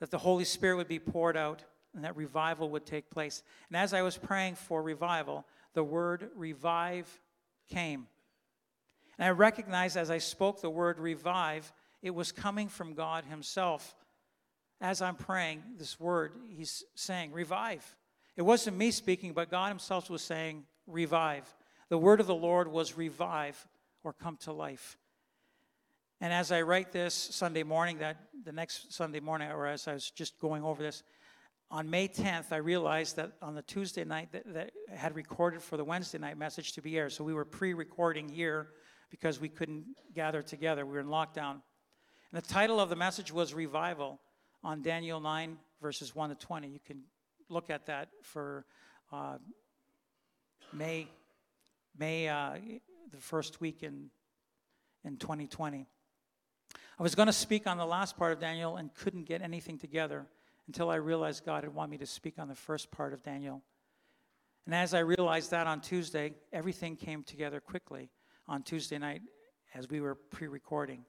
that 0.00 0.10
the 0.10 0.18
Holy 0.18 0.44
Spirit 0.44 0.76
would 0.76 0.88
be 0.88 0.98
poured 0.98 1.36
out, 1.36 1.62
and 1.94 2.04
that 2.04 2.16
revival 2.16 2.70
would 2.70 2.86
take 2.86 3.10
place. 3.10 3.42
And 3.68 3.76
as 3.76 3.92
I 3.92 4.02
was 4.02 4.16
praying 4.16 4.54
for 4.54 4.82
revival, 4.82 5.44
the 5.74 5.84
word 5.84 6.30
revive 6.34 7.20
came. 7.68 8.06
And 9.18 9.26
I 9.26 9.30
recognized 9.30 9.96
as 9.96 10.10
I 10.10 10.18
spoke 10.18 10.60
the 10.60 10.70
word 10.70 10.98
revive, 10.98 11.70
it 12.02 12.14
was 12.14 12.32
coming 12.32 12.68
from 12.68 12.94
God 12.94 13.24
Himself. 13.24 13.94
As 14.80 15.02
I'm 15.02 15.16
praying 15.16 15.62
this 15.78 16.00
word, 16.00 16.32
He's 16.48 16.84
saying, 16.94 17.32
revive. 17.32 17.84
It 18.36 18.42
wasn't 18.42 18.78
me 18.78 18.90
speaking, 18.90 19.34
but 19.34 19.50
God 19.50 19.68
Himself 19.68 20.08
was 20.08 20.22
saying, 20.22 20.64
revive. 20.90 21.52
The 21.88 21.98
word 21.98 22.20
of 22.20 22.26
the 22.26 22.34
Lord 22.34 22.68
was 22.68 22.96
revive 22.96 23.66
or 24.04 24.12
come 24.12 24.36
to 24.38 24.52
life. 24.52 24.96
And 26.20 26.32
as 26.32 26.52
I 26.52 26.62
write 26.62 26.92
this 26.92 27.14
Sunday 27.14 27.62
morning, 27.62 27.98
that 27.98 28.16
the 28.44 28.52
next 28.52 28.92
Sunday 28.92 29.20
morning, 29.20 29.50
or 29.50 29.66
as 29.66 29.88
I 29.88 29.94
was 29.94 30.10
just 30.10 30.38
going 30.38 30.62
over 30.62 30.82
this, 30.82 31.02
on 31.70 31.88
May 31.88 32.08
10th, 32.08 32.52
I 32.52 32.56
realized 32.56 33.16
that 33.16 33.32
on 33.40 33.54
the 33.54 33.62
Tuesday 33.62 34.04
night 34.04 34.32
that, 34.32 34.52
that 34.52 34.72
had 34.94 35.14
recorded 35.14 35.62
for 35.62 35.76
the 35.76 35.84
Wednesday 35.84 36.18
night 36.18 36.36
message 36.36 36.72
to 36.72 36.82
be 36.82 36.98
aired. 36.98 37.12
So 37.12 37.24
we 37.24 37.32
were 37.32 37.44
pre-recording 37.44 38.28
here 38.28 38.70
because 39.10 39.40
we 39.40 39.48
couldn't 39.48 39.84
gather 40.14 40.42
together. 40.42 40.84
We 40.84 40.92
were 40.92 41.00
in 41.00 41.06
lockdown. 41.06 41.62
And 42.32 42.42
the 42.42 42.46
title 42.46 42.80
of 42.80 42.90
the 42.90 42.96
message 42.96 43.32
was 43.32 43.54
Revival 43.54 44.20
on 44.62 44.82
Daniel 44.82 45.20
9, 45.20 45.56
verses 45.80 46.14
1 46.14 46.30
to 46.30 46.36
20. 46.36 46.68
You 46.68 46.80
can 46.84 47.02
look 47.48 47.70
at 47.70 47.86
that 47.86 48.08
for 48.22 48.66
uh, 49.12 49.38
May, 50.72 51.08
May 51.98 52.28
uh, 52.28 52.52
the 53.10 53.18
first 53.18 53.60
week 53.60 53.82
in, 53.82 54.10
in 55.04 55.16
2020. 55.16 55.86
I 56.98 57.02
was 57.02 57.14
going 57.14 57.26
to 57.26 57.32
speak 57.32 57.66
on 57.66 57.76
the 57.76 57.86
last 57.86 58.16
part 58.16 58.32
of 58.32 58.40
Daniel 58.40 58.76
and 58.76 58.94
couldn't 58.94 59.24
get 59.24 59.42
anything 59.42 59.78
together 59.78 60.26
until 60.66 60.90
I 60.90 60.96
realized 60.96 61.44
God 61.44 61.64
had 61.64 61.74
wanted 61.74 61.90
me 61.90 61.98
to 61.98 62.06
speak 62.06 62.38
on 62.38 62.46
the 62.46 62.54
first 62.54 62.90
part 62.90 63.12
of 63.12 63.22
Daniel. 63.22 63.62
And 64.66 64.74
as 64.74 64.94
I 64.94 65.00
realized 65.00 65.50
that 65.50 65.66
on 65.66 65.80
Tuesday, 65.80 66.34
everything 66.52 66.94
came 66.94 67.24
together 67.24 67.58
quickly 67.58 68.10
on 68.46 68.62
Tuesday 68.62 68.98
night 68.98 69.22
as 69.74 69.88
we 69.88 70.00
were 70.00 70.14
pre 70.14 70.46
recording 70.46 71.04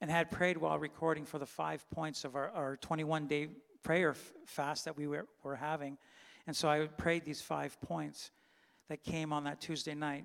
and 0.00 0.10
had 0.10 0.30
prayed 0.30 0.56
while 0.56 0.78
recording 0.78 1.24
for 1.24 1.38
the 1.38 1.46
five 1.46 1.84
points 1.90 2.24
of 2.24 2.36
our, 2.36 2.50
our 2.50 2.76
21 2.76 3.26
day 3.26 3.48
prayer 3.82 4.10
f- 4.10 4.32
fast 4.46 4.86
that 4.86 4.96
we 4.96 5.06
were, 5.06 5.26
were 5.42 5.56
having. 5.56 5.98
And 6.46 6.56
so 6.56 6.68
I 6.68 6.86
prayed 6.86 7.24
these 7.24 7.42
five 7.42 7.78
points 7.80 8.30
that 8.88 9.02
came 9.02 9.32
on 9.32 9.44
that 9.44 9.60
Tuesday 9.60 9.94
night. 9.94 10.24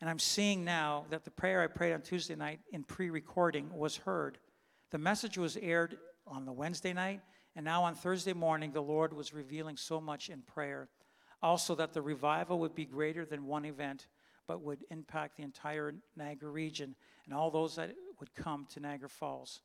And 0.00 0.08
I'm 0.08 0.18
seeing 0.18 0.64
now 0.64 1.04
that 1.10 1.24
the 1.24 1.30
prayer 1.30 1.60
I 1.60 1.66
prayed 1.66 1.92
on 1.92 2.00
Tuesday 2.00 2.34
night 2.34 2.60
in 2.72 2.84
pre 2.84 3.10
recording 3.10 3.70
was 3.72 3.98
heard. 3.98 4.38
The 4.90 4.98
message 4.98 5.36
was 5.36 5.56
aired 5.56 5.98
on 6.26 6.46
the 6.46 6.52
Wednesday 6.52 6.92
night, 6.92 7.20
and 7.54 7.64
now 7.64 7.82
on 7.84 7.94
Thursday 7.94 8.32
morning, 8.32 8.72
the 8.72 8.80
Lord 8.80 9.12
was 9.12 9.34
revealing 9.34 9.76
so 9.76 10.00
much 10.00 10.30
in 10.30 10.42
prayer. 10.42 10.88
Also, 11.42 11.74
that 11.74 11.92
the 11.92 12.02
revival 12.02 12.58
would 12.60 12.74
be 12.74 12.84
greater 12.84 13.24
than 13.24 13.46
one 13.46 13.64
event, 13.64 14.06
but 14.46 14.62
would 14.62 14.84
impact 14.90 15.36
the 15.36 15.42
entire 15.42 15.94
Niagara 16.16 16.50
region 16.50 16.94
and 17.24 17.34
all 17.34 17.50
those 17.50 17.76
that 17.76 17.94
would 18.18 18.34
come 18.34 18.66
to 18.70 18.80
Niagara 18.80 19.08
Falls. 19.08 19.60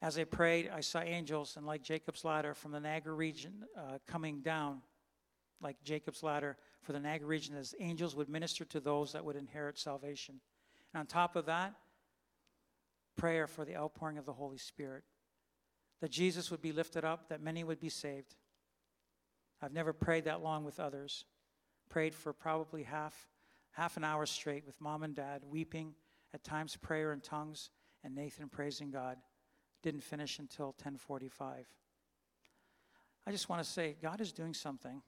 As 0.00 0.18
I 0.18 0.24
prayed, 0.24 0.70
I 0.74 0.80
saw 0.80 1.00
angels, 1.00 1.56
and 1.56 1.66
like 1.66 1.82
Jacob's 1.82 2.24
ladder 2.24 2.54
from 2.54 2.72
the 2.72 2.80
Niagara 2.80 3.14
region 3.14 3.64
uh, 3.76 3.98
coming 4.06 4.40
down 4.40 4.82
like 5.62 5.82
Jacob's 5.84 6.22
ladder 6.22 6.56
for 6.82 6.92
the 6.92 7.00
Niagara 7.00 7.28
region, 7.28 7.56
as 7.56 7.74
angels 7.78 8.16
would 8.16 8.28
minister 8.28 8.64
to 8.66 8.80
those 8.80 9.12
that 9.12 9.24
would 9.24 9.36
inherit 9.36 9.78
salvation. 9.78 10.40
And 10.92 11.00
on 11.00 11.06
top 11.06 11.36
of 11.36 11.46
that, 11.46 11.74
prayer 13.16 13.46
for 13.46 13.64
the 13.64 13.76
outpouring 13.76 14.18
of 14.18 14.26
the 14.26 14.32
Holy 14.32 14.58
Spirit, 14.58 15.04
that 16.00 16.10
Jesus 16.10 16.50
would 16.50 16.62
be 16.62 16.72
lifted 16.72 17.04
up, 17.04 17.28
that 17.28 17.40
many 17.40 17.62
would 17.62 17.80
be 17.80 17.88
saved. 17.88 18.34
I've 19.60 19.72
never 19.72 19.92
prayed 19.92 20.24
that 20.24 20.42
long 20.42 20.64
with 20.64 20.80
others. 20.80 21.24
Prayed 21.88 22.14
for 22.14 22.32
probably 22.32 22.82
half 22.82 23.28
half 23.72 23.96
an 23.96 24.04
hour 24.04 24.26
straight 24.26 24.66
with 24.66 24.80
mom 24.80 25.02
and 25.02 25.14
dad, 25.14 25.42
weeping, 25.48 25.94
at 26.34 26.44
times 26.44 26.76
prayer 26.76 27.12
in 27.12 27.20
tongues, 27.20 27.70
and 28.04 28.14
Nathan 28.14 28.48
praising 28.48 28.90
God. 28.90 29.16
Didn't 29.82 30.04
finish 30.04 30.38
until 30.38 30.66
1045. 30.66 31.66
I 33.26 33.30
just 33.30 33.48
want 33.48 33.62
to 33.62 33.68
say, 33.68 33.96
God 34.00 34.20
is 34.20 34.32
doing 34.32 34.54
something. 34.54 35.02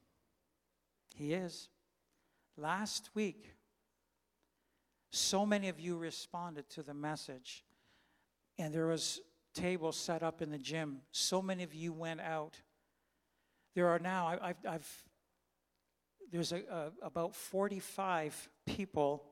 He 1.14 1.32
is. 1.32 1.68
Last 2.56 3.10
week, 3.14 3.54
so 5.10 5.46
many 5.46 5.68
of 5.68 5.80
you 5.80 5.96
responded 5.96 6.68
to 6.70 6.82
the 6.82 6.94
message, 6.94 7.64
and 8.58 8.74
there 8.74 8.86
was 8.86 9.20
tables 9.54 9.96
set 9.96 10.22
up 10.22 10.42
in 10.42 10.50
the 10.50 10.58
gym. 10.58 10.98
So 11.12 11.40
many 11.40 11.62
of 11.62 11.74
you 11.74 11.92
went 11.92 12.20
out 12.20 12.60
there 13.74 13.88
are 13.88 13.98
now, 13.98 14.38
I've, 14.40 14.56
I've 14.68 15.04
there's 16.30 16.52
a, 16.52 16.62
a, 16.70 17.06
about 17.06 17.34
45 17.34 18.48
people 18.66 19.24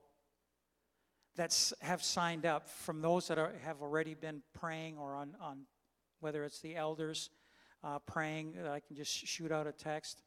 that 1.36 1.72
have 1.80 2.02
signed 2.02 2.44
up 2.44 2.68
from 2.68 3.00
those 3.00 3.28
that 3.28 3.38
are, 3.38 3.52
have 3.64 3.80
already 3.80 4.14
been 4.14 4.42
praying 4.52 4.98
or 4.98 5.14
on, 5.14 5.34
on 5.40 5.60
whether 6.20 6.44
it's 6.44 6.60
the 6.60 6.76
elders 6.76 7.30
uh, 7.82 7.98
praying, 8.00 8.54
I 8.68 8.80
can 8.80 8.94
just 8.94 9.12
shoot 9.12 9.50
out 9.50 9.66
a 9.66 9.72
text, 9.72 10.22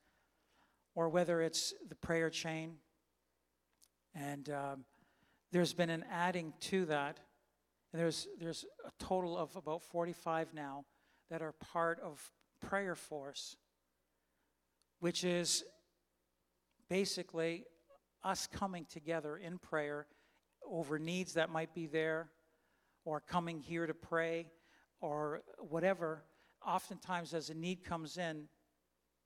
or 0.96 1.10
whether 1.10 1.42
it's 1.42 1.74
the 1.88 1.96
prayer 1.96 2.30
chain. 2.30 2.78
And 4.16 4.50
um, 4.50 4.86
there's 5.52 5.74
been 5.74 5.90
an 5.90 6.06
adding 6.10 6.54
to 6.62 6.86
that. 6.86 7.20
And 7.92 8.02
there's, 8.02 8.28
there's 8.40 8.66
a 8.86 8.92
total 9.04 9.38
of 9.38 9.56
about 9.56 9.84
45 9.84 10.54
now 10.54 10.86
that 11.30 11.42
are 11.42 11.52
part 11.52 12.00
of 12.00 12.32
Prayer 12.62 12.96
Force, 12.96 13.58
which 15.00 15.24
is 15.24 15.64
basically 16.90 17.66
us 18.24 18.48
coming 18.48 18.86
together 18.86 19.38
in 19.38 19.58
prayer 19.58 20.08
over 20.68 20.98
needs 20.98 21.34
that 21.34 21.50
might 21.50 21.74
be 21.74 21.86
there, 21.86 22.30
or 23.04 23.20
coming 23.20 23.60
here 23.60 23.86
to 23.86 23.94
pray, 23.94 24.48
or 25.00 25.44
whatever. 25.60 26.24
Oftentimes, 26.66 27.34
as 27.34 27.50
a 27.50 27.54
need 27.54 27.84
comes 27.84 28.18
in, 28.18 28.48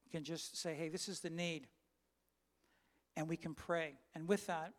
can 0.10 0.24
just 0.24 0.58
say, 0.58 0.74
hey, 0.74 0.90
this 0.90 1.08
is 1.08 1.20
the 1.20 1.30
need. 1.30 1.68
And 3.16 3.28
we 3.28 3.38
can 3.38 3.54
pray. 3.54 3.94
And 4.16 4.28
with 4.28 4.48
that, 4.48 4.74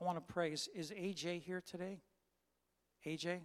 I 0.00 0.04
want 0.04 0.16
to 0.16 0.32
pray. 0.32 0.52
Is, 0.52 0.68
is 0.74 0.90
AJ 0.90 1.42
here 1.42 1.62
today? 1.64 2.00
AJ? 3.06 3.40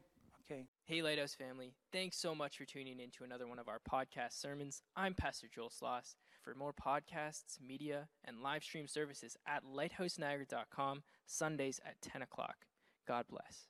Okay. 0.45 0.65
Hey, 0.85 1.01
Lighthouse 1.01 1.35
family. 1.35 1.73
Thanks 1.91 2.17
so 2.17 2.33
much 2.33 2.57
for 2.57 2.65
tuning 2.65 2.99
in 2.99 3.11
to 3.11 3.23
another 3.23 3.47
one 3.47 3.59
of 3.59 3.67
our 3.67 3.79
podcast 3.79 4.39
sermons. 4.39 4.81
I'm 4.95 5.13
Pastor 5.13 5.47
Joel 5.53 5.69
Sloss. 5.69 6.15
For 6.41 6.55
more 6.55 6.73
podcasts, 6.73 7.59
media, 7.61 8.07
and 8.25 8.41
live 8.41 8.63
stream 8.63 8.87
services 8.87 9.37
at 9.45 9.63
lighthouseniagara.com, 9.63 11.03
Sundays 11.27 11.79
at 11.85 12.01
10 12.01 12.21
o'clock. 12.21 12.55
God 13.07 13.25
bless. 13.29 13.67